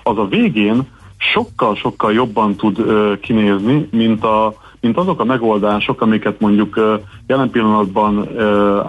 az 0.04 0.18
a 0.18 0.28
végén 0.28 0.88
sokkal-sokkal 1.18 2.14
jobban 2.14 2.56
tud 2.56 2.84
kinézni, 3.22 3.88
mint, 3.92 4.24
a, 4.24 4.54
mint 4.80 4.98
azok 4.98 5.20
a 5.20 5.26
megoldások, 5.26 6.02
amiket 6.02 6.40
mondjuk 6.40 7.00
jelen 7.28 7.50
pillanatban 7.50 8.40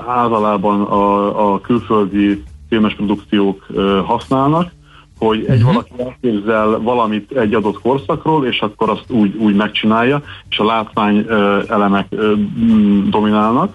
általában 0.07 0.83
a, 0.83 1.53
a 1.53 1.61
külföldi 1.61 2.43
filmes 2.69 2.95
produkciók 2.95 3.67
használnak, 4.05 4.71
hogy 5.19 5.45
egy 5.49 5.61
uh-huh. 5.61 5.73
valaki 5.73 5.93
elképzel 5.99 6.79
valamit 6.79 7.31
egy 7.31 7.55
adott 7.55 7.81
korszakról, 7.81 8.47
és 8.47 8.61
akkor 8.61 8.91
azt 8.91 9.05
úgy, 9.09 9.37
úgy 9.37 9.55
megcsinálja, 9.55 10.23
és 10.49 10.59
a 10.59 10.65
látvány 10.65 11.19
uh, 11.19 11.63
elemek 11.69 12.07
uh, 12.11 12.33
dominálnak. 13.09 13.75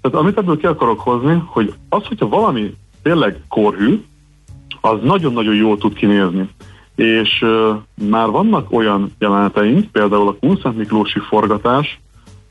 Tehát 0.00 0.16
amit 0.18 0.38
ebből 0.38 0.56
ki 0.56 0.66
akarok 0.66 1.00
hozni, 1.00 1.42
hogy 1.46 1.74
az, 1.88 2.06
hogyha 2.06 2.28
valami 2.28 2.74
tényleg 3.02 3.40
korhű, 3.48 4.02
az 4.80 4.98
nagyon-nagyon 5.02 5.54
jól 5.54 5.78
tud 5.78 5.94
kinézni. 5.94 6.48
És 6.94 7.42
uh, 7.42 7.76
már 8.10 8.28
vannak 8.28 8.72
olyan 8.72 9.12
jeleneteink, 9.18 9.90
például 9.92 10.28
a 10.28 10.36
Kunszent 10.40 10.76
Miklósi 10.76 11.18
forgatás, 11.18 12.00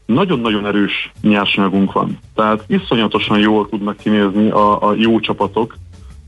nagyon-nagyon 0.05 0.65
erős 0.65 1.11
nyersanyagunk 1.21 1.91
van. 1.91 2.19
Tehát 2.35 2.63
iszonyatosan 2.67 3.39
jól 3.39 3.69
tudnak 3.69 3.97
kinézni 3.97 4.49
a, 4.49 4.87
a 4.87 4.93
jó 4.93 5.19
csapatok, 5.19 5.75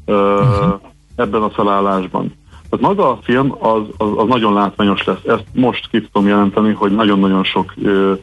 uh, 0.06 0.16
uh-huh 0.16 0.80
ebben 1.18 1.42
a 1.42 1.50
felállásban. 1.50 2.34
Tehát 2.70 2.86
maga 2.86 3.12
a 3.12 3.20
film 3.24 3.56
az, 3.60 3.82
az, 3.98 4.08
az 4.16 4.28
nagyon 4.28 4.54
látványos 4.54 5.04
lesz. 5.04 5.24
Ezt 5.26 5.46
most 5.54 5.90
ki 5.90 6.02
tudom 6.02 6.28
jelenteni, 6.28 6.74
hogy 6.74 6.96
nagyon-nagyon 6.96 7.44
sok 7.44 7.74
ö, 7.84 8.14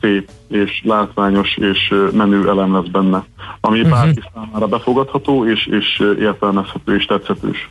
szép 0.00 0.30
és 0.48 0.82
látványos 0.84 1.56
és 1.56 1.94
menő 2.12 2.48
elem 2.48 2.74
lesz 2.74 2.86
benne, 2.86 3.24
ami 3.60 3.80
uh-huh. 3.80 3.94
bárki 3.94 4.22
számára 4.34 4.66
befogadható 4.66 5.48
és, 5.48 5.66
és 5.66 6.02
értelmezhető 6.20 6.96
és 6.96 7.04
tetszetős. 7.04 7.70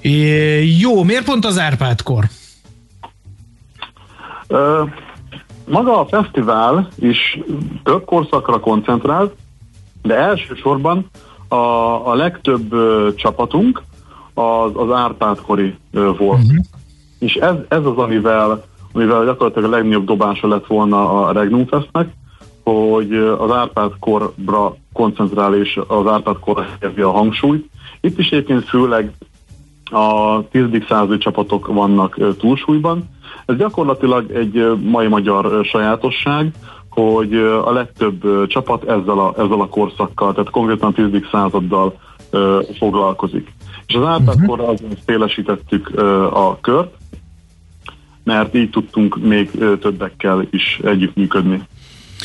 É, 0.00 0.78
jó, 0.78 1.02
miért 1.02 1.24
pont 1.24 1.44
az 1.44 1.58
Árpád-kor? 1.58 2.24
Ö, 4.46 4.82
maga 5.68 6.00
a 6.00 6.06
fesztivál 6.06 6.88
is 6.98 7.38
több 7.82 8.04
korszakra 8.04 8.60
koncentrált, 8.60 9.34
de 10.02 10.14
elsősorban 10.14 11.10
a, 11.48 11.56
a 12.10 12.14
legtöbb 12.14 12.72
ö, 12.72 13.08
csapatunk 13.14 13.82
az, 14.34 14.70
az 14.74 14.90
Árpád-kori 14.90 15.74
ö, 15.92 16.12
volt. 16.18 16.42
Uh-huh. 16.42 16.64
És 17.18 17.34
ez, 17.34 17.54
ez 17.68 17.84
az, 17.84 17.96
amivel, 17.96 18.64
amivel 18.92 19.24
gyakorlatilag 19.24 19.72
a 19.72 19.76
legnagyobb 19.76 20.06
dobása 20.06 20.48
lett 20.48 20.66
volna 20.66 21.26
a 21.26 21.32
Regnum 21.32 21.66
Festnek, 21.66 22.08
hogy 22.64 23.14
az 23.14 23.50
Árpád 23.50 23.92
korra 24.00 24.76
koncentrál 24.92 25.54
és 25.54 25.80
az 25.86 26.06
Árpád 26.06 26.38
korra 26.38 26.66
helyezi 26.80 27.00
a 27.00 27.10
hangsúlyt. 27.10 27.70
Itt 28.00 28.18
is 28.18 28.30
egyébként 28.30 28.64
főleg 28.64 29.12
a 29.90 30.40
10. 30.50 30.64
századi 30.88 31.18
csapatok 31.18 31.66
vannak 31.66 32.36
túlsúlyban. 32.38 33.08
Ez 33.46 33.56
gyakorlatilag 33.56 34.30
egy 34.30 34.78
mai 34.82 35.06
magyar 35.06 35.64
sajátosság, 35.64 36.52
hogy 37.02 37.34
a 37.64 37.72
legtöbb 37.72 38.46
csapat 38.46 38.82
ezzel 38.82 39.18
a, 39.18 39.34
ezzel 39.38 39.60
a 39.60 39.68
korszakkal, 39.68 40.32
tehát 40.32 40.50
konkrétan 40.50 40.94
a 40.96 41.10
10. 41.10 41.22
századdal 41.32 42.00
ö, 42.30 42.62
foglalkozik. 42.78 43.52
És 43.86 43.94
az 43.94 44.04
átlakkor 44.06 44.60
uh-huh. 44.60 44.74
azon 44.74 44.90
szélesítettük 45.06 45.90
ö, 45.94 46.26
a 46.26 46.58
kört, 46.60 46.94
mert 48.24 48.54
így 48.54 48.70
tudtunk 48.70 49.18
még 49.18 49.50
többekkel 49.80 50.46
is 50.50 50.80
együttműködni. 50.84 51.62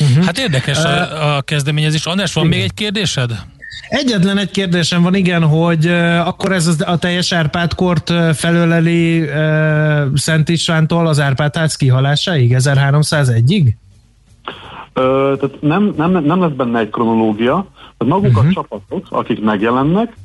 Uh-huh. 0.00 0.24
Hát 0.24 0.38
érdekes 0.38 0.84
a, 0.84 1.36
a 1.36 1.42
kezdeményezés. 1.42 2.06
András, 2.06 2.32
van 2.32 2.44
igen. 2.44 2.58
még 2.58 2.66
egy 2.66 2.74
kérdésed? 2.74 3.30
Egyetlen 3.88 4.38
egy 4.38 4.50
kérdésem 4.50 5.02
van, 5.02 5.14
igen, 5.14 5.42
hogy 5.42 5.86
uh, 5.86 6.26
akkor 6.26 6.52
ez 6.52 6.76
a 6.84 6.98
teljes 6.98 7.32
Árpád-kort 7.32 8.10
uh, 8.10 8.30
felöleli 8.30 9.20
uh, 9.20 10.16
Szent 10.16 10.48
Istvántól 10.48 11.06
az 11.06 11.20
Árpád-hác 11.20 11.74
kihalásáig, 11.74 12.54
1301-ig? 12.58 13.74
Tehát 14.92 15.60
nem, 15.60 15.92
nem, 15.96 16.10
nem 16.10 16.40
lesz 16.40 16.52
benne 16.52 16.78
egy 16.78 16.90
kronológia, 16.90 17.66
tehát 17.98 18.14
maguk 18.14 18.36
uh-huh. 18.36 18.46
a 18.46 18.52
csapatok, 18.52 19.06
akik 19.10 19.42
megjelennek, 19.42 20.16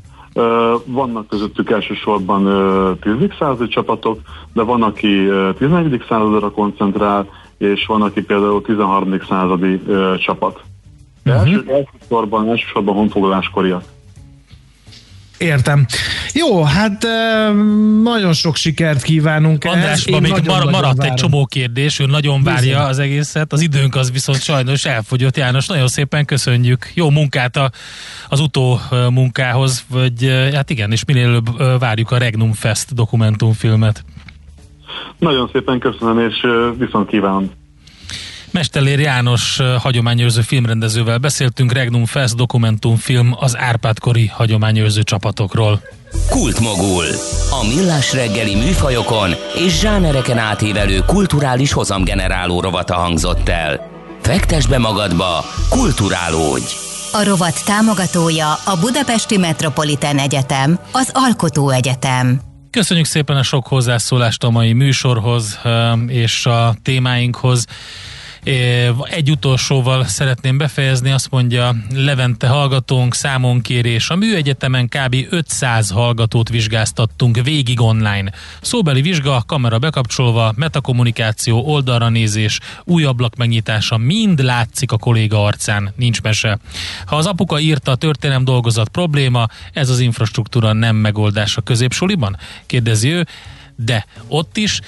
vannak 0.86 1.28
közöttük 1.28 1.70
elsősorban 1.70 2.46
uh, 2.46 3.00
10. 3.00 3.30
századi 3.40 3.68
csapatok, 3.68 4.20
de 4.54 4.62
van, 4.62 4.84
aki 4.84 5.28
uh, 5.28 5.54
14. 5.58 6.04
századra 6.10 6.52
koncentrál, 6.52 7.28
és 7.58 7.86
van, 7.86 8.02
aki 8.02 8.24
például 8.24 8.62
13. 8.62 9.20
századi 9.30 9.82
uh, 9.88 10.18
csapat. 10.18 10.62
Uh-huh. 11.26 11.42
Első, 11.42 11.66
elsősorban, 11.68 12.50
elsősorban 12.50 12.96
honfoglaláskoriak. 12.96 13.84
Értem. 15.38 15.86
Jó, 16.34 16.64
hát 16.64 17.08
nagyon 18.04 18.34
sok 18.34 18.56
sikert 18.56 19.02
kívánunk 19.02 19.64
Andrásban 19.64 20.22
még 20.22 20.32
mar- 20.32 20.46
maradt 20.72 20.98
várom. 20.98 21.00
egy 21.00 21.14
csomó 21.14 21.46
kérdés, 21.46 22.00
ő 22.00 22.06
nagyon 22.06 22.44
várja 22.44 22.74
Bizony. 22.76 22.90
az 22.90 23.00
egészet, 23.00 23.54
az 23.54 23.62
időnk 23.62 23.96
az 23.96 24.12
viszont 24.12 24.42
sajnos 24.42 24.86
elfogyott. 24.86 25.38
János, 25.38 25.68
nagyon 25.68 25.88
szépen 25.88 26.26
köszönjük. 26.26 26.92
Jó 26.94 27.10
munkát 27.10 27.56
a, 27.56 27.72
az 28.30 28.40
utó 28.40 28.80
munkához, 29.10 29.86
vagy 29.90 30.50
hát 30.54 30.70
igen, 30.70 30.92
és 30.92 31.06
minél 31.06 31.26
előbb 31.26 31.80
várjuk 31.80 32.12
a 32.12 32.18
Regnum 32.18 32.54
Fest 32.54 32.94
dokumentumfilmet. 32.94 34.04
Nagyon 35.18 35.50
szépen 35.54 35.80
köszönöm, 35.80 36.20
és 36.30 36.36
viszont 36.78 37.10
kívánom. 37.10 37.52
Mestelér 38.58 39.00
János 39.00 39.60
hagyományőrző 39.80 40.42
filmrendezővel 40.42 41.18
beszéltünk 41.18 41.72
Regnum 41.72 42.06
Fest 42.06 42.36
dokumentumfilm 42.36 43.36
az 43.40 43.58
Árpádkori 43.58 44.28
hagyományőrző 44.28 45.04
csapatokról. 45.04 45.82
Kultmogul. 46.30 47.06
A 47.50 47.68
millás 47.76 48.14
reggeli 48.14 48.56
műfajokon 48.56 49.30
és 49.56 49.80
zsánereken 49.80 50.38
átívelő 50.38 51.00
kulturális 51.06 51.72
hozamgeneráló 51.72 52.62
rovata 52.62 52.96
hangzott 52.96 53.50
el. 53.50 53.90
Fektes 54.22 54.68
be 54.68 54.78
magadba, 54.78 55.46
kulturálódj! 55.70 56.74
A 57.12 57.24
rovat 57.24 57.66
támogatója 57.66 58.54
a 58.54 58.78
Budapesti 58.80 59.38
Metropolitán 59.38 60.18
Egyetem, 60.18 60.80
az 60.92 61.10
Alkotó 61.14 61.70
Egyetem. 61.70 62.42
Köszönjük 62.70 63.06
szépen 63.06 63.38
a 63.38 63.44
sok 63.44 63.68
hozzászólást 63.68 64.44
a 64.44 64.50
mai 64.50 64.74
műsorhoz 64.74 65.60
és 66.08 66.46
a 66.46 66.76
témáinkhoz. 66.84 67.66
Egy 69.10 69.32
utolsóval 69.32 70.06
szeretném 70.06 70.58
befejezni, 70.58 71.12
azt 71.12 71.30
mondja 71.30 71.76
Levente 71.94 72.48
hallgatónk, 72.48 73.14
számonkérés. 73.14 74.10
A 74.10 74.16
műegyetemen 74.16 74.88
kb. 74.88 75.16
500 75.30 75.90
hallgatót 75.90 76.50
vizsgáztattunk 76.50 77.42
végig 77.44 77.82
online. 77.82 78.32
Szóbeli 78.62 79.02
vizsga, 79.02 79.44
kamera 79.48 79.80
bekapcsolva, 79.80 80.54
metakommunikáció, 80.56 81.66
oldalra 81.66 82.10
nézés, 82.10 82.60
új 82.84 83.04
ablak 83.04 83.36
megnyitása, 83.36 83.98
mind 83.98 84.44
látszik 84.44 84.92
a 84.92 84.98
kolléga 84.98 85.44
arcán, 85.44 85.94
nincs 85.96 86.22
mese. 86.22 86.60
Ha 87.06 87.16
az 87.16 87.26
apuka 87.26 87.60
írta 87.60 87.92
a 87.92 87.96
történelem 87.96 88.44
dolgozat 88.44 88.90
probléma, 88.90 89.48
ez 89.74 89.90
az 89.90 90.00
infrastruktúra 90.00 90.74
nem 90.74 90.96
megoldás 90.96 91.58
a 91.58 91.62
középsuliban? 91.62 92.38
Kérdezi 92.66 93.10
ő, 93.10 93.28
de 93.76 94.06
ott 94.28 94.58
is 94.58 94.80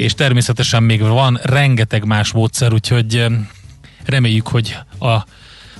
és 0.00 0.14
természetesen 0.14 0.82
még 0.82 1.00
van 1.02 1.40
rengeteg 1.42 2.04
más 2.04 2.32
módszer, 2.32 2.72
úgyhogy 2.72 3.26
reméljük, 4.04 4.48
hogy 4.48 4.76
a, 4.98 5.24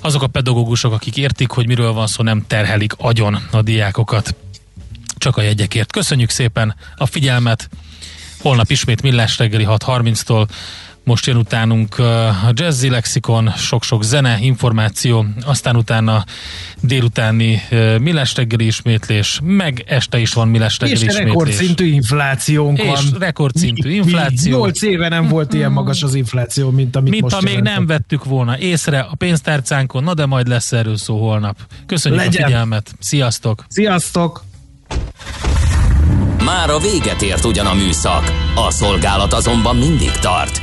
azok 0.00 0.22
a 0.22 0.26
pedagógusok, 0.26 0.92
akik 0.92 1.16
értik, 1.16 1.50
hogy 1.50 1.66
miről 1.66 1.92
van 1.92 2.06
szó, 2.06 2.22
nem 2.22 2.44
terhelik 2.46 2.92
agyon 2.96 3.34
a 3.50 3.62
diákokat 3.62 4.34
csak 5.18 5.36
a 5.36 5.42
jegyekért. 5.42 5.92
Köszönjük 5.92 6.30
szépen 6.30 6.74
a 6.96 7.06
figyelmet! 7.06 7.68
Holnap 8.38 8.70
ismét 8.70 9.02
Millás 9.02 9.38
reggeli 9.38 9.64
6.30-tól 9.68 10.48
most 11.04 11.26
jön 11.26 11.36
utánunk 11.36 11.98
a 11.98 12.50
Jazzy 12.52 12.88
Lexikon, 12.88 13.50
sok-sok 13.50 14.04
zene, 14.04 14.38
információ, 14.40 15.26
aztán 15.44 15.76
utána 15.76 16.24
délutáni 16.80 17.62
Millás 17.98 18.34
reggeli 18.34 18.66
ismétlés, 18.66 19.40
meg 19.42 19.84
este 19.86 20.18
is 20.18 20.32
van 20.32 20.48
Millás 20.48 20.78
reggeli 20.78 20.98
és 20.98 21.06
ismétlés. 21.06 21.32
rekordszintű 21.32 21.84
inflációnk 21.86 22.78
és 22.78 22.86
van. 22.86 23.18
rekordszintű 23.18 23.90
infláció. 23.90 24.58
8 24.58 24.82
éve 24.82 25.08
nem 25.08 25.28
volt 25.28 25.54
ilyen 25.54 25.72
magas 25.72 26.02
az 26.02 26.14
infláció, 26.14 26.70
mint 26.70 26.96
amit 26.96 27.10
mint 27.10 27.22
most 27.22 27.34
ha 27.34 27.40
még 27.42 27.60
nem 27.60 27.86
vettük 27.86 28.24
volna 28.24 28.58
észre 28.58 29.00
a 29.00 29.14
pénztárcánkon, 29.14 30.04
na 30.04 30.14
de 30.14 30.26
majd 30.26 30.48
lesz 30.48 30.72
erről 30.72 30.96
szó 30.96 31.18
holnap. 31.18 31.56
Köszönjük 31.86 32.22
Legyen. 32.22 32.42
a 32.42 32.46
figyelmet. 32.46 32.94
Sziasztok! 32.98 33.64
Sziasztok! 33.68 34.44
Már 36.44 36.70
a 36.70 36.78
véget 36.78 37.22
ért 37.22 37.44
ugyan 37.44 37.66
a 37.66 37.74
műszak, 37.74 38.32
a 38.54 38.70
szolgálat 38.70 39.32
azonban 39.32 39.76
mindig 39.76 40.10
tart, 40.10 40.62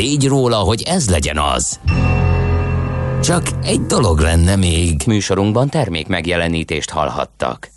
tégy 0.00 0.26
róla, 0.26 0.56
hogy 0.56 0.82
ez 0.82 1.10
legyen 1.10 1.38
az. 1.38 1.80
Csak 3.22 3.46
egy 3.62 3.80
dolog 3.80 4.18
lenne 4.18 4.56
még. 4.56 5.02
Műsorunkban 5.06 5.68
termék 5.68 6.06
megjelenítést 6.06 6.90
hallhattak. 6.90 7.70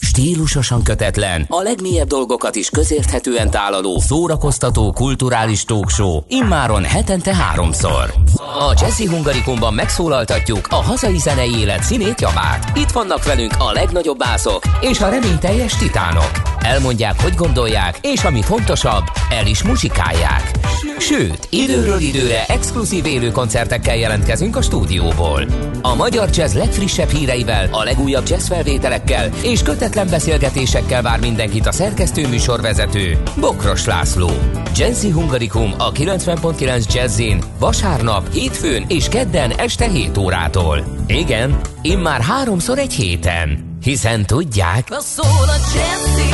Stílusosan 0.00 0.82
kötetlen, 0.82 1.46
a 1.48 1.62
legmélyebb 1.62 2.08
dolgokat 2.08 2.54
is 2.54 2.70
közérthetően 2.70 3.50
tálaló, 3.50 3.98
szórakoztató, 3.98 4.92
kulturális 4.92 5.64
talkshow, 5.64 6.20
immáron 6.28 6.84
hetente 6.84 7.34
háromszor. 7.34 8.14
A 8.36 8.74
Jazzy 8.80 9.06
Hungarikumban 9.06 9.74
megszólaltatjuk 9.74 10.66
a 10.70 10.74
hazai 10.74 11.18
zenei 11.18 11.54
élet 11.58 11.82
színét 11.82 12.20
javát. 12.20 12.78
Itt 12.78 12.90
vannak 12.90 13.24
velünk 13.24 13.52
a 13.58 13.72
legnagyobb 13.72 14.18
bászok 14.18 14.62
és 14.80 15.00
a 15.00 15.08
reményteljes 15.08 15.76
titánok. 15.76 16.30
Elmondják, 16.60 17.22
hogy 17.22 17.34
gondolják, 17.34 17.98
és 18.02 18.24
ami 18.24 18.42
fontosabb, 18.42 19.04
el 19.30 19.46
is 19.46 19.62
muzsikálják. 19.62 20.50
Sőt, 20.98 21.46
időről 21.50 22.00
időre 22.00 22.44
exkluzív 22.46 23.06
élő 23.06 23.30
koncertekkel 23.30 23.96
jelentkezünk 23.96 24.56
a 24.56 24.62
stúdióból. 24.62 25.46
A 25.82 25.94
magyar 25.94 26.28
jazz 26.32 26.54
legfrissebb 26.54 27.08
híreivel, 27.08 27.68
a 27.70 27.84
legújabb 27.84 28.28
jazz 28.28 28.46
felvételekkel 28.46 29.30
és 29.42 29.62
kötetlen 29.90 30.18
beszélgetésekkel 30.18 31.02
vár 31.02 31.20
mindenkit 31.20 31.66
a 31.66 31.72
szerkesztő 31.72 32.28
műsorvezető, 32.28 33.22
Bokros 33.40 33.84
László. 33.84 34.30
Jazzy 34.76 35.10
Hungarikum 35.10 35.74
a 35.78 35.92
90.9 35.92 36.94
Jazzin 36.94 37.42
vasárnap, 37.58 38.32
hétfőn 38.32 38.84
és 38.88 39.08
kedden 39.08 39.50
este 39.50 39.88
7 39.88 40.18
órától. 40.18 40.84
Igen, 41.06 41.60
immár 41.82 42.20
háromszor 42.20 42.78
egy 42.78 42.92
héten. 42.92 43.76
Hiszen 43.82 44.26
tudják... 44.26 44.88
Szól 44.98 45.48
a 45.48 45.58
Jazzy, 45.74 46.28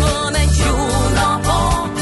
van 0.00 0.34
egy 0.34 0.62
jó 0.66 0.76
napom. 1.14 1.92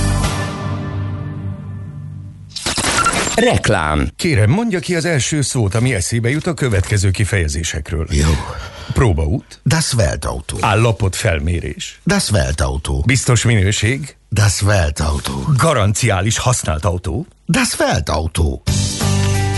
Reklám. 3.34 4.09
Kérem, 4.16 4.50
mondja 4.50 4.78
ki 4.78 4.94
az 4.94 5.05
első 5.05 5.40
szót, 5.40 5.74
ami 5.74 5.94
eszébe 5.94 6.30
jut 6.30 6.46
a 6.46 6.55
következő 6.55 7.11
kifejezésekről. 7.11 8.07
Jó. 8.11 8.30
Próbaút. 8.93 9.61
Das 9.62 9.97
Weltauto. 9.97 10.57
Állapot 10.61 11.16
felmérés. 11.16 12.01
Das 12.05 12.30
Weltauto. 12.30 13.01
Biztos 13.01 13.45
minőség. 13.45 14.16
Das 14.28 14.61
Weltauto. 14.61 15.32
Garanciális 15.57 16.39
használt 16.39 16.85
autó. 16.85 17.26
Das 17.47 17.76
Weltauto. 17.76 18.62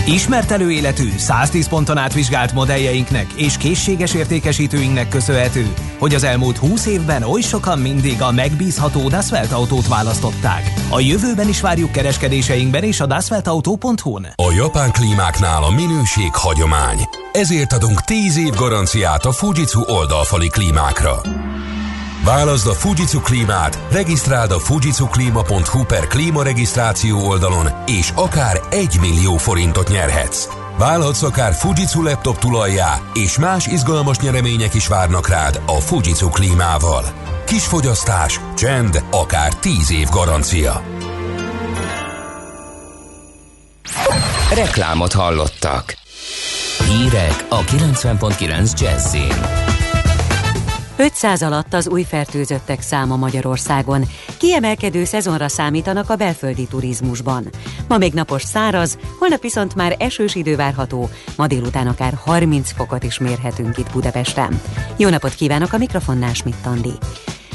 Ismert 0.07 0.51
előéletű, 0.51 1.09
110 1.17 1.67
ponton 1.67 1.97
átvizsgált 1.97 2.53
modelljeinknek 2.53 3.33
és 3.35 3.57
készséges 3.57 4.13
értékesítőinknek 4.13 5.09
köszönhető, 5.09 5.73
hogy 5.99 6.15
az 6.15 6.23
elmúlt 6.23 6.57
20 6.57 6.85
évben 6.85 7.23
oly 7.23 7.41
sokan 7.41 7.79
mindig 7.79 8.21
a 8.21 8.31
megbízható 8.31 9.07
Dasvelt 9.07 9.51
autót 9.51 9.87
választották. 9.87 10.73
A 10.89 10.99
jövőben 10.99 11.47
is 11.47 11.61
várjuk 11.61 11.91
kereskedéseinkben 11.91 12.83
és 12.83 12.99
a 12.99 13.05
dasveltauto.hu-n. 13.05 14.27
A 14.35 14.53
japán 14.55 14.91
klímáknál 14.91 15.63
a 15.63 15.71
minőség 15.71 16.33
hagyomány. 16.33 16.99
Ezért 17.31 17.73
adunk 17.73 18.01
10 18.01 18.37
év 18.37 18.53
garanciát 18.53 19.25
a 19.25 19.31
Fujitsu 19.31 19.81
oldalfali 19.87 20.47
klímákra. 20.47 21.21
Válaszd 22.27 22.67
a 22.67 22.73
Fujitsu 22.73 23.19
klímát, 23.19 23.79
regisztráld 23.91 24.51
a 24.51 24.59
fujitsuklima.hu 24.59 25.83
per 25.83 26.07
klímaregisztráció 26.07 27.27
oldalon, 27.27 27.67
és 27.85 28.11
akár 28.15 28.61
1 28.69 28.97
millió 28.99 29.37
forintot 29.37 29.89
nyerhetsz. 29.89 30.47
Válhatsz 30.77 31.21
akár 31.21 31.53
Fujitsu 31.53 32.03
laptop 32.03 32.37
tulajjá, 32.37 33.01
és 33.13 33.37
más 33.37 33.67
izgalmas 33.67 34.19
nyeremények 34.19 34.73
is 34.73 34.87
várnak 34.87 35.27
rád 35.27 35.61
a 35.65 35.79
Fujitsu 35.79 36.29
klímával. 36.29 37.03
Kis 37.45 37.65
fogyasztás, 37.65 38.39
csend, 38.55 39.03
akár 39.11 39.53
10 39.53 39.91
év 39.91 40.07
garancia. 40.09 40.81
Reklámot 44.53 45.13
hallottak. 45.13 45.97
Hírek 46.87 47.45
a 47.49 47.59
90.9 47.59 48.79
Jazzin. 48.79 49.76
500 50.97 51.41
alatt 51.41 51.73
az 51.73 51.87
új 51.87 52.03
fertőzöttek 52.03 52.81
száma 52.81 53.15
Magyarországon. 53.15 54.05
Kiemelkedő 54.37 55.03
szezonra 55.03 55.47
számítanak 55.47 56.09
a 56.09 56.15
belföldi 56.15 56.67
turizmusban. 56.67 57.49
Ma 57.87 57.97
még 57.97 58.13
napos 58.13 58.43
száraz, 58.43 58.97
holnap 59.19 59.41
viszont 59.41 59.75
már 59.75 59.95
esős 59.99 60.35
idő 60.35 60.55
várható, 60.55 61.09
ma 61.35 61.47
délután 61.47 61.87
akár 61.87 62.13
30 62.23 62.71
fokot 62.71 63.03
is 63.03 63.17
mérhetünk 63.17 63.77
itt 63.77 63.91
Budapesten. 63.91 64.61
Jó 64.97 65.09
napot 65.09 65.33
kívánok 65.33 65.73
a 65.73 65.77
mikrofonnál 65.77 66.33
Schmidt 66.33 66.65
Andi. 66.65 66.93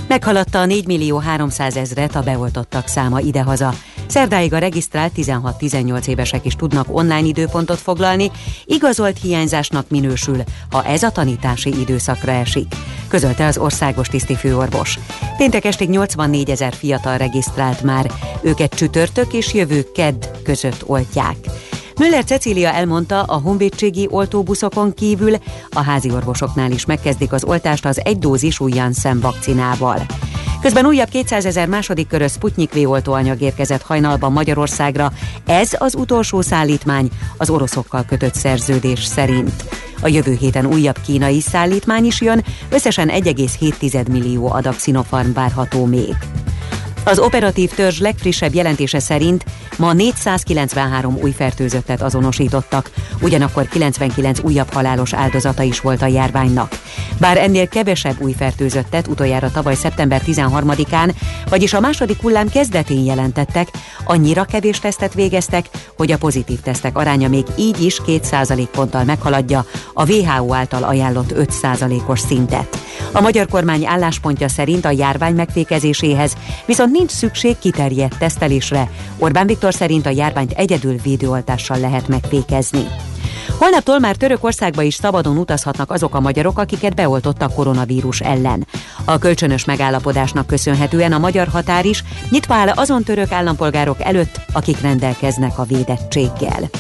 Meghaladta 0.09 0.61
a 0.61 0.67
4 0.67 0.87
millió 0.87 1.19
300 1.19 1.77
ezret 1.77 2.15
a 2.15 2.23
beoltottak 2.23 2.87
száma 2.89 3.21
idehaza. 3.21 3.75
Szerdáig 4.13 4.53
a 4.53 4.59
regisztrált 4.59 5.13
16-18 5.17 6.07
évesek 6.07 6.45
is 6.45 6.57
tudnak 6.57 6.87
online 6.91 7.27
időpontot 7.27 7.79
foglalni, 7.79 8.31
igazolt 8.65 9.19
hiányzásnak 9.23 9.89
minősül, 9.89 10.37
ha 10.71 10.85
ez 10.85 11.03
a 11.03 11.11
tanítási 11.11 11.81
időszakra 11.81 12.33
esik, 12.33 12.75
közölte 13.09 13.47
az 13.47 13.59
országos 13.59 14.09
tisztifőorvos. 14.09 14.99
Péntek 15.37 15.65
estig 15.65 15.89
84 15.89 16.51
ezer 16.51 16.75
fiatal 16.75 17.17
regisztrált 17.17 17.83
már, 17.83 18.11
őket 18.43 18.75
csütörtök 18.75 19.33
és 19.33 19.55
jövő 19.55 19.87
kedd 19.95 20.25
között 20.45 20.89
oltják. 20.89 21.37
Müller 21.99 22.25
Cecília 22.25 22.73
elmondta, 22.73 23.23
a 23.23 23.41
honvédségi 23.41 24.07
oltóbuszokon 24.11 24.95
kívül 24.95 25.35
a 25.71 25.83
házi 25.83 26.11
orvosoknál 26.11 26.71
is 26.71 26.87
megkezdik 26.87 27.33
az 27.33 27.45
oltást 27.45 27.85
az 27.85 28.01
egydózis 28.05 28.61
Janssen 28.67 29.21
vakcinával. 29.21 30.07
Közben 30.63 30.87
újabb 30.87 31.09
200 31.09 31.47
ezer 31.47 31.69
második 31.69 32.09
körös 32.09 32.33
Sputnik 32.33 32.73
V 32.73 32.89
oltóanyag 32.89 33.41
érkezett 33.41 33.83
hajnalban 33.83 34.33
Magyarországra. 34.33 35.13
Ez 35.47 35.71
az 35.79 35.95
utolsó 35.95 36.41
szállítmány 36.41 37.11
az 37.37 37.51
oroszokkal 37.51 38.05
kötött 38.05 38.35
szerződés 38.35 39.05
szerint. 39.05 39.65
A 40.03 40.09
jövő 40.09 40.37
héten 40.41 40.67
újabb 40.67 40.99
kínai 41.05 41.41
szállítmány 41.41 42.05
is 42.05 42.21
jön, 42.21 42.45
összesen 42.71 43.09
1,7 43.09 44.11
millió 44.11 44.53
adag 44.53 44.75
Sinopharm 44.75 45.33
várható 45.33 45.85
még. 45.85 46.17
Az 47.05 47.19
operatív 47.19 47.71
törzs 47.71 48.01
legfrissebb 48.01 48.55
jelentése 48.55 48.99
szerint 48.99 49.45
ma 49.79 49.93
493 49.93 51.19
új 51.23 51.31
fertőzöttet 51.31 52.03
azonosítottak, 52.03 52.91
ugyanakkor 53.21 53.69
99 53.69 54.39
újabb 54.43 54.73
halálos 54.73 55.13
áldozata 55.13 55.63
is 55.63 55.81
volt 55.81 56.03
a 56.03 56.07
járványnak. 56.07 56.81
Bár 57.19 57.39
ennél 57.39 57.69
kevesebb 57.69 58.21
új 58.21 58.33
fertőzöttet 58.33 59.07
utoljára 59.07 59.51
tavaly 59.51 59.75
szeptember 59.75 60.23
13-án, 60.27 61.15
vagyis 61.49 61.73
a 61.73 61.81
második 61.81 62.21
hullám 62.21 62.49
kezdetén 62.49 63.05
jelentettek, 63.05 63.69
annyira 64.05 64.45
kevés 64.45 64.79
tesztet 64.79 65.15
végeztek, 65.15 65.67
hogy 65.97 66.13
a 66.13 66.19
pozitív 66.19 66.61
tesztek 66.61 66.99
aránya 66.99 67.29
még 67.29 67.45
így 67.57 67.83
is 67.83 68.01
2% 68.07 68.67
ponttal 68.73 69.05
meghaladja 69.05 69.65
a 69.95 70.13
WHO 70.13 70.55
által 70.55 70.83
ajánlott 70.83 71.35
5% 71.37 72.07
os 72.07 72.21
szintet. 72.21 72.79
A 73.13 73.21
magyar 73.21 73.47
kormány 73.47 73.87
álláspontja 73.87 74.49
szerint 74.49 74.85
a 74.85 74.91
járvány 74.91 75.35
megfékezéséhez 75.35 76.33
viszont 76.67 76.92
nincs 76.93 77.11
szükség 77.11 77.59
kiterjedt 77.59 78.19
tesztelésre. 78.19 78.91
Orbán 79.19 79.47
Viktor 79.47 79.75
szerint 79.75 80.07
a 80.07 80.11
járványt 80.11 80.53
egyedül 80.53 80.97
védőoltással 81.03 81.79
lehet 81.79 82.09
megfékezni. 82.09 82.87
Holnaptól 83.59 83.99
már 83.99 84.17
Törökországba 84.17 84.83
is 84.83 84.95
szabadon 84.95 85.37
utazhatnak 85.37 85.91
azok 85.91 86.15
a 86.15 86.21
magyarok, 86.21 86.59
akiket 86.59 86.95
beoltottak 86.95 87.55
koronavírus 87.55 88.21
ellen. 88.21 88.67
A 89.05 89.19
kölcsönös 89.19 89.65
megállapodásnak 89.65 90.47
köszönhetően 90.47 91.13
a 91.13 91.19
magyar 91.19 91.49
határ 91.49 91.85
is 91.85 92.05
nyitva 92.31 92.55
áll 92.55 92.69
azon 92.69 93.03
török 93.03 93.33
állampolgárok 93.33 94.01
előtt, 94.01 94.41
akik 94.53 94.81
rendelkeznek 94.81 95.59
a 95.59 95.65
védettséggel. 95.65 96.71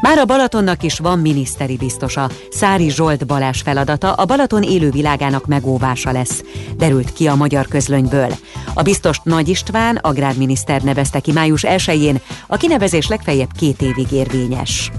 Már 0.00 0.18
a 0.18 0.24
Balatonnak 0.24 0.82
is 0.82 0.98
van 0.98 1.18
miniszteri 1.18 1.76
biztosa. 1.76 2.30
Szári 2.50 2.90
Zsolt 2.90 3.26
Balás 3.26 3.60
feladata 3.60 4.12
a 4.12 4.24
Balaton 4.24 4.62
élővilágának 4.62 5.46
megóvása 5.46 6.12
lesz, 6.12 6.42
derült 6.76 7.12
ki 7.12 7.26
a 7.26 7.34
magyar 7.34 7.66
közlönyből. 7.66 8.34
A 8.74 8.82
biztos 8.82 9.20
Nagy 9.22 9.48
István, 9.48 9.96
agrárminiszter 9.96 10.82
nevezte 10.82 11.20
ki 11.20 11.32
május 11.32 11.64
1-én, 11.66 12.20
a 12.46 12.56
kinevezés 12.56 13.08
legfeljebb 13.08 13.52
két 13.58 13.82
évig 13.82 14.12
érvényes. 14.12 14.90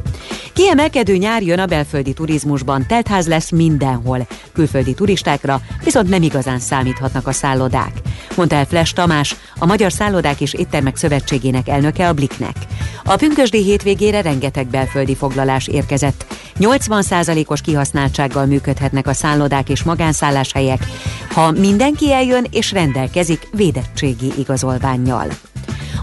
Kiemelkedő 0.54 1.16
nyár 1.16 1.41
jön 1.41 1.60
a 1.60 1.66
belföldi 1.66 2.14
turizmusban, 2.14 2.86
teltház 2.88 3.28
lesz 3.28 3.52
mindenhol. 3.52 4.28
Külföldi 4.54 4.93
turistákra 4.93 5.62
viszont 5.84 6.10
nem 6.10 6.22
igazán 6.22 6.60
számíthatnak 6.60 7.28
a 7.28 7.32
szállodák. 7.32 7.91
Mondta 8.36 8.56
el 8.56 8.66
Flash 8.66 8.93
Tamás, 8.93 9.36
a 9.58 9.66
Magyar 9.66 9.91
Szállodák 9.91 10.41
és 10.41 10.54
Éttermek 10.54 10.95
Szövetségének 10.95 11.68
elnöke 11.68 12.08
a 12.08 12.14
Bliknek. 12.14 12.56
A 13.04 13.16
pünkösdi 13.16 13.64
hétvégére 13.64 14.22
rengeteg 14.22 14.68
belföldi 14.90 15.16
foglalás 15.16 15.68
érkezett. 15.68 16.26
80%-os 16.60 17.62
kihasználtsággal 17.62 18.46
működhetnek 18.46 19.08
a 19.08 19.14
szállodák 19.14 19.70
és 19.70 19.84
magánszálláshelyek, 19.84 20.86
ha 21.34 21.52
mindenki 21.52 22.14
eljön 22.14 22.46
és 22.52 22.72
rendelkezik 22.72 23.48
védettségi 23.52 24.32
igazolványjal. 24.38 25.28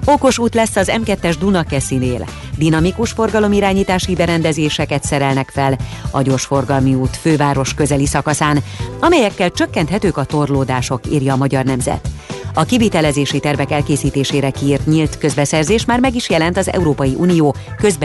Okos 0.05 0.39
út 0.39 0.55
lesz 0.55 0.76
az 0.76 0.93
M2-es 0.93 1.34
Dunakeszinél. 1.39 2.26
Dinamikus 2.57 3.11
forgalomirányítási 3.11 4.14
berendezéseket 4.14 5.05
szerelnek 5.05 5.51
fel 5.51 5.78
a 6.11 6.22
gyorsforgalmi 6.22 6.95
út 6.95 7.16
főváros 7.16 7.74
közeli 7.74 8.07
szakaszán, 8.07 8.62
amelyekkel 9.01 9.51
csökkenthetők 9.51 10.16
a 10.16 10.24
torlódások, 10.24 11.01
írja 11.11 11.32
a 11.32 11.37
Magyar 11.37 11.64
Nemzet. 11.64 12.09
A 12.59 12.64
kivitelezési 12.64 13.41
tervek 13.41 13.70
elkészítésére 13.70 14.51
kiírt 14.51 14.87
nyílt 14.87 15.18
közbeszerzés 15.18 15.84
már 15.84 16.01
meg 16.01 16.14
is 16.14 16.28
jelent 16.28 16.57
az 16.57 16.72
Európai 16.72 17.14
Unió 17.16 17.55
közbe 17.76 18.05